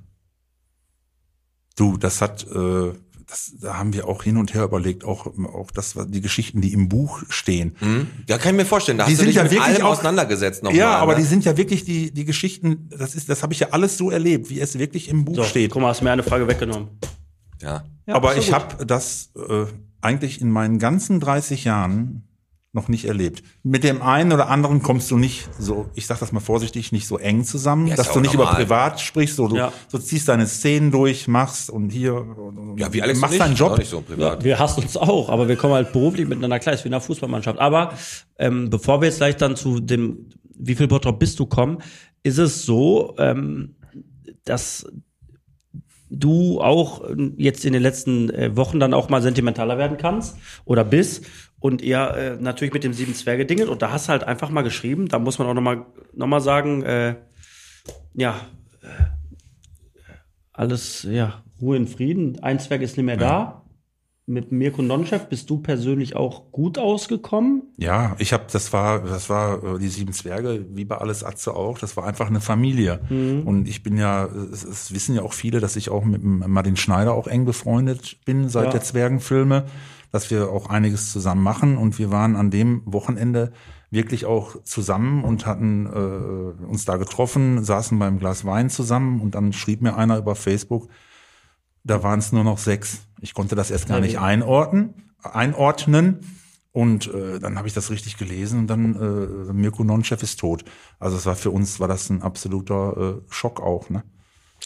[1.76, 2.94] Du, das hat, äh,
[3.32, 6.74] das, da haben wir auch hin und her überlegt, auch, auch das, die Geschichten, die
[6.74, 7.76] im Buch stehen.
[7.80, 8.08] Hm?
[8.28, 8.98] Ja, kann ich mir vorstellen.
[8.98, 10.78] Da Die hast du sind dich ja mit wirklich allem auch- auseinandergesetzt nochmal.
[10.78, 11.20] ja, aber ne?
[11.22, 14.12] die sind ja wirklich die, die Geschichten, das ist, das habe ich ja alles so
[14.12, 15.72] erlebt, wie es wirklich im Buch So, steht.
[15.72, 16.90] guck mal, hast mir eine Frage weggenommen.
[17.62, 17.84] ja.
[18.08, 19.66] Ja, aber ich habe das äh,
[20.02, 22.24] eigentlich in meinen ganzen 30 Jahren
[22.74, 23.43] noch nicht erlebt.
[23.63, 27.05] Mit dem einen oder anderen kommst du nicht so, ich sag das mal vorsichtig, nicht
[27.05, 28.53] so eng zusammen, Ja, dass ja du nicht normal.
[28.53, 29.74] über privat sprichst, so du, Ja.
[29.91, 33.78] du ziehst deine Szenen durch, machst und hier und, Ja, wie Alex machst deinen Job.
[33.78, 34.43] Nicht so privat.
[34.43, 37.01] Wir hassen uns auch, aber wir kommen halt beruflich miteinander klar, ist wie in einer
[37.01, 37.59] Fußballmannschaft.
[37.59, 37.93] Aber
[38.39, 41.80] ähm, bevor wir jetzt gleich dann zu dem, wie viel Bottrop bist du kommen,
[42.24, 43.76] ist es so, ähm,
[44.45, 44.86] dass
[46.09, 50.38] du auch ähm, jetzt in den letzten äh, Wochen dann auch mal sentimentaler werden kannst
[50.65, 51.26] oder bist
[51.62, 54.49] und ihr äh, natürlich mit dem sieben Zwerge dingelt und da hast du halt einfach
[54.49, 57.16] mal geschrieben, da muss man auch noch mal, noch mal sagen, äh,
[58.14, 58.36] ja,
[58.82, 58.88] äh,
[60.51, 63.57] alles, ja, Ruhe in Frieden, ein Zwerg ist nicht mehr da.
[64.28, 67.64] Mit Mirko Nonchef bist du persönlich auch gut ausgekommen.
[67.78, 71.53] Ja, ich habe, das war, das war äh, die sieben Zwerge, wie bei alles Atze
[71.55, 71.80] auch.
[71.80, 73.01] Das war einfach eine Familie.
[73.09, 76.78] Und ich bin ja, es, es wissen ja auch viele, dass ich auch mit Martin
[76.78, 78.72] Schneider auch eng befreundet bin seit Ja.
[78.72, 79.66] der Zwergenfilme,
[80.12, 81.78] dass wir auch einiges zusammen machen.
[81.78, 83.51] Und wir waren an dem Wochenende
[83.89, 89.36] wirklich auch zusammen und hatten äh, uns da getroffen, saßen beim Glas Wein zusammen und
[89.36, 90.88] dann schrieb mir einer über Facebook,
[91.84, 93.01] da waren es nur noch sechs.
[93.20, 94.93] Ich konnte das erst gar nicht einordnen,
[95.24, 96.20] einordnen.
[96.74, 100.64] Und äh, dann habe ich das richtig gelesen und dann äh, Mirko Nonchef ist tot.
[100.99, 104.03] Also es war für uns war das ein absoluter äh, Schock auch, ne?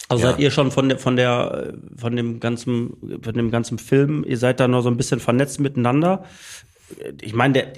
[0.08, 0.32] Also Ja.
[0.32, 4.38] seid ihr schon von der, von der, von dem ganzen, von dem ganzen Film, ihr
[4.38, 6.26] seid da noch so ein bisschen vernetzt miteinander.
[7.22, 7.74] Ich meine, der,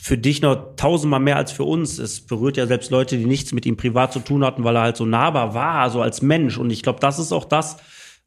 [0.00, 1.98] für dich noch tausendmal mehr als für uns.
[1.98, 4.82] Es berührt ja selbst Leute, die nichts mit ihm privat zu tun hatten, weil er
[4.82, 6.58] halt so nahbar war, so als Mensch.
[6.58, 7.78] Und ich glaube, das ist auch das,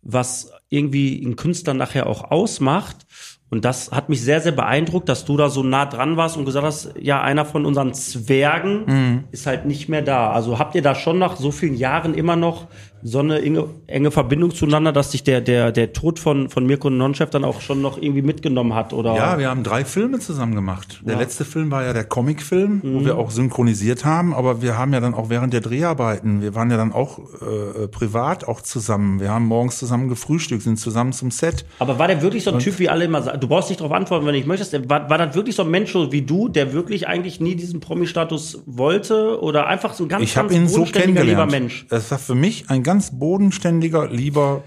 [0.02, 3.06] was irgendwie einen Künstler nachher auch ausmacht.
[3.54, 6.46] Und das hat mich sehr, sehr beeindruckt, dass du da so nah dran warst und
[6.46, 10.32] gesagt hast, ja, einer von unseren Zwergen ist halt nicht mehr da.
[10.32, 12.66] Also habt ihr da schon nach so vielen Jahren immer noch
[13.04, 16.90] so eine enge, enge Verbindung zueinander, dass dich der, der, der Tod von, von Mirko
[16.90, 18.94] Nonchef dann auch schon noch irgendwie mitgenommen hat?
[18.94, 19.16] Oder?
[19.16, 21.02] Ja, wir haben drei Filme zusammen gemacht.
[21.06, 21.20] Der Ja.
[21.20, 25.00] letzte Film war ja der Comicfilm, wo wir auch synchronisiert haben, aber wir haben ja
[25.00, 29.20] dann auch während der Dreharbeiten, wir waren ja dann auch äh, privat auch zusammen.
[29.20, 31.66] Wir haben morgens zusammen gefrühstückt, sind zusammen zum Set.
[31.80, 33.40] Aber war der wirklich so ein Typ, wie alle immer sagen?
[33.40, 34.74] Du brauchst nicht darauf antworten, wenn ich möchtest.
[34.90, 38.64] War, war das wirklich so ein Mensch wie du, der wirklich eigentlich nie diesen Promi-Status
[38.66, 39.42] wollte?
[39.42, 41.52] Oder einfach so ein ganz, Ich habe ganz ihn so bodenständiger, lieber kennengelernt.
[41.52, 41.86] Mensch?
[41.90, 44.64] Das war für mich ein ganz bodenständiger, lieber,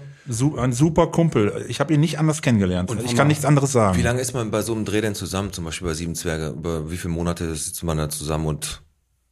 [0.57, 1.65] ein super Kumpel.
[1.67, 2.91] Ich habe ihn nicht anders kennengelernt.
[3.05, 3.97] ich kann nichts anderes sagen.
[3.97, 6.49] Wie lange ist man bei so einem Dreh denn zusammen, zum Beispiel bei Sieben Zwerge?
[6.49, 8.81] Über wie viele Monate sitzt man da zusammen und?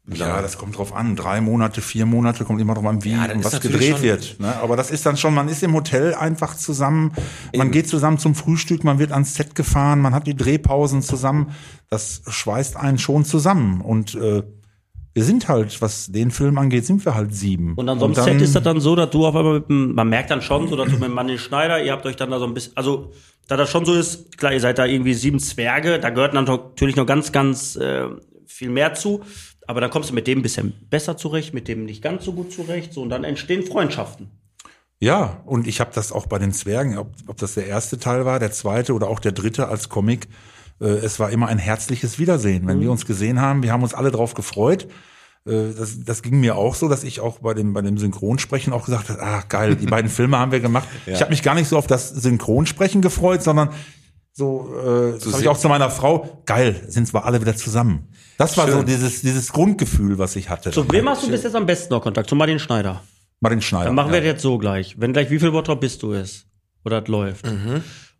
[0.07, 1.15] Ja, das kommt drauf an.
[1.15, 4.39] Drei Monate, vier Monate, kommt immer drauf an, wie Ja, und was gedreht wird.
[4.39, 4.55] Ne?
[4.61, 7.11] Aber das ist dann schon, man ist im Hotel einfach zusammen,
[7.57, 11.51] man geht zusammen zum Frühstück, man wird ans Set gefahren, man hat die Drehpausen zusammen.
[11.89, 13.81] Das schweißt einen schon zusammen.
[13.81, 14.43] Und äh,
[15.15, 17.73] wir sind halt, was den Film angeht, sind wir halt sieben.
[17.75, 19.95] Und an so einem dann- ist das dann so, dass du auf einmal mit dem,
[19.95, 22.37] man merkt dann schon so, dass du mit Manni Schneider, ihr habt euch dann da
[22.37, 23.13] so ein bisschen, also
[23.47, 26.43] da das schon so ist, klar, ihr seid da irgendwie sieben Zwerge, da gehört dann
[26.43, 28.07] natürlich noch ganz, ganz äh,
[28.45, 29.21] viel mehr zu.
[29.67, 32.33] Aber dann kommst du mit dem ein bisschen besser zurecht, mit dem nicht ganz so
[32.33, 32.93] gut zurecht.
[32.93, 34.29] So, und dann entstehen Freundschaften.
[34.99, 38.25] Ja, und ich habe das auch bei den Zwergen, ob, ob das der erste Teil
[38.25, 40.27] war, der zweite oder auch der dritte als Comic.
[40.79, 42.67] Äh, es war immer ein herzliches Wiedersehen.
[42.67, 44.87] Wenn wir uns gesehen haben, wir haben uns alle drauf gefreut.
[45.47, 48.73] Äh, das, das ging mir auch so, dass ich auch bei dem, bei dem Synchronsprechen
[48.73, 50.87] auch gesagt habe, ah geil, die beiden Filme haben wir gemacht.
[51.05, 53.69] Ich habe mich gar nicht so auf das Synchronsprechen gefreut, sondern
[54.33, 58.09] so, äh, das habe ich auch zu meiner Frau, geil, sind wir alle wieder zusammen.
[58.37, 60.71] Das war so dieses, dieses Grundgefühl, was ich hatte.
[60.71, 62.29] Zu wem hast du bis jetzt am besten noch Kontakt?
[62.29, 63.01] Zu Martin Schneider.
[63.39, 63.85] Martin Schneider.
[63.85, 64.25] Dann machen wir ja.
[64.25, 64.99] das jetzt so gleich.
[64.99, 66.47] Wenn gleich wie viel Bottrop bist du ist
[66.83, 67.47] oder das läuft.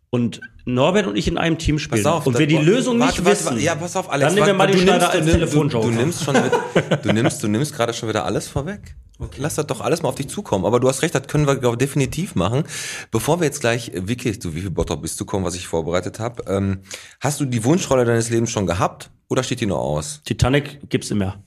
[0.08, 3.12] Und Norbert und ich in einem Team spielen Pass auf, und wir die Lösung warte,
[3.22, 3.46] nicht warte, wissen.
[3.52, 4.26] warte, Ja, pass auf, Alex.
[4.26, 5.86] Dann nehmen wir Martin du Schneider nimmst- als du, Telefonjoker.
[5.86, 6.52] Du, du nimmst schon, mit,
[7.04, 8.96] du nimmst, du nimmst gerade schon wieder alles vorweg.
[9.38, 10.64] Lass das doch alles mal auf dich zukommen.
[10.66, 12.64] Aber du hast recht, das können wir glaub, definitiv machen.
[13.12, 16.18] Bevor wir jetzt gleich wirklich zu wie viel Bottrop bist du kommen, was ich vorbereitet
[16.18, 16.80] habe, ähm,
[17.20, 20.20] hast du die Wunschrolle deines Lebens schon gehabt oder steht die noch aus?
[20.24, 21.42] Titanic gibt's mehr.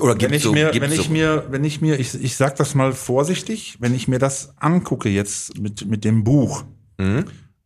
[0.00, 2.36] Oder Wenn gibt's ich so, mir, wenn so, ich mir, wenn ich mir, ich, ich
[2.36, 6.64] sag das mal vorsichtig, wenn ich mir das angucke jetzt mit, mit dem Buch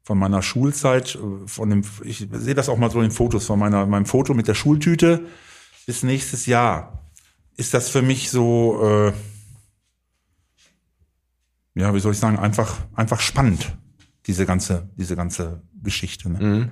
[0.08, 3.58] von meiner Schulzeit, äh, von dem, ich sehe das auch mal so in Fotos von
[3.58, 5.26] meiner, meinem Foto mit der Schultüte
[5.84, 7.04] bis nächstes Jahr,
[7.58, 9.12] ist das für mich so, äh,
[11.74, 13.76] ja, wie soll ich sagen, einfach, einfach spannend,
[14.26, 16.30] diese ganze, diese ganze Geschichte.
[16.30, 16.70] Ne?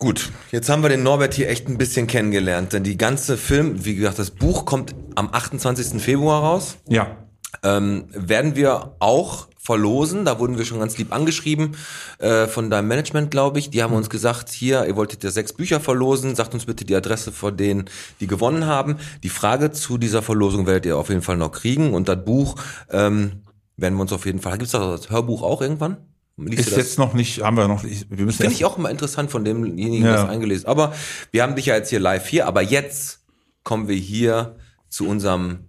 [0.00, 3.84] Gut, jetzt haben wir den Norbert hier echt ein bisschen kennengelernt, denn die ganze Film,
[3.84, 6.02] wie gesagt, das Buch kommt am 28.
[6.02, 6.78] Februar raus.
[6.88, 7.16] Ja,
[7.62, 10.26] ähm, werden wir auch verlosen.
[10.26, 11.74] Da wurden wir schon ganz lieb angeschrieben
[12.18, 13.70] äh, von deinem Management, glaube ich.
[13.70, 16.34] Die haben uns gesagt, hier, ihr wolltet ja sechs Bücher verlosen.
[16.36, 17.86] Sagt uns bitte die Adresse von denen,
[18.20, 18.96] die gewonnen haben.
[19.22, 21.94] Die Frage zu dieser Verlosung werdet ihr auf jeden Fall noch kriegen.
[21.94, 22.56] Und das Buch
[22.90, 23.42] ähm,
[23.78, 24.52] werden wir uns auf jeden Fall.
[24.58, 25.96] Gibt es das Hörbuch auch irgendwann?
[26.36, 28.90] Liest ist jetzt noch nicht, haben wir noch, ich, wir müssen Finde ich auch immer
[28.90, 30.14] interessant von demjenigen, Ja.
[30.14, 30.66] das eingelesen.
[30.66, 30.92] Aber
[31.30, 32.46] wir haben dich ja jetzt hier live hier.
[32.46, 33.20] Aber jetzt
[33.62, 34.56] kommen wir hier
[34.90, 35.60] zu unserem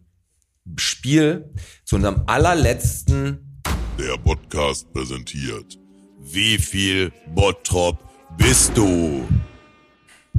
[0.76, 1.52] Spiel,
[1.86, 3.45] zu unserem allerletzten
[3.98, 5.80] Der Podcast präsentiert.
[6.20, 7.98] Wie viel Bottrop
[8.38, 9.26] bist du?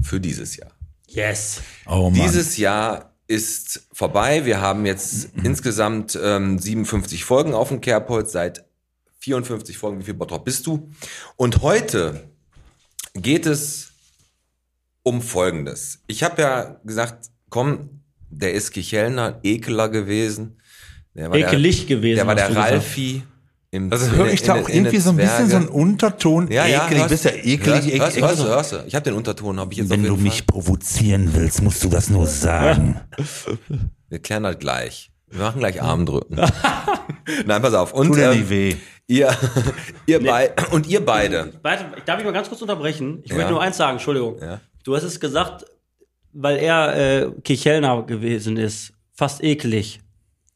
[0.02, 0.72] für dieses Jahr.
[1.08, 1.62] Yes.
[1.86, 2.14] oh Mann.
[2.14, 4.44] Dieses Jahr ist vorbei.
[4.44, 8.64] Wir haben jetzt insgesamt ähm, 57 Folgen auf dem Kerbholz seit
[9.20, 9.98] 54 Folgen.
[9.98, 10.90] Wie viel Bottrop bist du?
[11.36, 12.28] Und heute
[13.14, 13.92] geht es
[15.02, 16.02] um Folgendes.
[16.06, 20.60] Ich habe ja gesagt, komm, der ist Kichelner, Ekeler gewesen.
[21.14, 22.72] Der war Ekelig der, gewesen, Der war der du gesagt.
[23.72, 25.68] Im, Also in höre ich da in auch in irgendwie so ein bisschen so einen
[25.68, 26.50] Unterton.
[26.50, 28.00] ja, ja, eklig, hörst- bist ja eklig.
[28.00, 28.76] Hörst, hörst, hörst, du.
[28.86, 31.82] Ich habe den Unterton, habe ich jetzt Wenn auf du jeden mich provozieren willst, musst
[31.84, 33.00] du das nur sagen.
[33.20, 33.58] Fall.
[34.08, 35.10] Wir klären das gleich.
[35.28, 36.36] Wir machen gleich Armdrücken.
[37.46, 37.92] Nein, pass auf.
[37.92, 38.76] Und Tu dir ähm, nicht weh.
[39.08, 39.36] ihr,
[40.06, 41.52] ihr bei, und ihr beide.
[41.62, 43.20] Warte, darf ich mal ganz kurz unterbrechen?
[43.24, 43.36] Ich Ja.
[43.36, 44.36] möchte nur eins sagen, Entschuldigung.
[44.40, 44.60] Ja.
[44.84, 45.64] Du hast es gesagt,
[46.32, 48.92] weil er äh, Kichelner gewesen ist.
[49.12, 50.00] Fast eklig.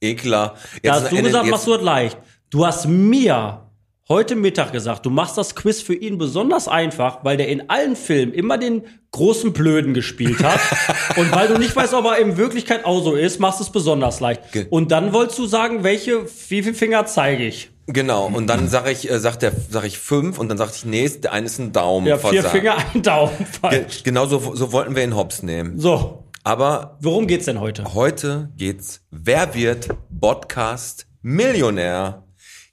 [0.01, 0.55] Ekler.
[0.85, 2.19] Da hast du gesagt, jetzt- machst du das leicht.
[2.51, 3.67] Du hast mir
[4.09, 7.95] heute Mittag gesagt, du machst das Quiz für ihn besonders einfach, weil der in allen
[7.95, 8.83] Filmen immer den
[9.13, 10.59] großen Blöden gespielt hat.
[11.17, 13.71] und weil du nicht weißt, ob er in Wirklichkeit auch so ist, machst du es
[13.71, 14.51] besonders leicht.
[14.51, 17.71] Ge- Und dann wolltest du sagen, welche, wie viele Finger zeige ich?
[17.87, 18.27] Genau.
[18.27, 21.09] Und dann sage ich, äh, sagt der, sag ich fünf und dann sagte ich, nee,
[21.09, 22.09] der eine ist ein Daumen.
[22.09, 22.57] Ja, vier versagt.
[22.57, 23.47] Finger, ein Daumen.
[23.71, 25.79] Ge genau so, so wollten wir ihn Hops nehmen.
[25.79, 27.95] So, Aber worum geht's denn heute?
[27.95, 29.89] heute geht's, wer wird
[30.21, 32.25] Podcast Millionär?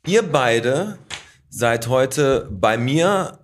[0.08, 0.98] Ihr beide
[1.50, 3.40] seid heute bei mir,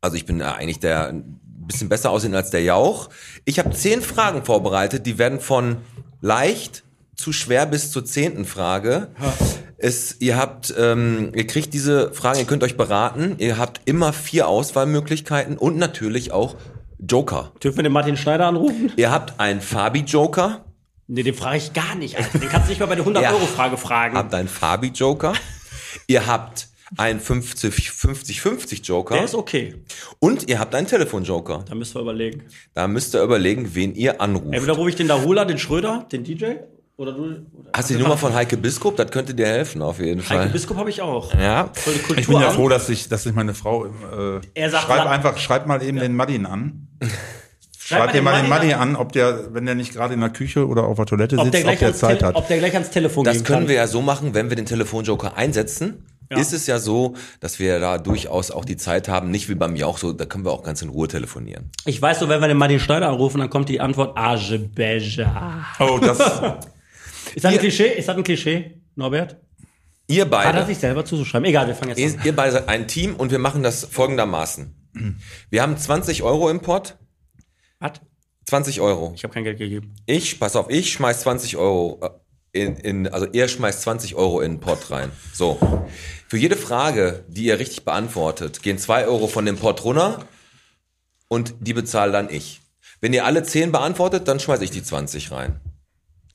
[0.00, 3.08] also ich bin eigentlich der ein bisschen besser aussehen als der Jauch.
[3.44, 5.76] Ich habe zehn Fragen vorbereitet, die werden von
[6.20, 6.82] leicht
[7.14, 9.08] zu schwer bis zur zehnten Frage.
[9.76, 13.36] Es, ihr habt, ähm, ihr kriegt diese Fragen, ihr könnt euch beraten.
[13.38, 16.56] Ihr habt immer vier Auswahlmöglichkeiten und natürlich auch
[16.98, 17.52] Joker.
[17.62, 18.92] Dürfen wir den Martin Schneider anrufen?
[18.96, 20.64] Ihr habt einen Fabi-Joker,
[21.10, 22.18] Nee, den frage ich gar nicht.
[22.18, 22.38] Alter.
[22.38, 24.14] Den kannst du nicht mal bei der 100-Euro-Frage fragen.
[24.14, 25.32] habt einen Fabi-Joker,
[26.08, 29.74] ihr habt einen 50-50-Joker Der ist okay.
[30.18, 31.64] und ihr habt einen Telefon-Joker.
[31.68, 32.44] Da müssen wir überlegen.
[32.74, 34.52] Da müsst ihr überlegen, wen ihr anruft.
[34.52, 36.54] Entweder rufe ich den Dahula, den Schröder, den DJ,
[36.96, 37.24] oder du.
[37.52, 38.96] Oder Hast du die Nummer von Heike Biskup?
[38.96, 40.40] Das könnte dir helfen, auf jeden Fall.
[40.40, 41.32] Heike Biskup habe ich auch.
[41.34, 41.70] ja.
[41.74, 44.70] Voll die Kultur Ich bin ja froh, dass ich, dass ich meine Frau, äh, Er
[44.70, 46.88] sagt, schreib einfach, schreib mal eben den Madin an.
[47.88, 50.28] Schreib Schreib dir mal den Madin an, ob der, wenn der nicht gerade in der
[50.28, 52.34] Küche oder auf der Toilette ob sitzt, der, ob der Zeit hat.
[52.34, 53.68] ob der gleich ans Telefon Das gehen können kann.
[53.68, 57.80] wir ja so machen, wenn wir den Telefonjoker einsetzen, ist es ja so, dass wir
[57.80, 60.52] da durchaus auch die Zeit haben, nicht wie bei mir auch so, da können wir
[60.52, 61.70] auch ganz in Ruhe telefonieren.
[61.86, 65.64] Ich weiß so, wenn wir den Martin Schneider anrufen, dann kommt die Antwort Azebeja.
[65.80, 66.18] Oh, das,
[67.34, 67.88] Ist das ein Klischee?
[67.96, 69.36] Ist das ein Klischee, Norbert?
[70.08, 71.46] Ihr Hat er beide, sich selber zuzuschreiben?
[71.48, 72.26] Egal, wir fangen jetzt ihr, an.
[72.26, 74.74] ihr beide seid ein Team und wir machen das folgendermaßen.
[75.48, 76.96] Wir haben 20 Euro im Pot,
[77.80, 77.92] Was?
[78.46, 79.12] 20 Euro.
[79.14, 79.94] Ich habe kein Geld gegeben.
[80.06, 82.00] Ich, pass auf, ich schmeiß 20 Euro
[82.52, 85.12] äh, in, in, also ihr schmeißt 20 Euro in den Pot rein.
[85.34, 85.58] So.
[86.28, 90.24] Für jede Frage, die ihr richtig beantwortet, gehen 2 Euro von dem Pot runter
[91.28, 92.60] und die bezahle dann ich.
[93.00, 95.60] Wenn ihr alle 10 beantwortet, dann schmeiß ich die 20 rein.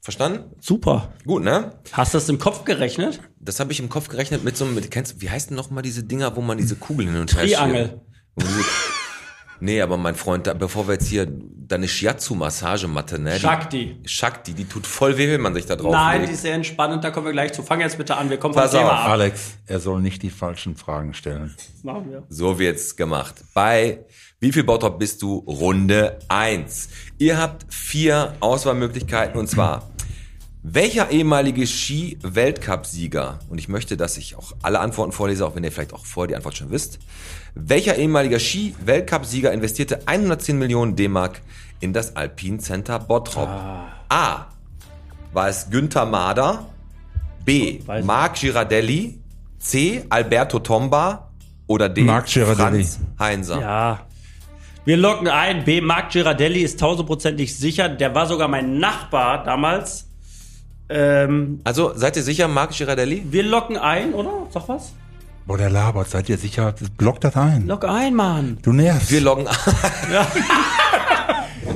[0.02, 0.52] Verstanden?
[0.60, 1.14] Super.
[1.26, 1.80] Gut, ne?
[1.94, 3.22] Hast du das im Kopf gerechnet?
[3.40, 5.58] Das habe ich im Kopf gerechnet mit so einem, mit, kennst, du- wie heißt denn
[5.58, 8.02] noch mal diese Dinger, wo man diese Kugeln hin und her Triangel.
[9.60, 13.34] Nee, aber mein Freund, da, bevor wir jetzt hier deine Shiatsu-Massagematte, ne?
[13.36, 13.98] die- Shakti.
[14.06, 16.30] Shakti, die tut voll weh, wenn man sich da drauf Nein, legt.
[16.30, 17.64] die ist sehr entspannend, da kommen wir gleich zu.
[17.64, 19.00] Fang jetzt bitte an, wir kommen vom Pass Thema auf.
[19.06, 19.10] ab.
[19.10, 21.54] Alex, er soll nicht die falschen Fragen stellen.
[21.76, 22.24] Das machen wir.
[22.30, 23.36] So wird's gemacht.
[23.54, 24.06] Bei
[24.40, 25.36] wie viel Bautrop bist du?
[25.48, 26.90] Runde 1.
[27.18, 29.90] Ihr habt vier Auswahlmöglichkeiten und zwar
[30.64, 35.74] welcher ehemalige Ski-Weltcup-Sieger, und ich möchte, dass ich auch alle Antworten vorlese, auch wenn ihr
[35.74, 37.00] vielleicht auch vorher die Antwort schon wisst,
[37.54, 41.42] welcher ehemaliger Ski-Weltcup-Sieger investierte 110 Millionen D-Mark
[41.82, 43.50] in das Alpine Center Bottrop?
[44.08, 44.46] A.
[45.34, 46.66] War es Günther Mader?
[47.44, 47.82] B.
[47.86, 48.06] Weiß ich.
[48.06, 49.20] Marc Girardelli?
[49.60, 50.06] C.
[50.10, 51.30] Alberto Tomba?
[51.68, 52.04] Oder D.
[52.04, 52.84] Marc Girardelli.
[52.84, 53.60] Franz Heinzer?
[53.60, 54.08] Ja.
[54.86, 55.66] Wir locken ein.
[55.66, 55.82] B.
[55.82, 57.90] Marc Girardelli ist tausendprozentig sicher.
[57.90, 60.08] Der war sogar mein Nachbar damals.
[60.90, 63.24] Ähm, Also seid ihr sicher, Marc Girardelli?
[63.30, 64.48] wir locken ein, oder?
[64.54, 64.94] Sag was?
[65.46, 66.74] Boah, der labert, seid ihr sicher?
[66.98, 67.68] Block das ein.
[67.68, 68.58] Lock ein, Mann.
[68.62, 69.12] Du nervst.
[69.12, 69.56] Wir loggen an.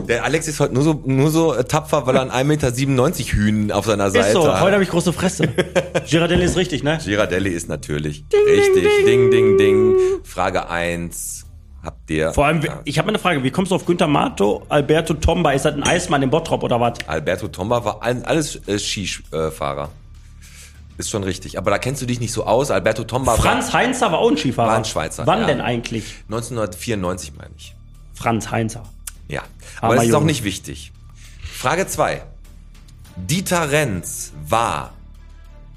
[0.07, 3.33] Der Alex ist heute nur so, nur so äh, tapfer, weil er ein 1,97 Meter
[3.33, 4.61] Hühn auf seiner Seite Ist so, hat.
[4.61, 5.49] heute habe ich große Fresse.
[6.09, 6.97] Girardelli ist richtig, ne?
[7.03, 8.87] Girardelli ist natürlich richtig.
[9.05, 9.95] Ding, ding, ding.
[10.23, 11.36] Frage 1.
[11.87, 12.33] Habt ihr.
[12.33, 12.81] Vor allem, Ja.
[12.83, 13.43] ich habe eine Frage.
[13.43, 15.53] Wie kommst du auf Günther Mato, Alberto Tomba?
[15.53, 16.95] Ist das ein Eismann im Bottrop oder was?
[17.07, 19.87] Alberto Tomba war all- alles äh, Skifahrer.
[20.97, 21.57] Ist schon richtig.
[21.57, 22.71] Aber da kennst du dich nicht so aus.
[22.71, 24.67] Alberto Tomba Franz Heinzer war auch ein Skifahrer.
[24.71, 25.45] War ein Schweizer, Wann ja.
[25.47, 26.03] denn eigentlich?
[26.27, 27.73] war 1994, meine ich.
[28.15, 28.83] Franz Heinzer.
[29.29, 29.43] Ja.
[29.79, 30.91] Armer Aber das ist auch nicht wichtig.
[31.53, 32.21] Frage 2.
[33.15, 34.91] Dieter Renz war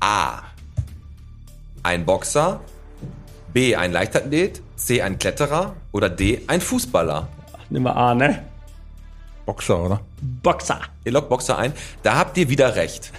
[0.00, 0.40] A.
[1.84, 2.61] Ein Boxer,
[3.52, 3.76] B.
[3.76, 5.02] ein Leichtathlet, C.
[5.02, 6.42] ein Kletterer oder D.
[6.46, 7.28] ein Fußballer.
[7.68, 8.42] Nimm mal A, ne?
[9.46, 10.00] Boxer, oder?
[10.42, 10.80] Boxer.
[11.04, 11.72] Ihr lockt Boxer ein.
[12.02, 13.12] Da habt ihr wieder recht.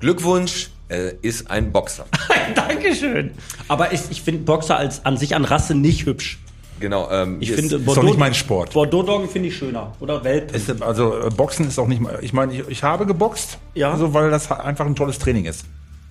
[0.00, 2.06] Glückwunsch, er ist ein Boxer.
[2.54, 3.32] Dankeschön.
[3.68, 6.38] Aber ich, ich finde Boxer als an sich an Rasse nicht hübsch.
[6.78, 7.10] Genau.
[7.10, 8.72] Ähm, Ich finde ist, doch nicht mein Sport.
[8.74, 9.94] Bordeaux-Doggen finde ich schöner.
[10.00, 10.54] Oder Welpen.
[10.54, 12.18] Ist, also äh, Boxen ist auch nicht mal.
[12.20, 13.92] Ich meine, ich, ich habe geboxt, Ja.
[13.92, 15.64] also weil das einfach ein tolles Training ist.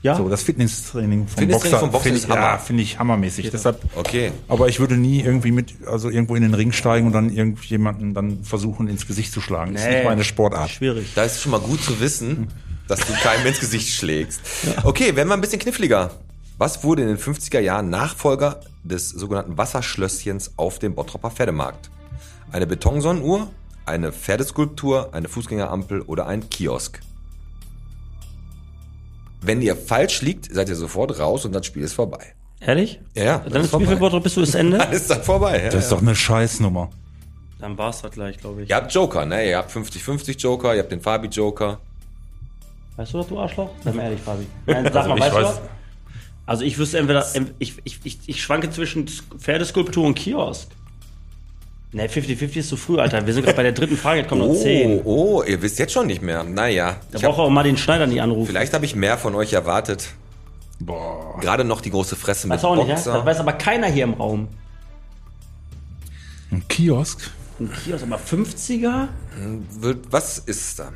[0.05, 0.15] Ja?
[0.15, 3.49] So, das Fitnesstraining vom Fitnesstraining Boxer, vom Boxer finde ich, ja, finde ich hammermäßig.
[3.51, 4.31] Deshalb, Okay.
[4.47, 8.13] aber ich würde nie irgendwie mit, also irgendwo in den Ring steigen und dann irgendjemanden
[8.13, 9.73] dann versuchen ins Gesicht zu schlagen.
[9.73, 9.95] Das ist Nee.
[9.95, 10.69] nicht meine Sportart.
[10.69, 11.07] Schwierig.
[11.15, 12.47] Da ist schon mal gut zu wissen,
[12.87, 14.41] dass du keinem ins Gesicht schlägst.
[14.83, 16.11] Okay, werden wir ein bisschen kniffliger.
[16.57, 21.89] Was wurde in den 50er Jahren Nachfolger des sogenannten Wasserschlösschens auf dem Bottroper Pferdemarkt?
[22.51, 23.49] Eine Betonsonnenuhr,
[23.85, 26.99] eine Pferdeskulptur, eine Fußgängerampel oder ein Kiosk?
[29.41, 32.33] Wenn ihr falsch liegt, seid ihr sofort raus und das Spiel ist vorbei.
[32.59, 32.99] Ehrlich?
[33.13, 33.71] Ja, ja, Dann ist.
[33.73, 34.77] Wort bist du das Ende?
[34.79, 35.63] Dann ist das vorbei.
[35.65, 36.89] Ja, Das ist doch eine Scheißnummer.
[37.59, 38.69] Dann war es das gleich, glaube ich.
[38.69, 39.47] Ihr habt Joker, ne?
[39.49, 41.79] Ihr habt 50-50 Joker, ihr habt den Fabi-Joker.
[42.95, 43.69] Weißt du das, du Arschloch?
[43.83, 44.45] Sag mal ehrlich, Fabi.
[44.65, 45.61] Nein, sag Also mal, ich weißt du weiß- was?
[46.47, 47.25] Also ich wüsste entweder,
[47.59, 50.69] ich, ich, ich, ich schwanke zwischen Pferdeskulptur und Kiosk.
[51.91, 53.25] Ne, 50-50 ist zu früh, Alter.
[53.25, 55.01] Wir sind gerade bei der dritten Frage, jetzt kommen noch Oh, 10.
[55.05, 56.43] oh, ihr wisst jetzt schon nicht mehr.
[56.43, 58.47] Naja, Da ich braucht auch mal den Schneider nicht anrufen.
[58.47, 60.09] vielleicht habe ich mehr von euch erwartet.
[60.79, 61.39] Boah.
[61.39, 62.95] Gerade noch die große Fresse mit Weiß auch nicht, ja?
[62.95, 63.13] Boxer.
[63.13, 64.49] Das weiß aber keiner hier im Raum.
[66.51, 67.31] Ein Kiosk?
[67.59, 69.07] Ein Kiosk, aber 50er?
[69.79, 70.91] Wird- Was ist da?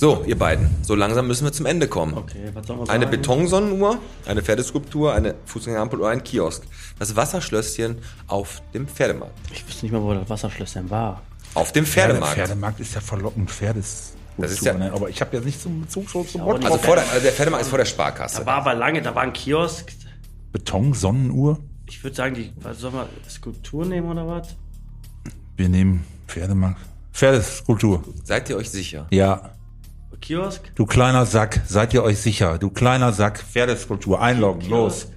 [0.00, 2.14] So, ihr beiden, so langsam müssen wir zum Ende kommen.
[2.14, 3.18] Okay, was soll man Eine sagen?
[3.18, 6.62] Betonsonnenuhr, eine Pferdeskulptur, eine Fußgängerampel oder ein Kiosk.
[6.98, 9.34] Das Wasserschlösschen auf dem Pferdemarkt.
[9.52, 11.20] Ich wüsste nicht mal, wo das Wasserschlösschen war.
[11.52, 12.34] Auf dem Pferde, Pferdemarkt.
[12.34, 13.50] Pferdemarkt ist ja verlockend.
[13.50, 14.14] Pferdes.
[14.38, 14.90] Das ist ja- ne?
[14.90, 16.64] Aber ich habe ja nicht zum Bezug so zum nicht.
[16.64, 18.38] Also vor der, also der Pferdemarkt ist vor der Sparkasse.
[18.38, 19.92] Da war aber lange, da war ein Kiosk.
[20.50, 21.58] Beton, Sonnenuhr.
[21.86, 24.56] Ich würde sagen, die, was soll man, Skulptur nehmen oder was?
[25.58, 26.80] Wir nehmen Pferdemarkt.
[27.12, 28.02] Pferdeskulptur.
[28.24, 29.06] Seid ihr euch sicher?
[29.10, 29.50] Ja.
[30.20, 30.74] Kiosk?
[30.74, 32.58] Du kleiner Sack, seid ihr euch sicher?
[32.58, 34.20] Du kleiner Sack, Pferdeskulptur.
[34.20, 35.02] Einloggen, los.
[35.06, 35.12] Kiosk?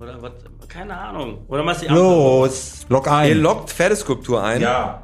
[0.00, 0.32] Oder was?
[0.68, 1.38] Keine Ahnung.
[1.48, 2.04] Oder was die andere?
[2.04, 3.28] Los, log ein.
[3.30, 4.60] Ihr lockt Pferdeskulptur ein.
[4.60, 5.02] ja.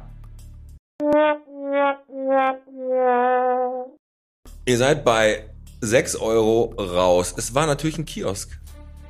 [4.67, 5.49] Ihr seid bei
[5.81, 7.33] 6 Euro raus.
[7.37, 8.49] Es war natürlich ein Kiosk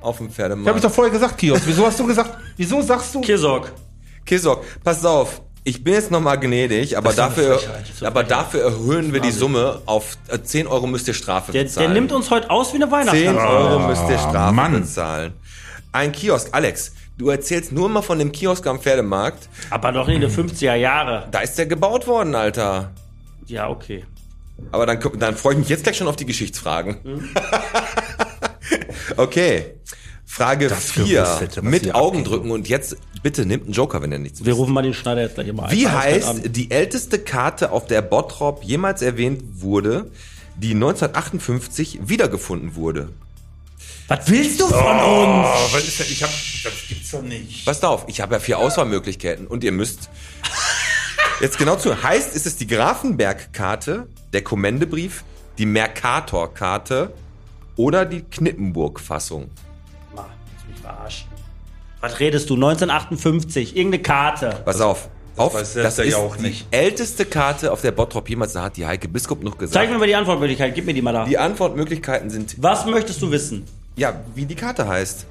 [0.02, 0.78] auf dem Ich habe Pferdemarkt.
[0.78, 1.64] ich doch vorher gesagt, Kiosk.
[1.66, 3.22] Wieso hast du gesagt, wieso sagst du?
[3.22, 3.72] Kisok.
[4.26, 5.42] Kisok, pass auf.
[5.68, 7.60] Ich bin jetzt nochmal gnädig, aber dafür,
[8.02, 11.88] aber dafür erhöhen wir die Summe auf äh, 10 Euro müsst ihr Strafe Der, bezahlen.
[11.88, 13.40] der nimmt uns heute aus wie eine 10 Weihnachtsgans.
[13.40, 14.74] Euro müsst ihr Strafe Mann.
[14.74, 15.34] bezahlen.
[15.92, 19.50] Ein Kiosk, Alex, du erzählst nur immer von dem Kiosk am Pferdemarkt.
[19.72, 21.28] Aber doch in den 50er Jahre.
[21.32, 22.92] Da ist der gebaut worden, Alter.
[23.48, 24.06] Ja, okay.
[24.72, 26.98] Aber dann, dann freue ich mich jetzt gleich schon auf die Geschichtsfragen.
[29.18, 29.74] okay.
[30.36, 31.06] Frage Das 4.
[31.06, 34.52] gewusst hätte, was Mit Augendrücken und jetzt bitte nimmt einen Joker, wenn er nichts Wir
[34.52, 35.72] rufen mal den Schneider jetzt gleich immer ein.
[35.72, 40.12] Wie heißt die älteste Karte, auf der Bottrop jemals erwähnt wurde,
[40.58, 43.08] die 1958 wiedergefunden wurde?
[44.10, 45.48] Was willst du von uns?
[45.48, 46.08] Oh, was ist denn?
[46.10, 47.66] Ich hab, das gibt's doch nicht.
[47.66, 50.10] Passt auf, ich habe ja vier Auswahlmöglichkeiten und ihr müsst
[51.40, 52.04] jetzt genau zu.
[52.04, 55.24] Heißt, ist es die Grafenberg-Karte, der Kommendebrief,
[55.58, 57.14] die Mercator-Karte
[57.78, 59.50] oder die Knippenburg-Fassung?
[60.86, 61.28] Verarschen.
[62.02, 62.54] Was redest du?
[62.56, 64.62] 1958, irgendeine Karte.
[64.64, 65.10] Pass auf.
[65.38, 66.68] Auf, weiß das ist ja auch die nicht.
[66.72, 69.74] älteste Karte, auf der Bottrop jemals, da hat die Heike Biskup noch gesagt.
[69.74, 71.26] Zeig mir mal die Antwortmöglichkeit, gib mir die mal da.
[71.26, 73.66] Die Antwortmöglichkeiten sind Was möchtest du wissen?
[73.98, 75.26] Ja, wie die Karte heißt.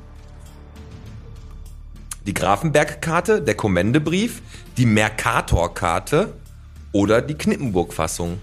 [2.26, 4.42] Die Grafenberg-Karte, der Kommendebrief,
[4.76, 6.32] die Mercator-Karte
[6.92, 8.40] oder die Knippenburg-Fassung.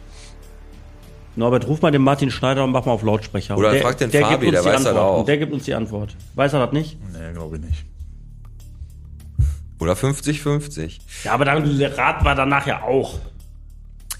[1.36, 3.58] Norbert, ruf mal den Martin Schneider und mach mal auf Lautsprecher.
[3.58, 5.26] Oder frag den gibt Fabi, uns der die weiß das auch.
[5.26, 6.16] Der gibt uns die Antwort.
[6.36, 6.98] Weiß er das nicht?
[7.14, 7.86] Nee, glaube ich nicht.
[9.80, 11.00] Oder 50-50.
[11.24, 13.20] Ja, aber dann raten wir danach ja auch.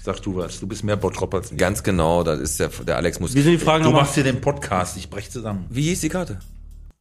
[0.02, 0.58] Sag du was.
[0.58, 1.58] Du bist mehr Bottrop als ich.
[1.58, 3.34] Ganz genau, das ist der, der Alex muss.
[3.34, 4.96] Wie sind die Fragen Du machst hier den Podcast.
[4.96, 5.66] Ich brech zusammen.
[5.68, 6.40] Wie hieß die Karte?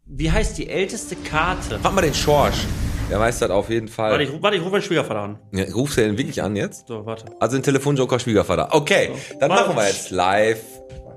[0.05, 1.79] Wie heißt die älteste Karte?
[1.79, 2.67] Frag mal den Schorsch.
[3.11, 4.11] Der weiß das auf jeden Fall.
[4.11, 5.38] Warte, ich, ruf- warte, ich rufe meinen Schwiegervater an.
[5.51, 6.88] Ja, Rufst du den wirklich an jetzt?
[6.88, 7.25] So, warte.
[7.39, 8.69] Also ein Telefonjoker Schwiegervater.
[8.71, 9.63] Okay, dann Warte.
[9.65, 10.63] machen wir jetzt live.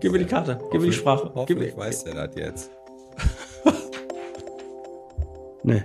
[0.00, 0.58] Gib mir die Karte.
[0.72, 1.26] Gib mir die Sprache.
[1.28, 1.82] Gib Hoffentlich mir.
[1.82, 2.70] weiß der das jetzt.
[5.66, 5.82] Nee.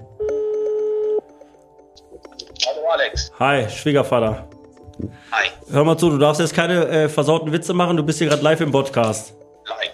[2.68, 3.31] Hallo Alex.
[3.40, 4.49] Hi, Schwiegervater.
[5.31, 5.48] Hi.
[5.72, 8.44] Hör mal zu, du darfst jetzt keine äh, versauten Witze machen, du bist hier gerade
[8.44, 9.34] live im Podcast.
[9.69, 9.90] Nein.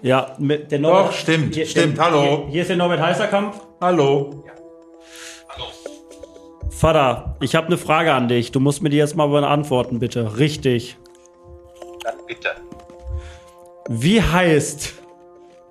[0.00, 1.08] Ja, mit der Norbert.
[1.08, 2.22] Doch, stimmt, stimmt, der, hallo.
[2.44, 3.54] Hier, hier ist der Norbert Heißerkamp.
[3.80, 4.30] Hallo.
[4.30, 4.44] Hallo.
[6.76, 8.52] Vater, ich habe eine Frage an dich.
[8.52, 10.36] Du musst mir die jetzt mal beantworten, bitte.
[10.36, 10.98] Richtig.
[12.04, 12.50] Dann bitte.
[13.88, 14.92] Wie heißt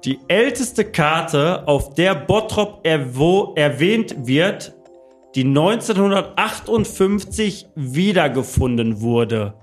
[0.04, 4.74] die älteste Karte, auf der Bottrop erwähnt wird,
[5.36, 9.54] die 1958 wiedergefunden wurde?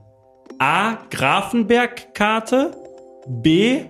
[0.61, 0.99] A.
[1.11, 2.71] Grafenberg-Karte.
[3.27, 3.81] B.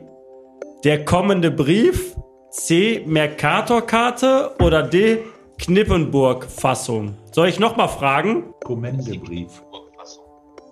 [0.84, 2.16] Der kommende Brief.
[2.50, 3.04] C.
[3.06, 4.52] Mercator-Karte.
[4.58, 5.18] Oder D.
[5.62, 7.14] Knippenburg-Fassung.
[7.30, 8.52] Soll ich nochmal fragen?
[8.64, 9.62] Kommendebrief.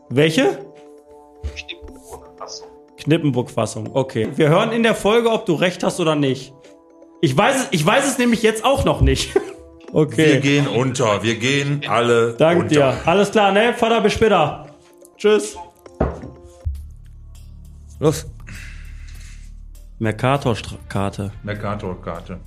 [0.09, 0.59] Welche?
[1.57, 2.67] Knippenburg-Fassung.
[2.97, 3.91] Knippenburg-Fassung.
[3.95, 4.29] Okay.
[4.35, 6.53] Wir hören in der Folge, ob du recht hast oder nicht.
[7.21, 9.35] Ich weiß es, ich weiß es nämlich jetzt auch noch nicht.
[9.93, 10.39] Wir Okay.
[10.39, 11.21] gehen unter.
[11.25, 12.75] Wir gehen alle Danke unter.
[12.93, 12.95] dir.
[13.09, 13.75] Alles klar, ne?
[13.77, 14.67] Vater, bis später.
[15.17, 15.57] Tschüss.
[17.99, 18.25] Los.
[19.99, 21.33] Mercator-Karte.
[21.43, 22.39] Mercator-Karte.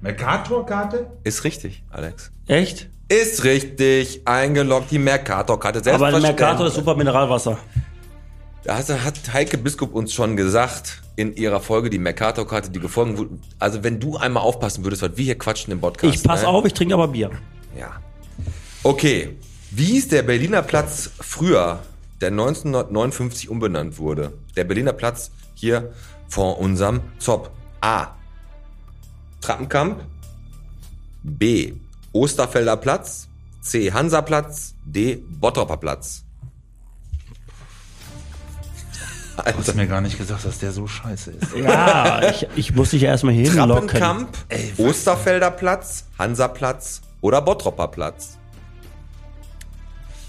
[0.00, 1.10] Mercator-Karte?
[1.24, 2.30] Ist richtig, Alex.
[2.46, 2.88] Echt?
[3.08, 4.22] Ist richtig.
[4.26, 5.92] Eingeloggt die Mercator-Karte.
[5.92, 6.18] Aber.
[6.20, 7.58] Mercator ist super Mineralwasser.
[8.64, 13.16] Da hat, hat Heike Biskup uns schon gesagt in ihrer Folge, die Mercator-Karte, die gefolgt
[13.16, 13.30] wurde.
[13.58, 16.14] Also wenn du einmal aufpassen würdest, was wir hier quatschen im Podcast.
[16.14, 16.48] Ich pass ne?
[16.48, 17.30] auf, ich trinke aber Bier.
[17.78, 17.92] Ja.
[18.82, 19.36] Okay.
[19.70, 21.80] Wie ist der Berliner Platz früher,
[22.20, 24.32] der 1959 umbenannt wurde?
[24.56, 25.92] Der Berliner Platz hier
[26.28, 27.50] vor unserem Zop.
[27.80, 28.17] A.
[29.40, 30.00] Trappenkamp.
[31.22, 31.74] B.
[32.12, 33.28] Osterfelder Platz.
[33.60, 33.92] C.
[33.92, 34.74] Hansaplatz.
[34.84, 35.16] D.
[35.16, 36.24] Bottroper Platz.
[39.44, 41.56] Du hast mir gar nicht gesagt, dass der so scheiße ist.
[41.56, 43.86] Ja, ich, ich muss dich ja erstmal hier hinlocken.
[43.86, 44.36] Trappenkamp,
[44.78, 48.38] Osterfelder Platz, Hansaplatz oder Bottroper Platz.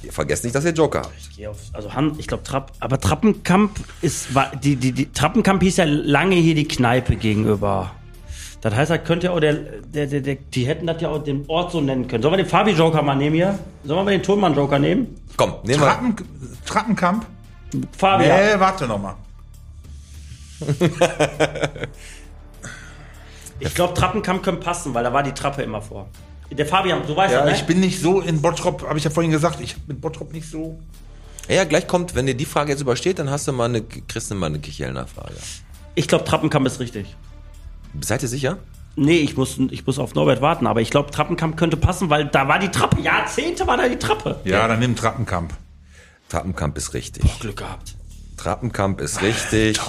[0.01, 1.13] Ihr vergesst nicht, dass ihr Joker habt.
[1.19, 3.71] Ich geh auf, also Han, ich glaube Trapp, aber Trappenkamp
[4.01, 7.91] ist, war, die, die, die, Trappenkamp hieß ja lange hier die Kneipe gegenüber.
[8.61, 11.23] Das heißt, das könnte ja auch der, der, der, der, die hätten das ja auch
[11.23, 12.21] den Ort so nennen können.
[12.21, 13.57] Sollen wir den Fabi-Joker mal nehmen hier?
[13.85, 15.15] Sollen wir mal den Tonmann-Joker nehmen?
[15.37, 15.87] Komm, nehmen wir.
[15.87, 16.15] Trappen,
[16.65, 17.25] Trappenkamp?
[17.97, 18.37] Fabian.
[18.37, 19.15] Nee, warte noch mal.
[23.59, 26.07] Ich glaube, Trappenkamp könnte passen, weil da war die Trappe immer vor.
[26.51, 27.67] Der Fabian, du weißt Ja, ja, ich ne?
[27.67, 30.79] bin nicht so in Bottrop, habe ich ja vorhin gesagt, ich mit Bottrop nicht so.
[31.47, 34.31] Ja, gleich kommt, wenn dir die Frage jetzt übersteht, dann hast du mal eine, kriegst
[34.31, 35.35] du mal eine Kichelner Frage.
[35.95, 37.15] Ich glaube, Trappenkamp ist richtig.
[38.01, 38.57] Seid ihr sicher?
[38.95, 42.25] Nee, ich muss, ich muss auf Norbert warten, aber ich glaube, Trappenkamp könnte passen, weil
[42.25, 43.01] da war die Trappe.
[43.01, 44.39] Jahrzehnte war da die Trappe.
[44.43, 45.53] Ja, dann nimm Trappenkamp.
[46.27, 47.39] Trappenkamp ist richtig.
[47.39, 47.95] Glück gehabt.
[48.37, 49.79] Trappenkamp ist richtig.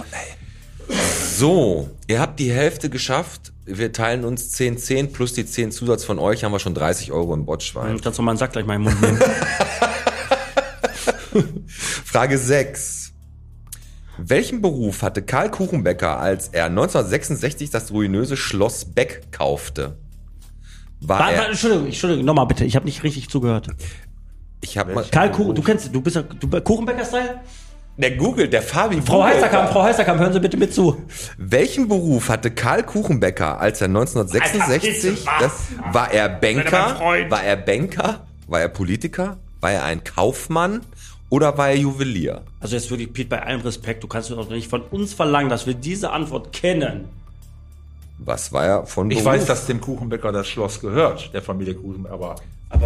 [1.37, 3.53] So, ihr habt die Hälfte geschafft.
[3.65, 7.13] Wir teilen uns 10, 10 plus die 10 Zusatz von euch, haben wir schon 30
[7.13, 8.01] Euro im Botschwein.
[8.01, 9.21] Kannst du mal einen Sack gleich mal im Mund nehmen.
[12.05, 13.00] Frage 6.
[14.29, 19.97] Welchen Beruf hatte Karl Kuchenbecker, als er 1966 das ruinöse Schloss Beck kaufte?
[21.01, 23.69] War Warte, er, Entschuldigung, Entschuldigung, nochmal bitte, ich habe nicht richtig zugehört.
[24.61, 27.41] ich habe mal, Karl Kuchen, du kennst, du bist ja, du Kuchenbäcker-Style?
[28.01, 29.71] der Google, der Fabi Frau Heisterkamp.
[29.71, 31.03] Frau Heisterkamp, hören Sie bitte mit zu.
[31.37, 35.53] Welchen Beruf hatte Karl Kuchenbecker, als er 1966, Alter, das,
[35.93, 36.99] war er Banker,
[37.29, 40.81] war er Banker, war er Politiker, war er ein Kaufmann
[41.31, 42.43] oder war er Juwelier?
[42.61, 45.67] Also jetzt wirklich, Pete, bei allem Respekt, du kannst doch nicht von uns verlangen, dass
[45.67, 47.09] wir diese Antwort kennen.
[48.19, 49.33] Was war er von Ich Beruf?
[49.33, 52.35] weiß, dass dem Kuchenbäcker das Schloss gehört, der Familie Kuchenbäcker, aber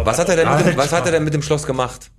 [0.05, 2.09] was hat er denn mit dem, was hat er denn mit dem Schloss gemacht?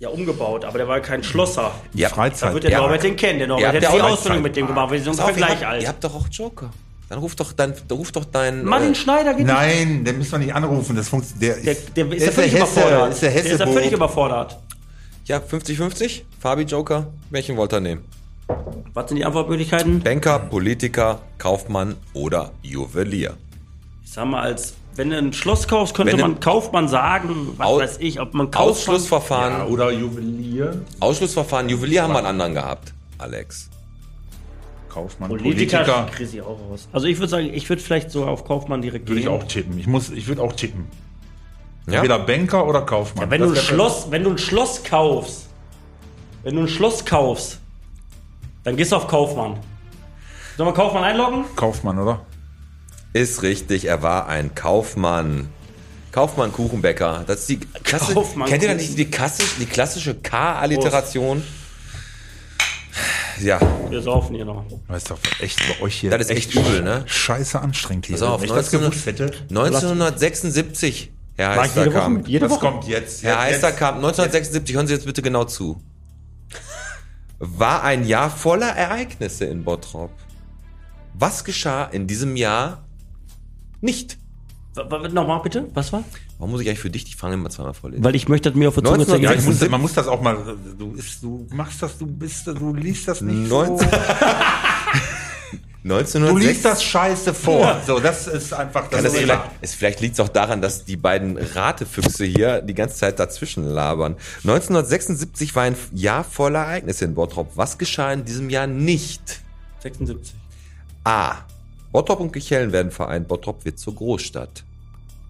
[0.00, 1.72] Ja, umgebaut, aber der war kein Schlosser.
[1.94, 2.48] Ja, Freizeit.
[2.50, 2.78] Da wird der Ja.
[2.80, 3.38] Norbert den kennen.
[3.38, 5.82] Der Norbert ja die auch Ausbildung mit dem gemacht, wir sind ungefähr gleich alt.
[5.82, 6.70] ihr habt doch auch Joker.
[7.10, 8.64] Dann ruf doch dein, dann ruf doch dein.
[8.64, 10.94] Martin äh, Schneider geht Nein, den müssen wir nicht anrufen.
[10.96, 11.64] Das funktioniert.
[11.66, 13.12] Der, Der, der ist ja völlig überfordert.
[13.12, 14.58] Ist der Hesse der ist ja völlig überfordert.
[15.30, 16.22] Ja, 50-50.
[16.40, 17.06] Fabi Joker.
[17.30, 18.04] Welchen wollt ihr nehmen?
[18.94, 20.00] Was sind die Antwortmöglichkeiten?
[20.00, 23.36] Banker, Politiker, Kaufmann oder Juwelier?
[24.02, 27.68] Ich sag mal, als wenn du ein Schloss kaufst, könnte Wenn man Kaufmann sagen, was
[27.68, 28.70] weiß ich, ob man Kaufmann...
[28.70, 29.52] Ausschlussverfahren.
[29.58, 30.84] ja, oder Juwelier.
[30.98, 31.68] Ausschlussverfahren.
[31.68, 32.92] Juwelier haben wir einen anderen gehabt.
[33.18, 33.70] Alex.
[34.88, 36.36] Kaufmann, Politiker, Politiker.
[36.36, 36.88] ich auch raus.
[36.90, 39.78] Also ich würde sagen, ich würde vielleicht sogar auf Kaufmann direkt Würde ich auch tippen.
[39.78, 40.86] Ich muss, ich würde auch tippen.
[41.90, 41.98] Ja?
[41.98, 43.30] Entweder Banker oder Kaufmann.
[43.30, 45.46] Wenn du, ein Schloss, wenn du ein Schloss kaufst,
[46.42, 47.58] wenn du ein Schloss kaufst,
[48.64, 49.58] dann gehst du auf Kaufmann.
[50.56, 51.44] Sollen wir Kaufmann einloggen?
[51.56, 52.20] Kaufmann, oder?
[53.12, 55.48] Ist richtig, er war ein Kaufmann.
[56.12, 57.24] Kaufmann Kuchenbäcker.
[57.26, 61.42] Das ist die Klasse, Kaufmann Kennt ihr da nicht die klassische, die klassische K-Alliteration?
[63.40, 63.58] Ja,
[63.88, 64.64] Wir saufen hier noch.
[64.88, 66.10] Das ist doch echt bei euch hier.
[66.10, 67.04] Das ist echt übel, ne?
[67.06, 68.16] Scheiße anstrengend hier.
[68.16, 69.46] Pass auf, Wenn ich das 1900 gewusst hätte.
[69.48, 71.94] 1976, Herr ich jede Woche?
[71.94, 72.28] Heisterkamp.
[72.28, 73.22] Jede kommt jetzt?
[73.22, 75.80] Herr Jetzt- Heisterkamp, 1976, hören Sie jetzt bitte genau zu.
[77.38, 80.10] War ein Jahr voller Ereignisse in Bottrop.
[81.14, 82.84] Was geschah in diesem Jahr
[83.80, 84.18] nicht?
[85.12, 86.04] Nochmal bitte, was war?
[86.38, 88.04] Warum muss ich eigentlich für dich die Frage immer zweimal vorlesen?
[88.04, 89.30] Weil ich möchte das mir auf der Zunge 19 zergehen.
[89.30, 89.70] Ja, muss, 76.
[89.70, 90.56] man muss das auch mal.
[90.78, 93.50] Du, ist, du machst das, du bist, du liest das nicht.
[93.50, 93.96] 19 So.
[95.82, 97.80] 1906 Du liest das Scheiße vor.
[97.86, 98.90] So, das ist einfach das.
[98.90, 102.74] Kann das vielleicht, es, vielleicht liegt es auch daran, dass die beiden Ratefüchse hier die
[102.74, 104.16] ganze Zeit dazwischen labern.
[104.44, 107.52] 1976 war ein Jahr voller Ereignisse in Bottrop.
[107.56, 109.40] Was geschah in diesem Jahr nicht?
[109.80, 110.34] 76.
[111.04, 111.36] A.
[111.92, 113.26] Bottrop und Kichellen werden vereint.
[113.26, 114.64] Bottrop wird zur Großstadt.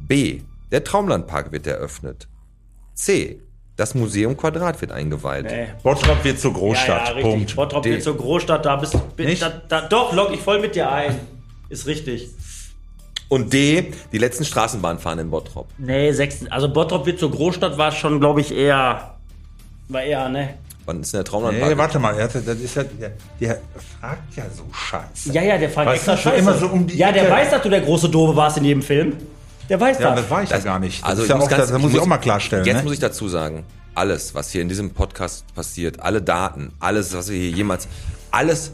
[0.00, 0.40] B.
[0.72, 2.26] Der Traumlandpark wird eröffnet.
[2.94, 3.40] C.
[3.80, 5.46] Das Museum Quadrat wird eingeweiht.
[5.46, 5.68] Nee.
[5.82, 6.88] Bottrop wird zur Großstadt.
[6.88, 7.32] Ja, ja, richtig.
[7.32, 7.56] Punkt.
[7.56, 7.92] Bottrop D.
[7.92, 9.40] wird zur Großstadt, da bist Nicht?
[9.40, 11.18] da, da, Doch, log ich voll mit dir ein.
[11.70, 12.28] Ist richtig.
[13.30, 13.90] Und D.
[14.12, 15.66] Die letzten Straßenbahnen fahren in Bottrop.
[15.78, 19.14] Nee, sechs, also Bottrop wird zur Großstadt war schon, glaube ich, eher.
[19.88, 20.54] War eher, ne?
[20.84, 21.70] Wann ist denn der Traumlandpark?
[21.72, 23.60] Nee, warte mal, er hat- das ist ja, der, der
[23.98, 25.32] fragt ja so scheiße.
[25.32, 26.36] Ja, ja, der fragt Weißt extra Scheiße.
[26.36, 27.32] immer so um die ja, der Ecke.
[27.32, 29.16] weiß, dass du der große Doofe warst in jedem Film.
[29.70, 30.22] Der weiß Ja, das.
[30.22, 31.00] das war ich Das- ja gar nicht.
[31.02, 32.64] Das Also ja muss auch, ganz- das, muss ich auch mal klarstellen.
[32.66, 32.82] Jetzt ne?
[32.82, 33.64] muss ich dazu sagen,
[33.94, 37.88] alles, was hier in diesem Podcast passiert, alle Daten, alles, was wir hier jemals,
[38.30, 38.72] alles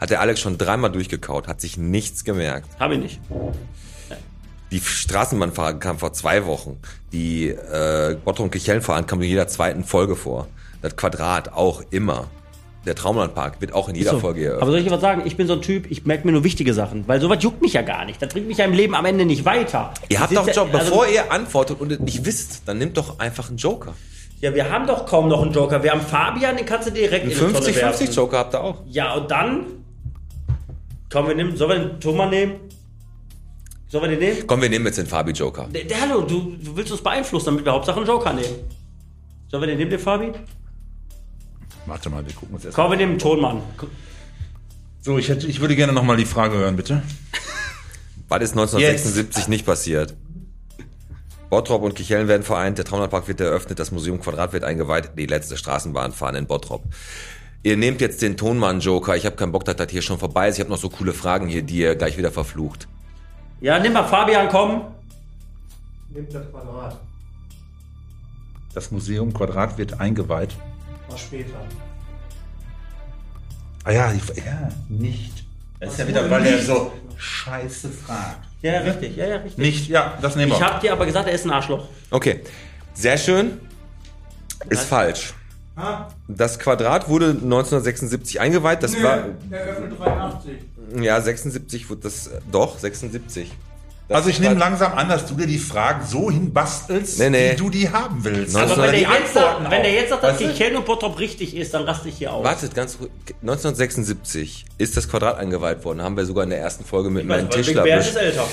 [0.00, 2.68] hat der Alex schon dreimal durchgekaut, hat sich nichts gemerkt.
[2.78, 3.20] Hab ich nicht.
[4.70, 6.78] Die Straßenbahnfahrer kamen vor zwei Wochen.
[7.12, 10.48] Die äh, Bottrop und Kichellenfahrer kamen in jeder zweiten Folge vor.
[10.82, 12.28] Das Quadrat auch immer.
[12.86, 14.20] Der Traumlandpark wird auch in jeder So.
[14.20, 14.68] Folge Aber eröffnet.
[14.70, 15.22] soll ich dir was sagen?
[15.24, 17.08] Ich bin so ein Typ, ich merke mir nur wichtige Sachen.
[17.08, 18.20] Weil sowas juckt mich ja gar nicht.
[18.20, 19.94] Das bringt mich ja im Leben am Ende nicht weiter.
[20.08, 22.96] Ihr habt doch einen Job, ja- also- bevor ihr antwortet und nicht wisst, dann nehmt
[22.96, 23.94] doch einfach einen Joker.
[24.40, 25.82] Ja, wir haben doch kaum noch einen Joker.
[25.82, 28.12] Wir haben Fabian, den kannst du direkt Einen in die Tonne 50-50 werfen.
[28.12, 28.82] Joker habt ihr auch.
[28.86, 29.64] Ja, und dann?
[31.10, 32.54] Komm, wir nehmen, sollen wir den Thomas nehmen?
[33.88, 34.46] Sollen wir den nehmen?
[34.46, 35.68] Komm, wir nehmen jetzt den Fabi Joker.
[35.72, 38.48] Der, der, hallo, du, du willst uns beeinflussen, damit wir Hauptsache einen Joker nehmen.
[39.48, 40.32] Sollen wir den nehmen, den Fabi?
[41.86, 43.62] Warte mal, wir gucken uns erst Komm, wir nehmen den Tonmann.
[45.00, 47.02] So, ich, hätte, ich würde gerne noch mal die Frage hören, bitte.
[48.28, 50.14] Was ist 1976 nicht passiert?
[51.50, 55.26] Bottrop und Kichellen werden vereint, der Traumlandpark wird eröffnet, das Museum Quadrat wird eingeweiht, die
[55.26, 56.82] letzte Straßenbahn fahren in Bottrop.
[57.62, 59.16] Ihr nehmt jetzt den Tonmann-Joker.
[59.16, 60.56] Ich habe keinen Bock, dass das hier schon vorbei ist.
[60.56, 62.88] Ich habe noch so coole Fragen hier, die ihr gleich wieder verflucht.
[63.60, 64.82] Ja, nimm mal Fabian, komm.
[66.10, 67.00] Nimmt das Quadrat.
[68.74, 70.54] Das Museum Quadrat wird eingeweiht.
[71.08, 71.60] Mal später.
[73.84, 75.44] Ah ja, ich, ja, nicht.
[75.80, 78.46] Das ist ja wieder, weil er so scheiße fragt.
[78.62, 79.58] Ja, richtig, ja, ja, richtig.
[79.58, 80.56] Nicht, ja, das nehmen wir.
[80.56, 81.86] Ich hab dir aber gesagt, er ist ein Arschloch.
[82.10, 82.40] Okay,
[82.94, 83.60] sehr schön.
[84.70, 85.34] Ist falsch.
[86.28, 88.82] Das Quadrat wurde 1976 eingeweiht.
[88.82, 90.52] Das war Eröffnet 83.
[91.00, 93.52] ja 76 wurde das äh, doch 76.
[94.06, 97.52] Das Also ich nehme langsam an, dass du dir die Fragen so hinbastelst, Nee, nee.
[97.52, 98.54] wie du die haben willst.
[98.54, 100.46] Also Aber wenn der, die jetzt sagt, wenn der jetzt sagt, dass du?
[100.46, 102.44] Kichellen und Bottrop richtig ist, dann raste ich hier aus.
[102.44, 103.10] Wartet ganz ruhig.
[103.40, 106.02] 1976 ist das Quadrat eingeweiht worden.
[106.02, 108.46] Haben wir sogar in der ersten Folge mit meinem Big Tischler Bär besch- ist älter.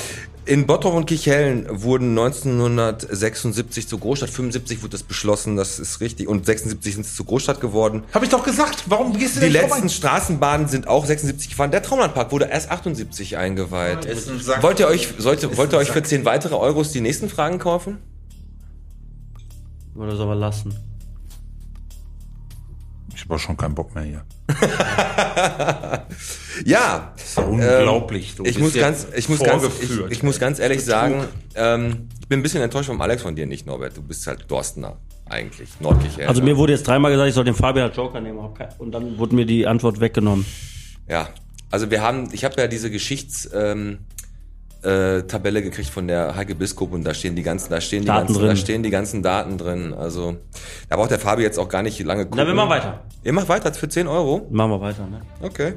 [0.45, 4.31] In Bottrop und Kichellen wurden 1976 zur Großstadt.
[4.31, 6.27] 75 wurde das beschlossen, das ist richtig.
[6.27, 8.03] Und 76 sind sie zur Großstadt geworden.
[8.11, 8.85] Hab ich doch gesagt.
[8.87, 9.89] Warum gehst du Die denn letzten vorbei?
[9.89, 11.69] Straßenbahnen sind auch 76 gefahren.
[11.69, 14.05] Der Traumlandpark wurde erst 78 eingeweiht.
[14.05, 14.63] ist ein Sack.
[14.63, 16.07] Wollt ihr euch, sollte, wollt ihr ein euch für Sack.
[16.07, 17.99] 10 weitere Euros die nächsten Fragen kaufen?
[19.95, 20.73] Oder soll man lassen?
[23.15, 24.25] Ich habe schon keinen Bock mehr hier.
[26.65, 27.13] Ja.
[27.15, 28.35] ist doch unglaublich.
[28.35, 31.25] Du Ich muss ganz, ich muss ganz, ich, ich muss ganz ehrlich sagen,
[31.55, 33.97] ähm, ich bin ein bisschen enttäuscht vom Alex von dir nicht, Norbert.
[33.97, 36.29] Du bist halt Dorstener eigentlich, Nordkichellen.
[36.29, 38.39] Also mir wurde jetzt dreimal gesagt, ich soll den Fabian als Joker nehmen.
[38.77, 40.45] Und dann wurde mir die Antwort weggenommen.
[41.07, 41.29] Ja,
[41.69, 43.99] also wir haben, ich habe ja diese Geschichts ähm,
[44.83, 48.07] äh, Tabelle gekriegt von der Heike Biskup und da stehen die ganzen, da stehen die
[48.07, 48.49] Daten ganzen, drin.
[48.49, 49.93] da stehen die ganzen Daten drin.
[49.93, 50.37] Also
[50.89, 52.37] da braucht der Fabi jetzt auch gar nicht lange gucken.
[52.39, 53.03] Na, wir machen weiter.
[53.23, 54.47] Ihr macht weiter für 10 Euro.
[54.49, 55.21] Machen wir weiter, ne?
[55.41, 55.73] Okay.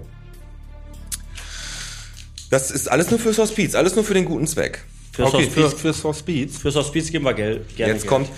[2.51, 4.83] Das ist alles nur fürs Hospiz, alles nur für den guten Zweck.
[5.13, 6.59] Fürs Okay, für, Hospiz, fürs Hospiz.
[6.59, 7.77] fürs Hospiz geben wir Geld.
[7.77, 8.11] Gerne Jetzt Geld.
[8.11, 8.29] kommt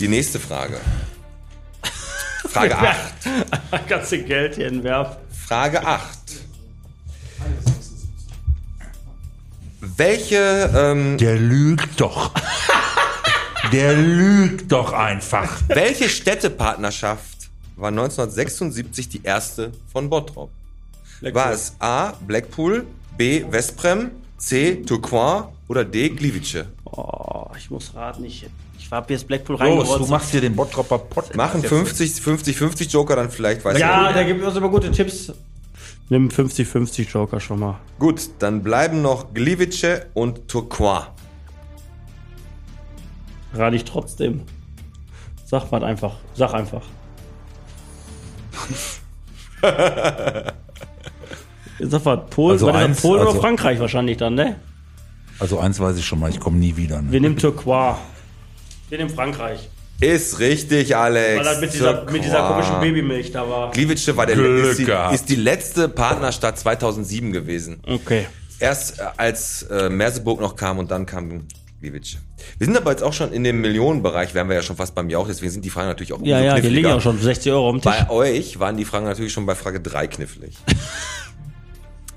[0.00, 0.76] die nächste Frage.
[2.48, 2.96] Frage 8.
[3.88, 5.16] Kannst du Geld hier entwerfen?
[5.46, 6.18] Frage 8.
[9.96, 12.32] Welche, ähm, Der lügt doch.
[13.72, 15.50] Der lügt doch einfach.
[15.68, 20.50] welche Städtepartnerschaft war 1976 die erste von Bottrop?
[21.20, 22.12] War es A.
[22.26, 22.86] Blackpool,
[23.16, 23.44] B.
[23.50, 24.76] Westprem, C.
[24.82, 26.10] Tourcoing oder D.
[26.10, 26.66] Gliwice?
[26.84, 28.24] Oh, ich muss raten.
[28.24, 28.46] Ich,
[28.78, 31.36] ich habe jetzt Blackpool Los, du machst hier den Bottropper Podcast.
[31.36, 31.70] Machen jetzt.
[31.70, 35.32] 50, 50, 50 Joker dann vielleicht, weiß ja, ich der gibt uns immer gute Tipps.
[36.14, 37.80] Nimm 50-50 Joker schon mal.
[37.98, 41.06] Gut, dann bleiben noch Gliwice und Tourcoing.
[43.52, 44.42] Rate ich trotzdem.
[45.44, 46.14] Sag mal einfach.
[46.34, 46.82] Sag einfach.
[51.80, 54.60] Sag mal, Polen, Also eins, Polen also- oder Frankreich wahrscheinlich dann, ne?
[55.40, 57.02] Also eins weiß ich schon mal, ich komme nie wieder.
[57.02, 57.10] Ne?
[57.10, 57.98] Wir nehmen Turquoise.
[58.88, 59.68] Wir nehmen Frankreich.
[60.04, 61.38] Ist richtig, Alex.
[61.38, 63.70] Weil das mit dieser, mit dieser komischen Babymilch da war.
[63.70, 67.80] Gliwice war der ist die, ist die letzte Partnerstadt 2007 gewesen.
[67.86, 68.26] Okay.
[68.58, 71.46] Erst äh, als äh, Merseburg noch kam und dann kam
[71.80, 72.18] Gliwice.
[72.58, 75.08] Wir sind aber jetzt auch schon in dem Millionenbereich, wären wir ja schon fast beim
[75.08, 77.52] Jauch, deswegen sind die Fragen natürlich auch Ja, ja, die liegen ja auch schon 60
[77.52, 77.92] Euro am Tisch.
[77.92, 80.56] Bei euch waren die Fragen natürlich schon bei Frage 3 knifflig.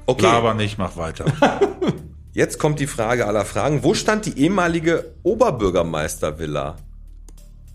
[0.10, 1.26] Okay, Laber nicht, mach weiter.
[2.34, 3.84] jetzt kommt die Frage aller Fragen.
[3.84, 6.78] Wo stand die ehemalige Oberbürgermeistervilla?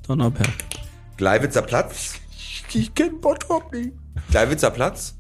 [0.07, 0.53] Donnerberg.
[1.17, 2.21] Gleiwitzer Platz?
[2.73, 3.93] ich kenn Bottrop nicht.
[4.31, 5.15] Gleiwitzer Platz?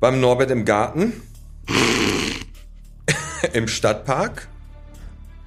[0.00, 1.12] Beim Norbert im Garten?
[3.52, 4.48] Im Stadtpark?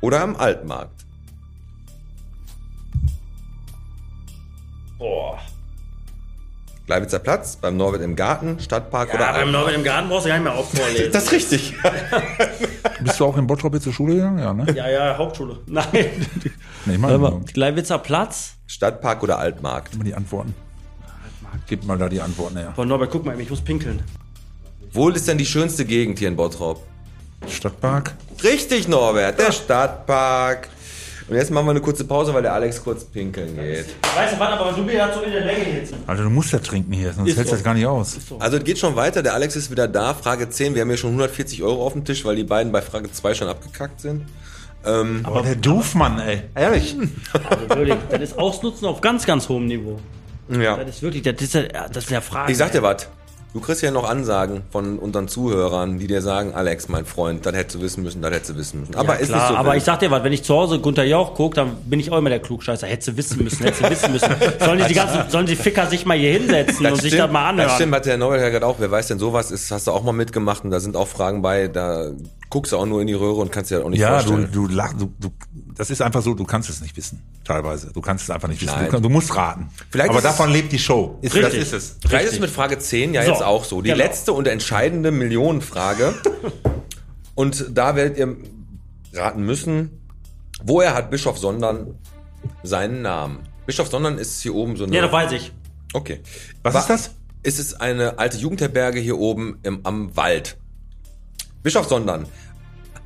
[0.01, 1.05] Oder am Altmarkt?
[4.97, 5.39] Boah.
[6.87, 9.51] Gleiwitzer Platz, beim Norbert im Garten, Stadtpark oder Ja, beim Altmarkt?
[9.51, 11.11] Norbert im Garten brauchst du gar nicht mehr aufvorlesen.
[11.11, 11.73] Das ist richtig.
[13.01, 14.39] Bist du auch in Bottrop jetzt zur Schule gegangen?
[14.39, 14.65] Ja, ne?
[14.73, 15.59] ja, ja, Hauptschule.
[15.67, 15.85] Nein.
[16.85, 18.53] Nee, ich meine mal, Gleiwitzer Platz.
[18.67, 19.97] Stadtpark oder Altmarkt?
[19.97, 20.55] mal die Antworten.
[21.67, 22.71] Gib mal da die Antworten her.
[22.73, 24.01] Boah, Norbert, guck mal, ich muss pinkeln.
[24.93, 26.81] Wo ist denn die schönste Gegend hier in Bottrop?
[27.49, 28.15] Stadtpark.
[28.43, 30.69] Richtig, Norbert, der Stadtpark.
[31.29, 33.85] Und jetzt machen wir eine kurze Pause, weil der Alex kurz pinkeln geht.
[34.15, 35.93] Weißt du was, aber du mir so in der Länge jetzt.
[36.07, 37.57] Alter, du musst ja trinken hier, sonst Ist hältst du so.
[37.57, 38.17] das gar nicht aus.
[38.39, 40.13] Also es geht schon weiter, der Alex ist wieder da.
[40.13, 42.81] Frage 10, wir haben hier schon 140 Euro auf dem Tisch, weil die beiden bei
[42.81, 44.25] Frage 2 schon abgekackt sind.
[44.83, 46.43] Aber der Doofmann, ey.
[46.55, 46.95] Ehrlich.
[47.49, 49.99] Also wirklich, das ist Ausnutzen auf ganz, ganz hohem Niveau.
[50.49, 50.77] Ja.
[50.77, 52.51] Das ist wirklich, das ist ja, das ist ja Frage.
[52.51, 53.09] Ich sag dir was.
[53.53, 57.55] Du kriegst ja noch Ansagen von unseren Zuhörern, die dir sagen, Alex, mein Freund, das
[57.55, 58.95] hättest du wissen müssen, das hättest du wissen müssen.
[58.95, 59.55] Aber ja, ist klar, nicht so.
[59.55, 62.11] aber ich sag dir was, wenn ich zu Hause Gunter Jauch gucke, dann bin ich
[62.11, 62.85] auch immer der Klugscheißer.
[62.85, 64.29] Hättest du wissen müssen, hättest du wissen müssen.
[64.59, 67.49] Sollen die, die ganzen, sollen die Ficker sich mal hier hinsetzen und sich das mal
[67.49, 67.67] anhören?
[67.69, 68.75] Das stimmt, hat der Norbert ja gerade auch.
[68.79, 71.41] Wer weiß denn sowas ist, hast du auch mal mitgemacht und da sind auch Fragen
[71.41, 72.11] bei, da
[72.49, 74.29] guckst du auch nur in die Röhre und kannst dir das auch nicht Ja, du,
[74.29, 74.49] vorstellen.
[74.51, 75.29] du lach, du, du,
[75.77, 77.21] das ist einfach so, du kannst es nicht wissen.
[77.43, 77.91] Teilweise.
[77.93, 78.77] Du kannst es einfach nicht wissen.
[78.79, 79.69] Du, kann- du musst raten.
[79.89, 81.17] Vielleicht Aber ist davon lebt die Show.
[81.21, 81.61] Ist, das Richtig.
[81.61, 81.95] ist es.
[82.01, 82.33] Vielleicht ist Richtig.
[82.33, 83.81] es mit Frage 10 ja So, jetzt auch so.
[83.81, 84.03] Die genau.
[84.03, 86.13] letzte und entscheidende Millionenfrage.
[87.35, 88.35] und da werdet ihr
[89.13, 90.01] raten müssen,
[90.63, 91.95] woher hat Bischof Sondern
[92.63, 93.39] seinen Namen?
[93.65, 94.95] Bischof Sondern ist hier oben so eine.
[94.95, 95.51] ja, das weiß ich.
[95.93, 96.21] Okay.
[96.63, 97.11] Was Wa- ist das?
[97.43, 100.57] Ist es eine alte Jugendherberge hier oben im, am Wald?
[101.63, 102.25] Bischof Sondern.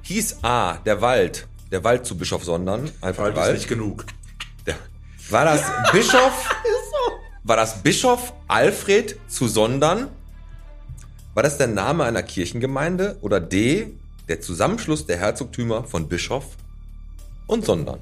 [0.04, 3.68] Hieß A, der Wald, der Wald zu Bischof Sondern, einfach Wald.
[3.68, 4.06] genug.
[4.66, 4.76] Der,
[5.30, 6.50] war das Bischof?
[7.44, 10.10] War das Bischof Alfred zu Sondern?
[11.34, 13.18] War das der Name einer Kirchengemeinde?
[13.22, 13.94] Oder D,
[14.28, 16.46] der Zusammenschluss der Herzogtümer von Bischof
[17.48, 18.00] und Sondern?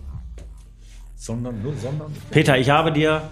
[1.16, 2.14] Sondern, nur sondern.
[2.32, 3.30] Peter, ich habe dir,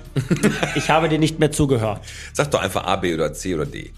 [0.75, 2.01] ich habe dir nicht mehr zugehört.
[2.33, 3.91] Sag doch einfach A, B oder C oder D.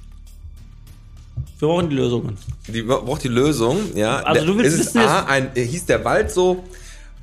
[1.60, 2.38] Wir brauchen die Lösungen.
[2.68, 4.18] Die braucht die Lösung, ja.
[4.22, 6.64] Also du willst ist es wissen, A, ein, hieß der Wald so,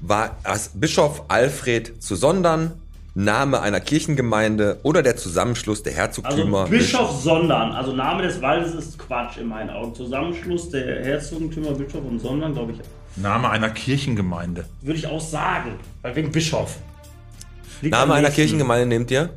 [0.01, 2.73] war das Bischof Alfred zu Sondern,
[3.15, 6.67] Name einer Kirchengemeinde oder der Zusammenschluss der Also Herzogtümer?
[6.67, 9.95] Bischof Sondern, also Name des Waldes ist Quatsch in meinen Augen.
[9.95, 12.79] Zusammenschluss der Herzogtümer Bischof und Sondern, glaube ich,
[13.17, 14.67] Name einer Kirchengemeinde.
[14.83, 15.77] würde ich auch sagen.
[16.03, 16.77] Weil wegen Bischof.
[17.81, 18.43] Liegt Name am einer nächsten.
[18.43, 19.31] Kirchengemeinde nehmt ihr?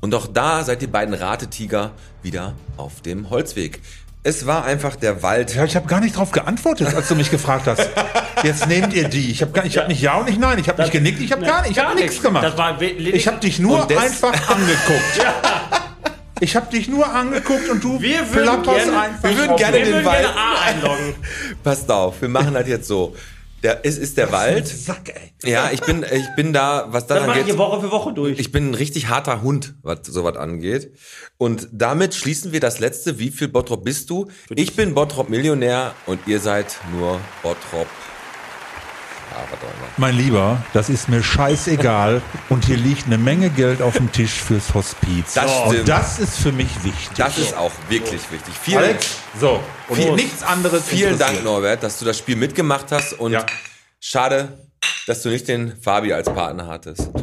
[0.00, 1.90] Und auch da seid ihr beiden Ratetiger
[2.22, 3.80] wieder auf dem Holzweg.
[4.22, 5.54] Es war einfach der Wald.
[5.54, 7.88] Ja, ich habe gar nicht drauf geantwortet, als du mich gefragt hast.
[8.42, 9.30] Jetzt nehmt ihr die.
[9.30, 10.58] Ich habe ich hab nicht ja und nicht nein.
[10.58, 11.20] Ich habe nicht genickt.
[11.20, 11.70] Ich habe gar nicht.
[11.72, 12.44] Ich habe nichts gemacht.
[12.44, 15.26] Das war we- ich habe dich nur einfach angeguckt.
[16.42, 19.76] Ich habe dich nur angeguckt und du Wir würden plapperst gerne- einfach wir würden gerne.
[19.76, 21.14] Wir den würden gerne Wald- A einloggen.
[21.64, 23.14] Passt auf, wir machen das jetzt so.
[23.62, 24.66] Der, es ist der Wald.
[24.66, 25.50] Sack, ey.
[25.50, 27.44] Ja, ich bin, ich bin da, was Das das ich angeht.
[27.46, 28.38] hier Woche für Woche durch.
[28.38, 30.94] Ich bin ein richtig harter Hund, was sowas angeht.
[31.36, 33.18] Und damit schließen wir das letzte.
[33.18, 34.28] Wie viel Bottrop bist du?
[34.50, 37.86] Ich bin Bottrop Millionär und ihr seid nur Bottrop.
[39.29, 39.29] Ja, was auch immer.
[39.96, 44.32] Mein Lieber, das ist mir scheißegal und hier liegt eine Menge Geld auf dem Tisch
[44.40, 45.34] fürs Hospiz.
[45.34, 45.88] Das und stimmt.
[45.88, 47.10] das ist für mich wichtig.
[47.16, 48.54] Das ist auch wirklich wichtig.
[48.62, 51.42] Vielen, Alex, so, und Viel- nichts anderes vielen Dank.
[51.44, 53.44] Norbert, dass du das Spiel mitgemacht hast und Ja.
[54.00, 54.58] schade,
[55.06, 57.10] dass du nicht den Fabi als Partner hattest.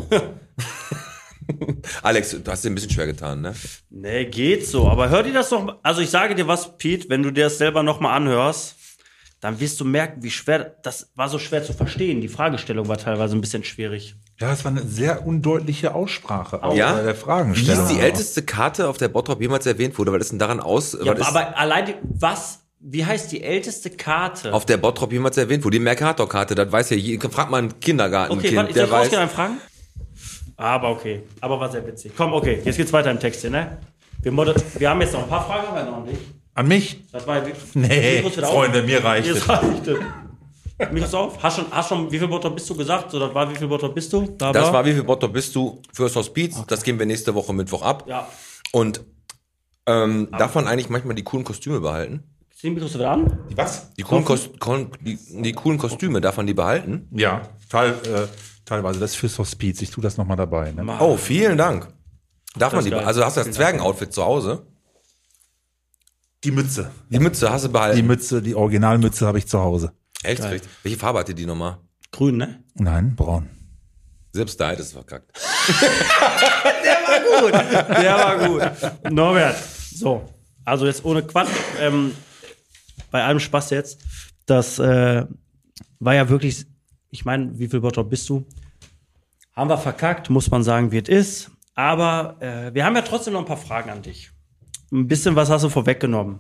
[2.04, 3.54] Alex, du hast dir ein bisschen schwer getan, ne?
[3.90, 4.88] Nee, geht so.
[4.90, 5.78] Aber hör dir das doch.
[5.82, 8.76] Also ich sage dir was, Pete, wenn du dir das selber nochmal anhörst,
[9.40, 10.76] dann wirst du merken, wie schwer.
[10.84, 12.22] Das war so schwer zu verstehen.
[12.22, 14.16] Die Fragestellung war teilweise ein bisschen schwierig.
[14.40, 16.94] Ja, es war eine sehr undeutliche Aussprache auch Ja?
[16.94, 17.84] bei der Wie Fragestellung.
[17.86, 20.12] ist die älteste Karte, auf der Bottrop jemals erwähnt wurde?
[20.12, 24.54] Weil das denn daran aus, Ja, aber allein die, was, wie heißt die älteste Karte?
[24.54, 25.78] auf der Bottrop jemals erwähnt wurde?
[25.78, 29.14] Die Mercator-Karte, das weiß ja je, fragt mal ein Kindergartenkind, okay, warte, ich der weiß.
[29.14, 29.58] und fragen?
[30.56, 31.22] Aber okay.
[31.42, 32.12] Aber war sehr witzig.
[32.18, 33.78] Komm, okay, jetzt geht's weiter im Text hier, ne?
[34.22, 36.20] Wir, wir haben jetzt noch ein paar Fragen, aber noch nicht.
[36.58, 37.04] An mich?
[37.12, 37.40] Das war
[37.76, 38.54] Nee, wieder auf.
[38.54, 39.48] Freunde, mir reicht es.
[39.48, 40.00] reicht es.
[40.92, 41.44] Mikros auf.
[41.44, 43.12] Hast schon, hast schon, wie viel Bottrop bist du gesagt?
[43.12, 44.26] So, das war, wie viel Bottrop bist du?
[44.40, 46.60] Da Das war, wie viel Bottrop bist du fürs Hospiz?
[46.66, 48.06] Das geben wir nächste Woche Mittwoch ab.
[48.08, 48.28] Ja.
[48.72, 49.02] Und
[49.86, 52.24] ähm, darf man eigentlich manchmal die coolen Kostüme behalten?
[52.56, 53.38] Zieh Mikros wieder an.
[53.56, 53.94] Was?
[53.94, 54.50] Die coolen, Kos
[55.02, 57.08] die, die coolen Kostüme, darf man die behalten?
[57.12, 58.28] Ja, teil, äh,
[58.66, 59.00] teilweise.
[59.00, 59.80] Das ist fürs Hospiz.
[59.84, 60.72] Ich tue das nochmal dabei.
[60.72, 60.84] Ne?
[61.00, 61.88] Oh, vielen Dank.
[62.58, 64.66] Darf man ist die Also hast du das Zwergenoutfit zu Hause?
[66.44, 66.92] Die Mütze.
[67.10, 68.08] Die Mütze hast du Die behalten.
[68.08, 69.92] Mütze, die Originalmütze habe ich zu Hause.
[70.24, 70.44] Echt?
[70.84, 71.78] Welche Farbe hatte die nochmal?
[72.12, 72.64] Grün, ne?
[72.76, 73.50] Nein, braun.
[74.34, 75.32] Selbst da ist es verkackt.
[78.02, 79.12] Der war gut.
[79.12, 79.58] Norbert.
[79.94, 80.30] So,
[80.64, 81.50] also jetzt ohne Quatsch.
[81.80, 82.14] Ähm,
[83.10, 84.00] bei allem Spaß jetzt.
[84.46, 85.26] Das äh,
[86.00, 86.66] war ja wirklich,
[87.10, 88.46] ich meine, wie viel Bottrop bist du?
[89.54, 91.52] Haben wir verkackt, muss man sagen, wie es ist.
[91.74, 94.32] Aber äh, wir haben ja trotzdem noch ein paar Fragen an dich.
[94.92, 96.40] Ein bisschen was hast du vorweggenommen.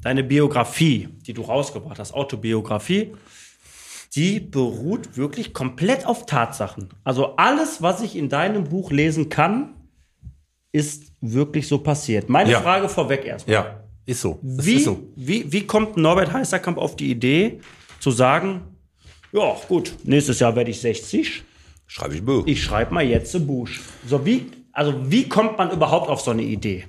[0.00, 3.12] Deine Biografie, die du rausgebracht hast, Autobiografie,
[4.14, 6.88] die beruht wirklich komplett auf Tatsachen.
[7.04, 9.74] Also alles, was ich in deinem Buch lesen kann,
[10.72, 12.28] ist wirklich so passiert.
[12.28, 12.60] Meine Ja.
[12.60, 13.54] Frage vorweg erstmal.
[13.54, 14.38] Ja, ist so.
[14.42, 15.02] Das Wie, ist so.
[15.16, 17.60] wie, wie kommt Norbert Heisterkamp auf die Idee,
[18.00, 18.60] zu sagen,
[19.32, 21.42] ja, gut, nächstes Jahr werde ich 60,
[21.86, 22.42] Schreibe ich ein Buch.
[22.46, 23.68] ich schreibe mal jetzt ein Buch.
[24.06, 26.84] So, wie, also wie kommt man überhaupt auf so eine Idee?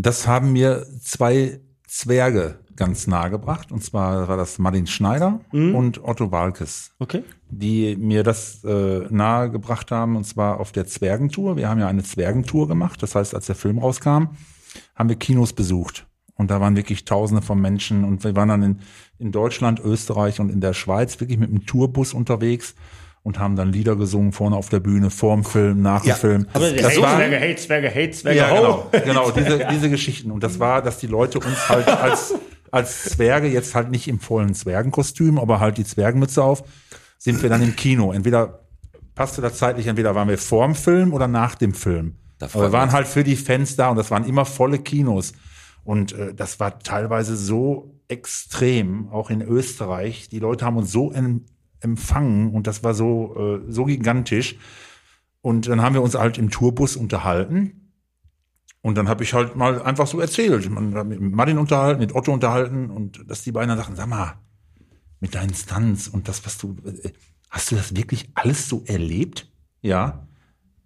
[0.00, 3.72] Das haben mir zwei Zwerge ganz nahe gebracht.
[3.72, 7.24] Und zwar war das Martin Schneider und Otto Walkes, Okay.
[7.50, 10.14] die mir das äh, nahe gebracht haben.
[10.14, 11.56] Und zwar auf der Zwergentour.
[11.56, 13.02] Wir haben ja eine Zwergentour gemacht.
[13.02, 14.28] Das heißt, als der Film rauskam,
[14.94, 16.06] haben wir Kinos besucht.
[16.36, 18.04] Und da waren wirklich Tausende von Menschen.
[18.04, 18.78] Und wir waren dann in,
[19.18, 22.76] in Deutschland, Österreich und in der Schweiz wirklich mit einem Tourbus unterwegs
[23.22, 26.46] und haben dann Lieder gesungen vorne auf der Bühne, vorm Film, nach dem Ja, Film.
[26.52, 30.30] Aber das war, Zwerge, hey, Zwerge, hey, Zwerge, ja, genau, genau diese, diese Geschichten.
[30.30, 32.34] Und das war, dass die Leute uns halt als,
[32.70, 36.62] als Zwerge jetzt halt nicht im vollen Zwergenkostüm, aber halt die Zwergenmütze auf,
[37.18, 38.12] sind wir dann im Kino.
[38.12, 38.60] Entweder
[39.14, 42.16] passte das zeitlich, entweder waren wir vorm Film oder nach dem Film.
[42.38, 45.32] Da Aber wir waren halt für die Fans da und das waren immer volle Kinos.
[45.84, 50.28] Und äh, das war teilweise so extrem, auch in Österreich.
[50.28, 51.44] Die Leute haben uns so em
[51.80, 54.56] empfangen und das war so, äh, so gigantisch.
[55.40, 57.92] Und dann haben wir uns halt im Tourbus unterhalten.
[58.80, 60.68] Und dann habe ich halt mal einfach so erzählt.
[60.70, 64.08] Man hat mit Martin unterhalten, mit Otto unterhalten und dass die beiden dann sagten, sag
[64.08, 64.34] mal,
[65.20, 67.10] mit deinen Stunts und das, was du, äh,
[67.50, 69.50] hast du das wirklich alles so erlebt?
[69.80, 70.26] Ja.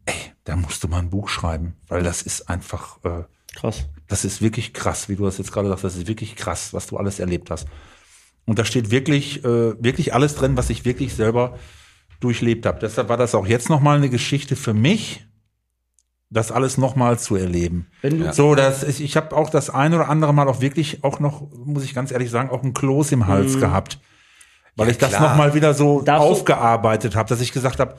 [0.05, 0.14] ey,
[0.44, 3.24] da musst du mal ein Buch schreiben, weil das ist einfach, äh,
[3.55, 3.89] Krass.
[4.09, 6.86] das ist wirklich krass, wie du das jetzt gerade sagst, das ist wirklich krass, was
[6.86, 7.66] du alles erlebt hast.
[8.44, 11.59] Und da steht wirklich, äh, wirklich alles drin, was ich wirklich selber
[12.20, 12.78] durchlebt habe.
[12.81, 15.24] Deshalb war das auch jetzt nochmal eine Geschichte für mich,
[16.31, 17.89] das alles nochmal zu erleben.
[18.02, 21.20] Du, So, das ist, ich habe auch das ein oder andere Mal auch wirklich auch
[21.20, 23.98] noch, muss ich ganz ehrlich sagen, auch ein Kloß im Hals gehabt.
[24.74, 27.97] Weil ich das nochmal wieder so Darfst du- aufgearbeitet habe, dass ich gesagt habe,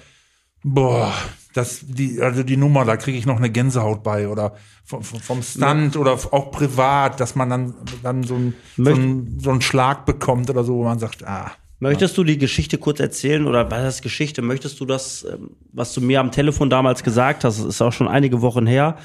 [0.64, 1.14] boah,
[1.54, 5.44] das, die, also die Nummer, da kriege ich noch eine Gänsehaut bei oder vom, vom
[5.44, 10.06] Stunt oder auch privat, dass man dann, dann so, ein, so, ein, so einen Schlag
[10.06, 11.52] bekommt oder so, wo man sagt, ah,
[11.84, 14.42] Möchtest du die Geschichte kurz erzählen oder was ist Geschichte?
[14.42, 18.08] Möchtest du das, ähm, was du mir am Telefon damals gesagt hast, ist auch schon
[18.08, 18.98] einige Wochen her,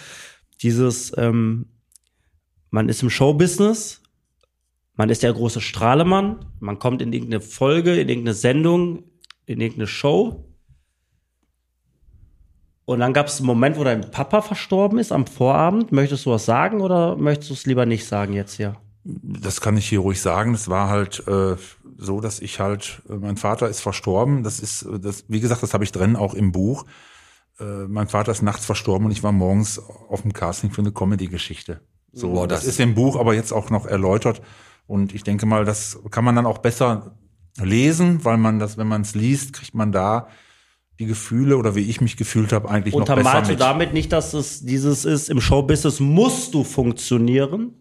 [0.62, 1.66] dieses, ähm,
[2.70, 4.01] man ist im Showbusiness,
[4.95, 9.03] man ist der große Strahlemann, man kommt in irgendeine Folge, in irgendeine Sendung,
[9.47, 10.48] in irgendeine Show.
[12.89, 15.93] Und dann gab es einen Moment, wo dein Papa verstorben ist am Vorabend.
[15.93, 18.77] Möchtest du was sagen oder möchtest du es lieber nicht sagen jetzt hier?
[19.05, 20.55] das kann ich hier ruhig sagen.
[20.55, 21.56] Es war halt äh,
[21.98, 24.43] so, dass ich halt, äh, mein Vater ist verstorben.
[24.43, 26.86] Das ist, das, wie gesagt, das habe ich drin, auch im Buch.
[27.60, 29.78] Äh, mein Vater ist nachts verstorben und ich war morgens
[30.09, 31.81] auf dem Casting für eine Comedy-Geschichte.
[32.12, 34.40] So, Boah, das, das- ist im Buch aber jetzt auch noch erläutert.
[34.86, 37.12] Und ich denke mal, das kann man dann auch besser
[37.60, 40.28] lesen, weil man das, wenn man es liest, kriegt man da
[40.99, 43.61] die Gefühle oder wie ich mich gefühlt habe, eigentlich noch besser Untermalst du mit.
[43.61, 47.75] damit nicht, dass es dieses ist, im Showbusiness musst du funktionieren?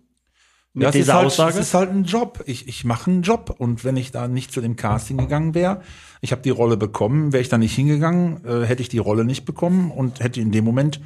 [0.74, 1.54] Mit Ja, es ist, dieser halt, Aussage?
[1.54, 2.44] es ist halt ein Job.
[2.46, 3.56] Ich, ich mache einen Job.
[3.58, 5.82] Und wenn ich da nicht zu dem Casting gegangen wäre,
[6.22, 9.26] ich habe die Rolle bekommen, wäre ich da nicht hingegangen, äh, hätte ich die Rolle
[9.26, 11.02] nicht bekommen und hätte in dem Moment,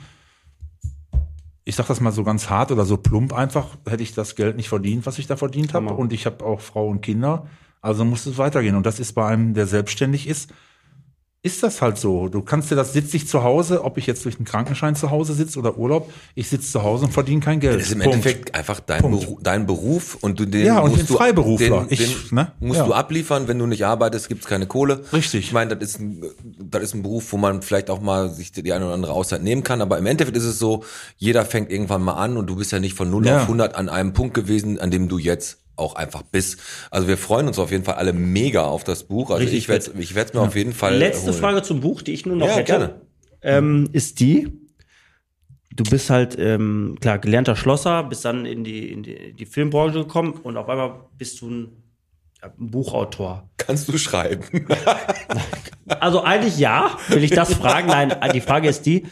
[1.64, 4.58] ich sag das mal so ganz hart oder so plump einfach, hätte ich das Geld
[4.58, 5.86] nicht verdient, was ich da verdient habe.
[5.86, 5.98] Hammer.
[5.98, 7.48] Und ich habe auch Frau und Kinder.
[7.80, 8.76] Also muss es weitergehen.
[8.76, 10.52] Und das ist bei einem, der selbstständig ist,
[11.43, 12.27] ist das halt so.
[12.27, 15.09] Du kannst dir das, sitze ich zu Hause, ob ich jetzt durch einen Krankenschein zu
[15.09, 17.77] Hause sitze oder Urlaub, ich sitze zu Hause und verdiene kein Geld.
[17.80, 18.13] Das ist im Punkt.
[18.18, 19.22] Endeffekt einfach dein, Punkt.
[19.22, 21.85] Beru dein Beruf und du den Ja, und musst den Freiberufler.
[21.85, 21.99] Den, Ich,
[22.30, 22.51] den ne?
[22.59, 22.85] musst Ja.
[22.85, 25.01] du abliefern, wenn du nicht arbeitest, gibt's keine Kohle.
[25.11, 25.45] Richtig.
[25.47, 26.23] Ich meine, das ist ein,
[26.59, 29.41] das ist ein Beruf, wo man vielleicht auch mal sich die eine oder andere Auszeit
[29.41, 30.84] nehmen kann, aber im Endeffekt ist es so,
[31.18, 33.38] jeder fängt irgendwann mal an und du bist ja nicht von 0 Ja.
[33.38, 36.60] auf 100 an einem Punkt gewesen, an dem du jetzt auch einfach bist.
[36.90, 39.30] Also wir freuen uns auf jeden Fall alle mega auf das Buch.
[39.32, 41.40] Also Richtig ich werde ich werde mir auf jeden Fall Letzte holen.
[41.40, 43.02] Frage zum Buch, die ich nur noch Ja, hätte, gerne.
[43.41, 44.48] Ähm, ist die,
[45.76, 49.99] du bist halt, ähm, klar, gelernter Schlosser, bist dann in die, in die, die Filmbranche
[49.99, 51.70] gekommen und auf einmal bist du ein,
[52.41, 53.49] ja, ein Buchautor.
[53.58, 54.44] Kannst du schreiben?
[55.99, 57.88] Also eigentlich ja, will ich das fragen?
[57.88, 59.06] Nein, die Frage ist die,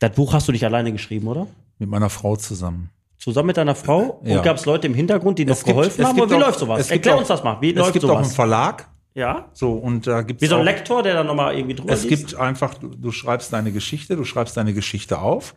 [0.00, 1.46] das Buch hast du nicht alleine geschrieben, oder?
[1.78, 2.90] Mit meiner Frau zusammen.
[3.24, 4.20] Zusammen mit deiner Frau?
[4.22, 4.36] Ja.
[4.36, 6.20] Und gab es Leute im Hintergrund, die noch Es gibt- geholfen es haben?
[6.20, 6.80] Und wie auch- läuft sowas?
[6.80, 7.56] es Erklär auch- uns das mal.
[7.62, 8.34] Wie es läuft gibt auch einen sowas?
[8.36, 8.88] Verlag.
[9.14, 9.48] Ja?
[9.54, 12.04] So, und da gibt's Wie so ein auch, Lektor, der dann nochmal irgendwie drüber Es
[12.04, 12.28] liest?
[12.28, 15.54] gibt einfach, du, du schreibst deine Geschichte, du schreibst deine Geschichte auf.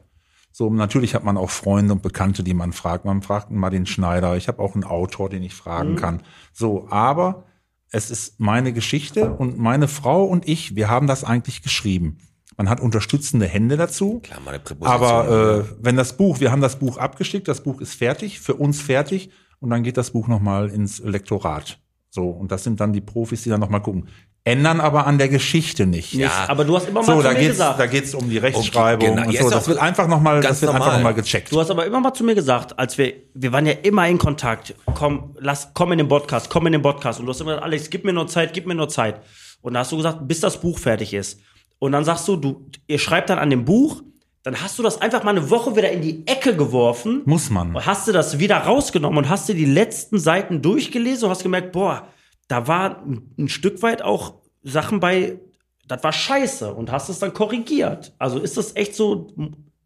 [0.53, 3.03] So, natürlich hat man auch Freunde und Bekannte, die man fragt.
[3.03, 4.37] Man fragt mal den Schneider.
[4.37, 5.95] Ich habe auch einen Autor, den ich fragen Mhm.
[5.97, 6.21] kann.
[6.53, 7.43] So, aber
[7.91, 12.19] es ist meine Geschichte und meine Frau und ich, wir haben das eigentlich geschrieben.
[12.57, 14.19] Man hat unterstützende Hände dazu.
[14.23, 15.01] Klar, meine Präposition.
[15.01, 18.55] Aber äh, wenn das Buch, wir haben das Buch abgeschickt, das Buch ist fertig, für
[18.55, 19.29] uns fertig,
[19.59, 21.79] und dann geht das Buch nochmal ins Lektorat.
[22.09, 24.07] So, und das sind dann die Profis, die dann nochmal gucken.
[24.43, 26.13] Ändern aber an der Geschichte nicht.
[26.13, 26.31] Nicht.
[26.47, 27.79] Aber du hast immer mal So, zu da mir geht's, gesagt.
[27.79, 29.27] da geht's um die Rechtschreibung genau.
[29.27, 29.49] und Ja, so.
[29.49, 31.51] Das wird einfach nochmal, ganz das wird einfach nochmal gecheckt.
[31.51, 34.17] Du hast aber immer mal zu mir gesagt, als wir, wir waren ja immer in
[34.17, 34.73] Kontakt.
[34.95, 37.19] Komm, lass, komm in den Podcast, komm in den Podcast.
[37.19, 39.21] Und du hast immer gesagt, Alex, gib mir nur Zeit, gib mir nur Zeit.
[39.61, 41.41] Und da hast du gesagt, bis das Buch fertig ist.
[41.79, 44.01] Und dann sagst du, du, ihr schreibt dann an dem Buch,
[44.43, 47.21] dann hast du das einfach mal eine Woche wieder in die Ecke geworfen.
[47.25, 47.75] Muss man.
[47.75, 51.43] Und hast du das wieder rausgenommen und hast dir die letzten Seiten durchgelesen und hast
[51.43, 52.07] gemerkt, boah,
[52.47, 53.03] da war
[53.37, 55.39] ein, Stück weit auch Sachen bei,
[55.87, 58.13] das war scheiße und hast es dann korrigiert.
[58.19, 59.27] Also ist das echt so,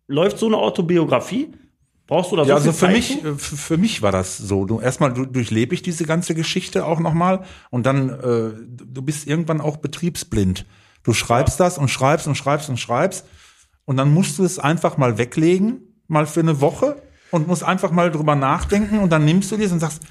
[0.07, 1.51] läuft so eine Autobiografie?
[2.05, 3.27] Brauchst du da so Ja, also für Zeit mich, zu?
[3.29, 4.65] äh, für mich war das so.
[4.65, 9.01] Du erstmal du, durchlebe ich diese ganze Geschichte auch nochmal und dann äh, du du
[9.01, 10.65] bist irgendwann auch betriebsblind.
[11.03, 13.25] Du schreibst das und schreibst und schreibst und schreibst
[13.85, 17.01] und dann musst du es einfach mal weglegen, mal für eine Woche
[17.31, 20.03] und musst einfach mal drüber nachdenken und dann nimmst du dir und sagst,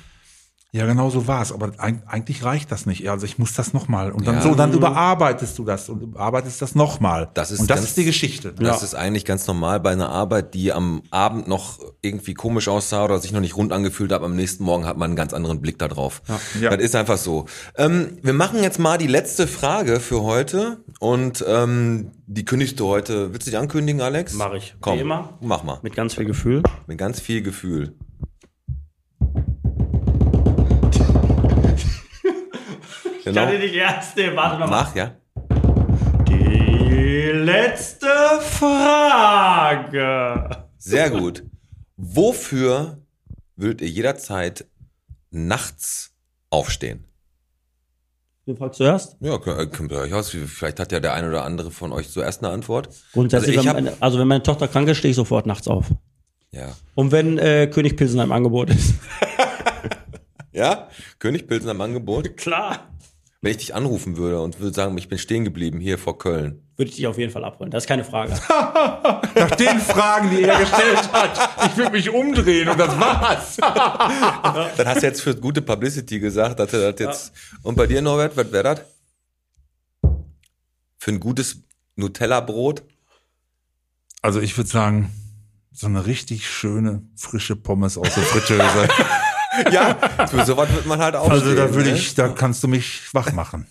[0.72, 3.10] ja, genau so war es, aber eig- eigentlich reicht das nicht.
[3.10, 4.40] Also ich muss das nochmal und dann Ja.
[4.42, 7.28] so, dann überarbeitest du das und überarbeitest das nochmal.
[7.34, 8.52] Das ist und das ganz- ist die Geschichte.
[8.52, 13.04] Das ist eigentlich ganz normal bei einer Arbeit, die am Abend noch irgendwie komisch aussah
[13.04, 14.22] oder sich noch nicht rund angefühlt hat.
[14.22, 16.22] Am nächsten Morgen hat man einen ganz anderen Blick da drauf.
[16.60, 16.70] Ja.
[16.70, 17.46] Das ist einfach so.
[17.76, 22.86] Ähm, wir machen jetzt mal die letzte Frage für heute und ähm, die kündigst du
[22.86, 23.32] heute.
[23.32, 24.34] Willst du die ankündigen, Alex?
[24.34, 24.76] Mach ich.
[24.80, 25.30] Komm, Wie immer.
[25.40, 25.78] mach mal.
[25.82, 26.62] Mit ganz viel Gefühl.
[26.86, 27.94] Mit ganz viel Gefühl.
[33.34, 33.58] Genau.
[33.58, 34.66] nicht ernst nehmen, warte mal.
[34.68, 35.16] Mach, ja.
[36.28, 38.08] Die letzte
[38.40, 39.46] Frage.
[40.78, 41.44] Sehr gut.
[41.96, 42.98] Wofür
[43.56, 44.66] würdet ihr jederzeit
[45.30, 46.14] nachts
[46.50, 47.06] aufstehen?
[48.46, 49.16] Wen fragst du erst?
[49.20, 50.30] Ja, könnt könnt ihr euch aus.
[50.30, 52.88] Vielleicht hat ja der ein oder andere von euch zuerst eine Antwort.
[53.12, 55.68] Grundsätzlich, Also ich wenn, meine, also wenn meine Tochter krank ist, stehe ich sofort nachts
[55.68, 55.86] auf.
[56.50, 56.72] Ja.
[56.94, 58.94] Und wenn äh, König Pilsen im Angebot ist.
[60.52, 60.88] Ja?
[61.18, 62.36] König Pilsen am Angebot.
[62.36, 62.90] Klar.
[63.42, 66.62] Wenn ich dich anrufen würde und würde sagen, ich bin stehen geblieben hier vor Köln.
[66.76, 67.70] Würde ich dich auf jeden Fall abholen.
[67.70, 68.32] Das ist keine Frage.
[69.34, 73.56] Nach den Fragen, die er gestellt hat, ich würde mich umdrehen und das war's.
[74.76, 77.32] Dann hast du jetzt für gute Publicity gesagt, dass er das jetzt.
[77.62, 78.80] Und bei dir, Norbert, was wäre das?
[80.98, 81.62] Für ein gutes
[81.96, 82.82] Nutella-Brot?
[84.20, 85.14] Also ich würde sagen,
[85.72, 88.88] so eine richtig schöne, frische Pommes aus der Fritteuse.
[89.72, 89.96] Ja,
[90.26, 91.40] für sowas wird man halt aufstehen.
[91.42, 91.96] Also da würde ne?
[91.96, 93.66] ich, da kannst du mich wach machen.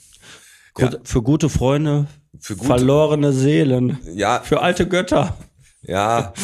[0.74, 2.08] Gut, Für gute Freunde,
[2.40, 5.36] Für gute- verlorene Seelen, Ja, für alte Götter.
[5.82, 6.34] ja.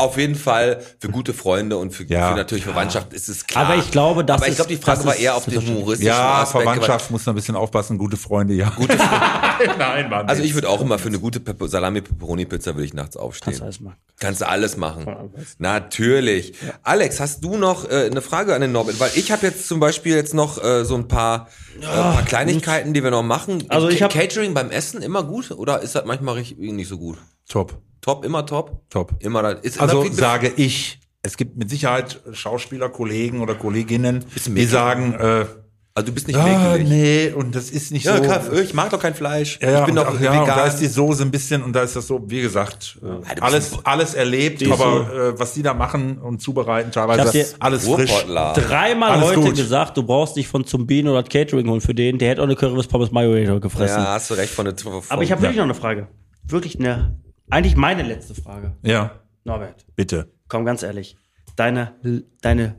[0.00, 2.30] Auf jeden Fall für gute Freunde und für, Ja.
[2.30, 3.66] für natürlich Verwandtschaft ist es klar.
[3.66, 6.06] Aber ich glaube, das Aber ich glaube, die Frage war eher auf den ist- humoristischen
[6.06, 6.64] Ja, Aspekt.
[6.64, 8.70] Verwandtschaft muss man ein bisschen aufpassen, gute Freunde, ja.
[8.70, 9.76] Gute Freunde.
[9.78, 10.26] Nein, Mann.
[10.28, 13.52] Also ich würde auch immer für eine gute Pepper Salami-Pepperoni-Pizza würde ich nachts aufstehen.
[13.58, 13.96] Kannst du alles machen.
[14.18, 15.30] Kannst du alles machen.
[15.58, 16.54] Natürlich.
[16.82, 18.98] Alex, hast du noch äh, eine Frage an den Norbert?
[19.00, 21.48] Weil ich habe jetzt zum Beispiel jetzt noch äh, so ein paar,
[21.80, 23.64] äh, paar Kleinigkeiten, die wir noch machen.
[23.68, 26.98] Also ich hab- Catering beim Essen immer gut oder ist das manchmal richtig, nicht so
[26.98, 27.18] gut?
[27.48, 28.80] Top, Top, immer top?
[28.90, 29.14] top.
[29.20, 34.64] Immer da, ist Also sage ich, es gibt mit Sicherheit Schauspieler, Kollegen oder Kolleginnen, die
[34.64, 35.44] sagen, äh,
[35.92, 36.44] also du bist nicht ah,
[36.76, 36.88] mäkelig.
[36.88, 38.22] nee, und das ist nicht Ja, so.
[38.22, 39.58] Kaff, ich mag doch kein Fleisch.
[39.60, 40.40] Ja, ja, ich bin doch ja, vegan.
[40.42, 43.18] und da ist die Soße ein bisschen und da ist das so, wie gesagt, äh,
[43.18, 47.46] bist alles, alles erlebt, aber äh, was die da machen und zubereiten, Ich teilweise dir-
[47.58, 48.24] alles frisch.
[48.24, 49.56] Dreimal Alles heute gut.
[49.56, 52.18] gesagt, du brauchst dich von Zumbin oder Catering holen für den.
[52.18, 53.98] Der hätte auch eine Currywurst Pommes Mayo gefressen.
[54.02, 56.06] Ja, hast du recht von der von, Aber ich habe wirklich noch eine Frage.
[56.46, 57.18] Wirklich eine,
[57.50, 58.76] eigentlich meine letzte Frage.
[58.82, 60.30] Ja, Norbert, bitte.
[60.48, 61.16] komm ganz ehrlich.
[61.56, 61.94] Deine,
[62.40, 62.76] deine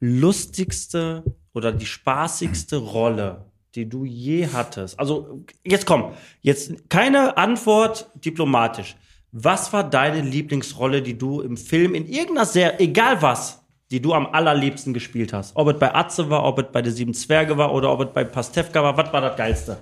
[0.00, 1.24] lustigste
[1.54, 4.98] oder die spaßigste Rolle, die du je hattest.
[4.98, 8.96] Also jetzt komm, jetzt keine Antwort diplomatisch.
[9.32, 14.12] Was war deine Lieblingsrolle, die du im Film in irgendeiner Serie, egal was, die du
[14.12, 15.54] am allerliebsten gespielt hast?
[15.54, 18.12] Ob es bei Atze war, ob es bei der Sieben Zwerge war oder ob es
[18.12, 19.78] bei Pastewka war, was war das Geilste?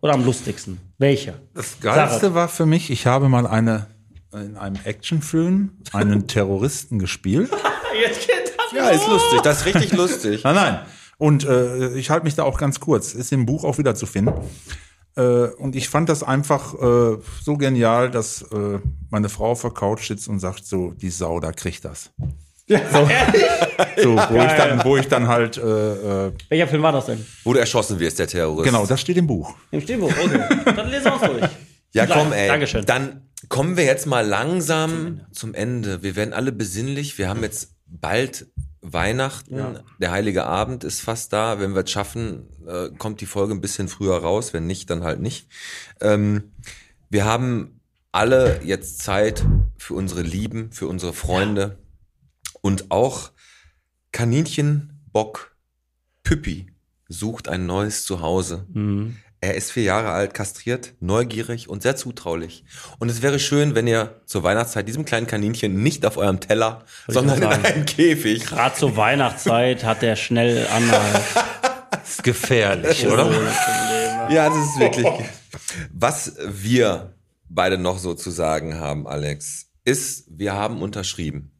[0.00, 0.78] Oder am lustigsten?
[0.98, 1.34] Welche?
[1.54, 3.86] Das Geilste war für mich, ich habe mal eine
[4.32, 7.50] in einem Actionfilm einen Terroristen gespielt.
[8.00, 9.40] Jetzt geht das Ja, ist lustig.
[9.42, 10.44] Das ist richtig lustig.
[10.44, 10.80] Nein, nein.
[11.16, 13.14] Und äh, ich halte mich da auch ganz kurz.
[13.14, 14.34] Ist im Buch auch wieder zu finden.
[15.16, 18.78] Äh, und ich fand das einfach äh, so genial, dass äh,
[19.10, 22.10] meine Frau auf der Couch sitzt und sagt so, die Sau, da kriegt das.
[22.68, 22.76] So,
[24.02, 27.24] so wo, ich dann, wo ich dann halt, äh, äh, Welcher Film war das denn?
[27.44, 28.64] Wo du erschossen wirst, der Terrorist.
[28.64, 29.54] genau, das steht im Buch.
[29.70, 30.40] Im Stehbuch, okay.
[30.64, 31.50] Dann lesen wir uns durch.
[31.92, 32.48] Ja, komm, ey.
[32.48, 32.84] Dankeschön.
[32.84, 36.02] Dann kommen wir jetzt mal langsam zum Ende.
[36.02, 37.16] Wir werden alle besinnlich.
[37.18, 38.46] Wir haben jetzt bald
[38.82, 39.80] Weihnachten.
[39.98, 41.58] Der heilige Abend ist fast da.
[41.60, 44.52] Wenn wir es schaffen, äh, kommt die Folge ein bisschen früher raus.
[44.52, 45.48] Wenn nicht, dann halt nicht.
[46.00, 46.52] Ähm,
[47.08, 47.80] wir haben
[48.12, 49.44] alle jetzt Zeit
[49.78, 51.78] für unsere Lieben, für unsere Freunde
[52.68, 53.30] und auch
[54.12, 55.56] Kaninchen Bock
[56.22, 56.66] Püppi
[57.08, 58.66] sucht ein neues Zuhause.
[59.40, 62.66] Er ist vier Jahre alt, kastriert, neugierig und sehr zutraulich.
[62.98, 66.84] Und es wäre schön, wenn ihr zur Weihnachtszeit diesem kleinen Kaninchen nicht auf eurem Teller,
[67.06, 68.44] sondern in einem Käfig.
[68.44, 71.24] Gerade zur Weihnachtszeit hat der schnell Anhalt.
[72.04, 73.30] Ist gefährlich, oder?
[74.28, 75.06] Ja, das ist wirklich.
[75.90, 77.14] Was wir
[77.48, 81.57] beide noch so zu sagen haben, Alex, ist, wir haben unterschrieben.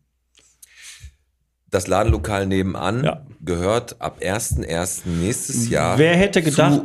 [1.71, 3.27] Das Ladenlokal nebenan Ja.
[3.45, 5.03] gehört ab 1.1.
[5.07, 6.81] nächstes Jahr Wer hätte gedacht,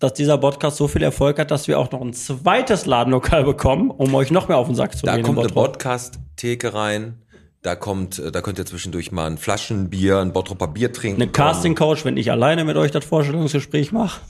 [0.00, 3.90] dass dieser Podcast so viel Erfolg hat, dass wir auch noch ein zweites Ladenlokal bekommen,
[3.90, 5.48] um euch noch mehr auf den Sack zu Da in kommt eine.
[5.48, 7.22] Podcast-Theke rein.
[7.62, 11.20] Da kommt, äh, da könnt ihr zwischendurch mal ein Flaschenbier, ein Bottropper Bier trinken.
[11.20, 14.20] Eine Casting-Couch, wenn ich alleine mit euch das Vorstellungsgespräch mache.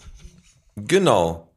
[0.77, 1.51] Genau.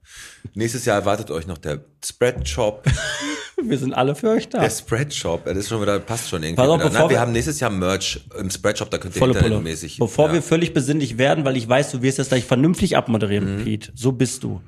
[0.54, 2.84] Nächstes Jahr erwartet euch noch der Spread-Shop.
[3.64, 4.60] Wir sind alle für euch da.
[4.60, 7.60] Der Spread-Shop, das ist schon wieder, passt schon irgendwie auf, Na, wir wir- haben nächstes
[7.60, 9.98] Jahr Merch im Spread-Shop, da könnt ihr internetmäßig.
[10.00, 10.34] Bevor ja.
[10.34, 13.64] wir völlig besinnlich werden, weil ich weiß, du wirst das gleich vernünftig abmoderieren, Mhm.
[13.64, 13.92] Pete.
[13.96, 14.62] So bist du.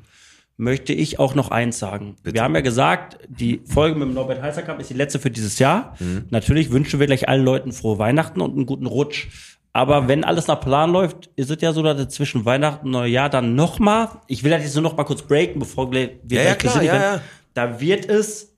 [0.55, 2.15] Möchte ich auch noch eins sagen.
[2.23, 5.57] Wir haben ja gesagt, die Folge mit dem Norbert Heißerkamp ist die letzte für dieses
[5.57, 5.95] Jahr.
[5.99, 6.25] Mhm.
[6.29, 9.27] Natürlich wünschen wir gleich allen Leuten frohe Weihnachten und einen guten Rutsch.
[9.75, 13.31] Aber wenn alles nach Plan läuft, ist es ja so, dass zwischen Weihnachten und Neujahr
[13.31, 16.53] dann nochmal, ich will das jetzt nur noch mal kurz breaken, bevor wir Ja, ja,
[16.53, 17.01] klar, ja, werden.
[17.15, 17.21] ja.
[17.55, 18.52] Da wird es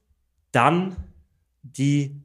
[0.55, 0.95] dann
[1.61, 2.21] die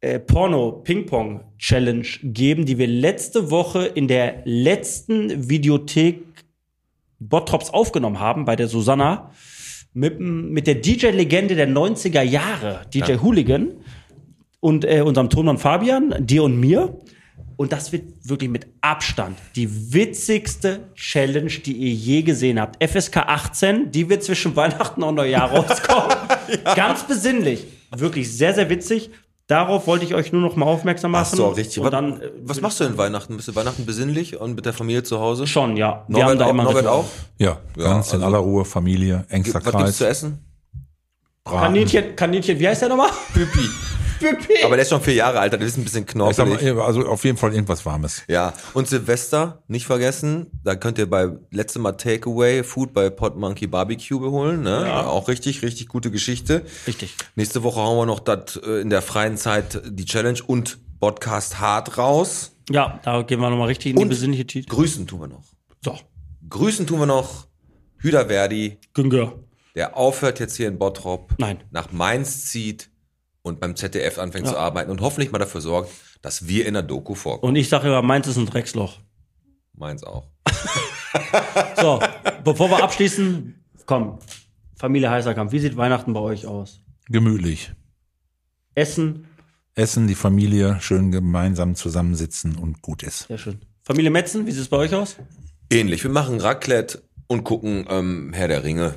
[0.00, 6.22] äh, Porno-Ping-Pong-Challenge geben, die wir letzte Woche in der letzten Videothek
[7.18, 9.30] Bottrops aufgenommen haben, bei der Susanna.
[9.92, 13.72] mit, mit der DJ-Legende der 90er Jahre, DJ Hooligan
[14.60, 16.98] und äh, unserem Tonmann Fabian, dir und mir.
[17.60, 22.82] Und das wird wirklich mit Abstand die witzigste Challenge, die ihr je gesehen habt.
[22.82, 26.16] FSK 18, die wird zwischen Weihnachten und Neujahr rauskommen.
[26.74, 27.66] Ganz besinnlich.
[27.94, 29.10] Wirklich sehr, sehr witzig.
[29.46, 31.28] Darauf wollte ich euch nur noch mal aufmerksam machen.
[31.32, 31.80] Ach so, richtig.
[31.80, 33.36] Und Was, dann, äh, was machst du denn Weihnachten?
[33.36, 35.46] Bist du Weihnachten besinnlich und mit der Familie zu Hause?
[35.46, 36.04] schon, ja.
[36.08, 37.04] Wir Norbert, auch, Norbert auch?
[37.36, 39.96] Ja, Ja, ganz in also- aller Ruhe, Familie, engster Was gibt's Kreis.
[39.98, 40.38] zu essen?
[41.50, 41.74] Braten.
[41.74, 43.10] Kaninchen, Kaninchen, wie heißt der nochmal?
[43.34, 43.68] Pipi.
[44.20, 44.62] Pipi.
[44.64, 46.12] Aber der ist schon vier Jahre alt, der ist ein bisschen Ich sag
[46.46, 46.74] knorpelig.
[46.74, 48.22] mal, also auf jeden Fall irgendwas Warmes.
[48.28, 53.36] Ja, und Silvester, nicht vergessen, da könnt ihr bei letztem Mal Takeaway Food bei Pot
[53.38, 55.06] Monkey Barbecue holen, ne?
[55.06, 56.66] Auch richtig, richtig gute Geschichte.
[56.86, 57.16] Richtig.
[57.34, 61.58] Nächste Woche hauen wir noch das äh, in der freien Zeit die Challenge und Podcast
[61.58, 62.52] hart raus.
[62.68, 64.68] Ja, da gehen wir nochmal richtig in die Und besinnliche Titel.
[64.68, 65.44] Grüßen tun wir noch.
[65.82, 65.96] So,
[66.50, 67.46] Grüßen tun wir noch
[67.96, 69.32] Hüder Verdi, Günger.
[69.74, 71.62] Der aufhört jetzt hier in Bottrop, Nein.
[71.70, 72.90] nach Mainz zieht
[73.42, 74.52] und beim ZDF anfängt Ja.
[74.52, 75.90] zu arbeiten und hoffentlich mal dafür sorgt,
[76.22, 77.50] dass wir in der Doku vorkommen.
[77.50, 78.98] Und ich sage immer, meins ist ein Drecksloch.
[79.74, 80.28] Mainz auch.
[81.80, 82.00] So,
[82.44, 84.18] bevor wir abschließen, komm,
[84.76, 86.80] Familie Heißerkamp, wie sieht Weihnachten bei euch aus?
[87.08, 87.72] Gemütlich.
[88.74, 89.26] Essen,
[89.74, 93.28] Essen, die Familie, schön gemeinsam zusammensitzen und gut ist.
[93.28, 93.60] sehr schön.
[93.82, 95.16] Familie Metzen, wie sieht es bei euch aus?
[95.70, 96.02] Ähnlich.
[96.04, 98.94] Wir machen Raclette und gucken ähm, Herr der Ringe.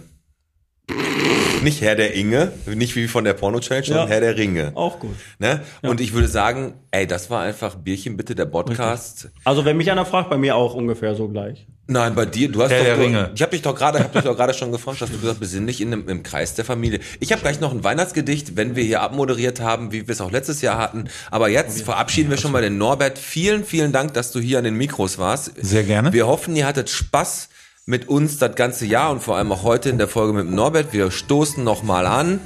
[1.64, 4.14] Nicht Herr der Inge, nicht wie von der Porno-Challenge, sondern Ja.
[4.14, 4.72] Herr der Ringe.
[4.76, 5.16] Auch gut.
[5.40, 5.62] Ne?
[5.82, 9.30] Und ich würde sagen, ey, das war einfach Bierchen bitte der Podcast.
[9.46, 11.66] Also wenn mich einer fragt, bei mir auch ungefähr so gleich.
[11.88, 13.32] Nein, bei dir, du hast Herr doch, der Ringe.
[13.36, 15.80] ich habe dich doch gerade, hab dich doch gerade schon gefragt, hast du gesagt, besinnlich
[15.82, 17.00] in dem, im Kreis der Familie.
[17.20, 20.32] Ich habe gleich noch ein Weihnachtsgedicht, wenn wir hier abmoderiert haben, wie wir es auch
[20.32, 21.06] letztes Jahr hatten.
[21.30, 23.18] Aber jetzt verabschieden wir schon mal den Norbert.
[23.18, 25.52] Vielen, vielen Dank, dass du hier an den Mikros warst.
[25.62, 26.14] Sehr gerne.
[26.14, 27.50] Wir hoffen, ihr hattet Spaß
[27.86, 30.56] mit uns das ganze Jahr und vor allem auch heute in der Folge mit dem
[30.56, 30.94] Norbert.
[30.94, 32.40] Wir stoßen noch mal an.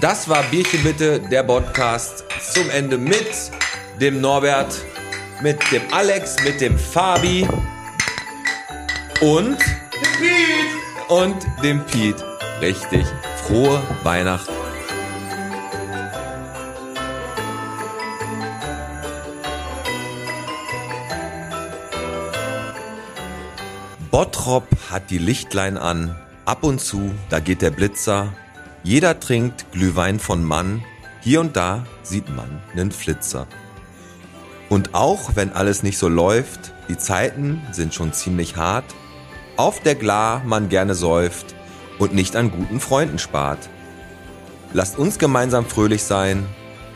[0.00, 3.26] Das war Bierchen bitte, der Podcast zum Ende mit
[4.00, 4.74] dem Norbert,
[5.42, 7.46] mit dem Alex, mit dem Fabi
[9.20, 9.56] und
[11.08, 12.16] und dem Piet.
[12.60, 13.06] Richtig.
[13.46, 14.65] Frohe Weihnachten.
[24.16, 26.16] Bottrop hat die Lichtlein an.
[26.46, 28.32] Ab und zu, da geht der Blitzer.
[28.82, 30.82] Jeder trinkt Glühwein von Mann.
[31.20, 33.46] Hier und da sieht man nen Flitzer.
[34.70, 38.86] Und auch wenn alles nicht so läuft, die Zeiten sind schon ziemlich hart,
[39.58, 41.54] auf der Glar man gerne säuft
[41.98, 43.68] und nicht an guten Freunden spart.
[44.72, 46.46] Lasst uns gemeinsam fröhlich sein,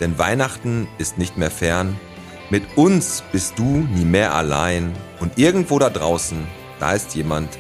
[0.01, 2.01] denn Weihnachten ist nicht mehr fern.
[2.49, 6.47] Mit uns bist du nie mehr allein und irgendwo da draußen,
[6.81, 7.59] da ist jemand,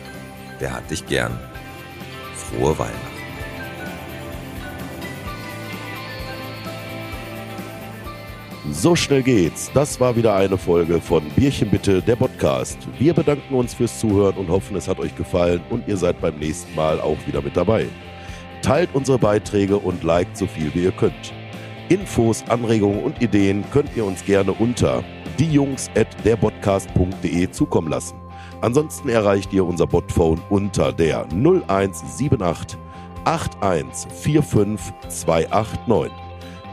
[0.61, 1.39] der hat dich gern.
[2.35, 3.11] Frohe Weihnachten.
[8.73, 9.71] So schnell geht's.
[9.75, 12.79] Das war wieder eine Folge von Bierchen bitte, der Podcast.
[12.99, 16.39] Wir bedanken uns fürs Zuhören und hoffen, es hat euch gefallen und ihr seid beim
[16.39, 17.87] nächsten Mal auch wieder mit dabei.
[18.63, 21.33] Teilt unsere Beiträge und liked so viel wie ihr könnt.
[21.89, 25.03] Infos, Anregungen und Ideen könnt ihr uns gerne unter
[25.39, 28.15] diejungs@derpodcast.de zukommen lassen.
[28.61, 32.79] Ansonsten erreicht ihr unser Botphone unter der 0178
[33.25, 36.13] 8145 289.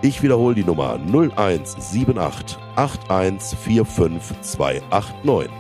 [0.02, 5.52] Ich wiederhole die Nummer 0178 8145 289.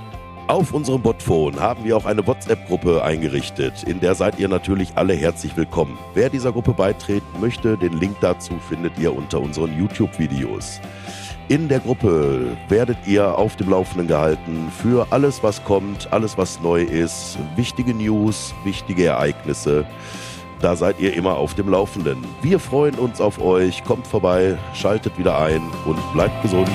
[0.47, 3.83] Auf unserem Botphone haben wir auch eine WhatsApp-Gruppe eingerichtet.
[3.83, 5.97] In der seid ihr natürlich alle herzlich willkommen.
[6.13, 10.79] Wer dieser Gruppe beitreten möchte, den Link dazu findet ihr unter unseren YouTube-Videos.
[11.49, 16.59] In der Gruppe werdet ihr auf dem Laufenden gehalten für alles, was kommt, alles, was
[16.59, 19.85] neu ist, wichtige News, wichtige Ereignisse.
[20.59, 22.17] Da seid ihr immer auf dem Laufenden.
[22.41, 23.81] Wir freuen uns auf euch.
[23.85, 26.67] Kommt vorbei, schaltet wieder ein und bleibt gesund.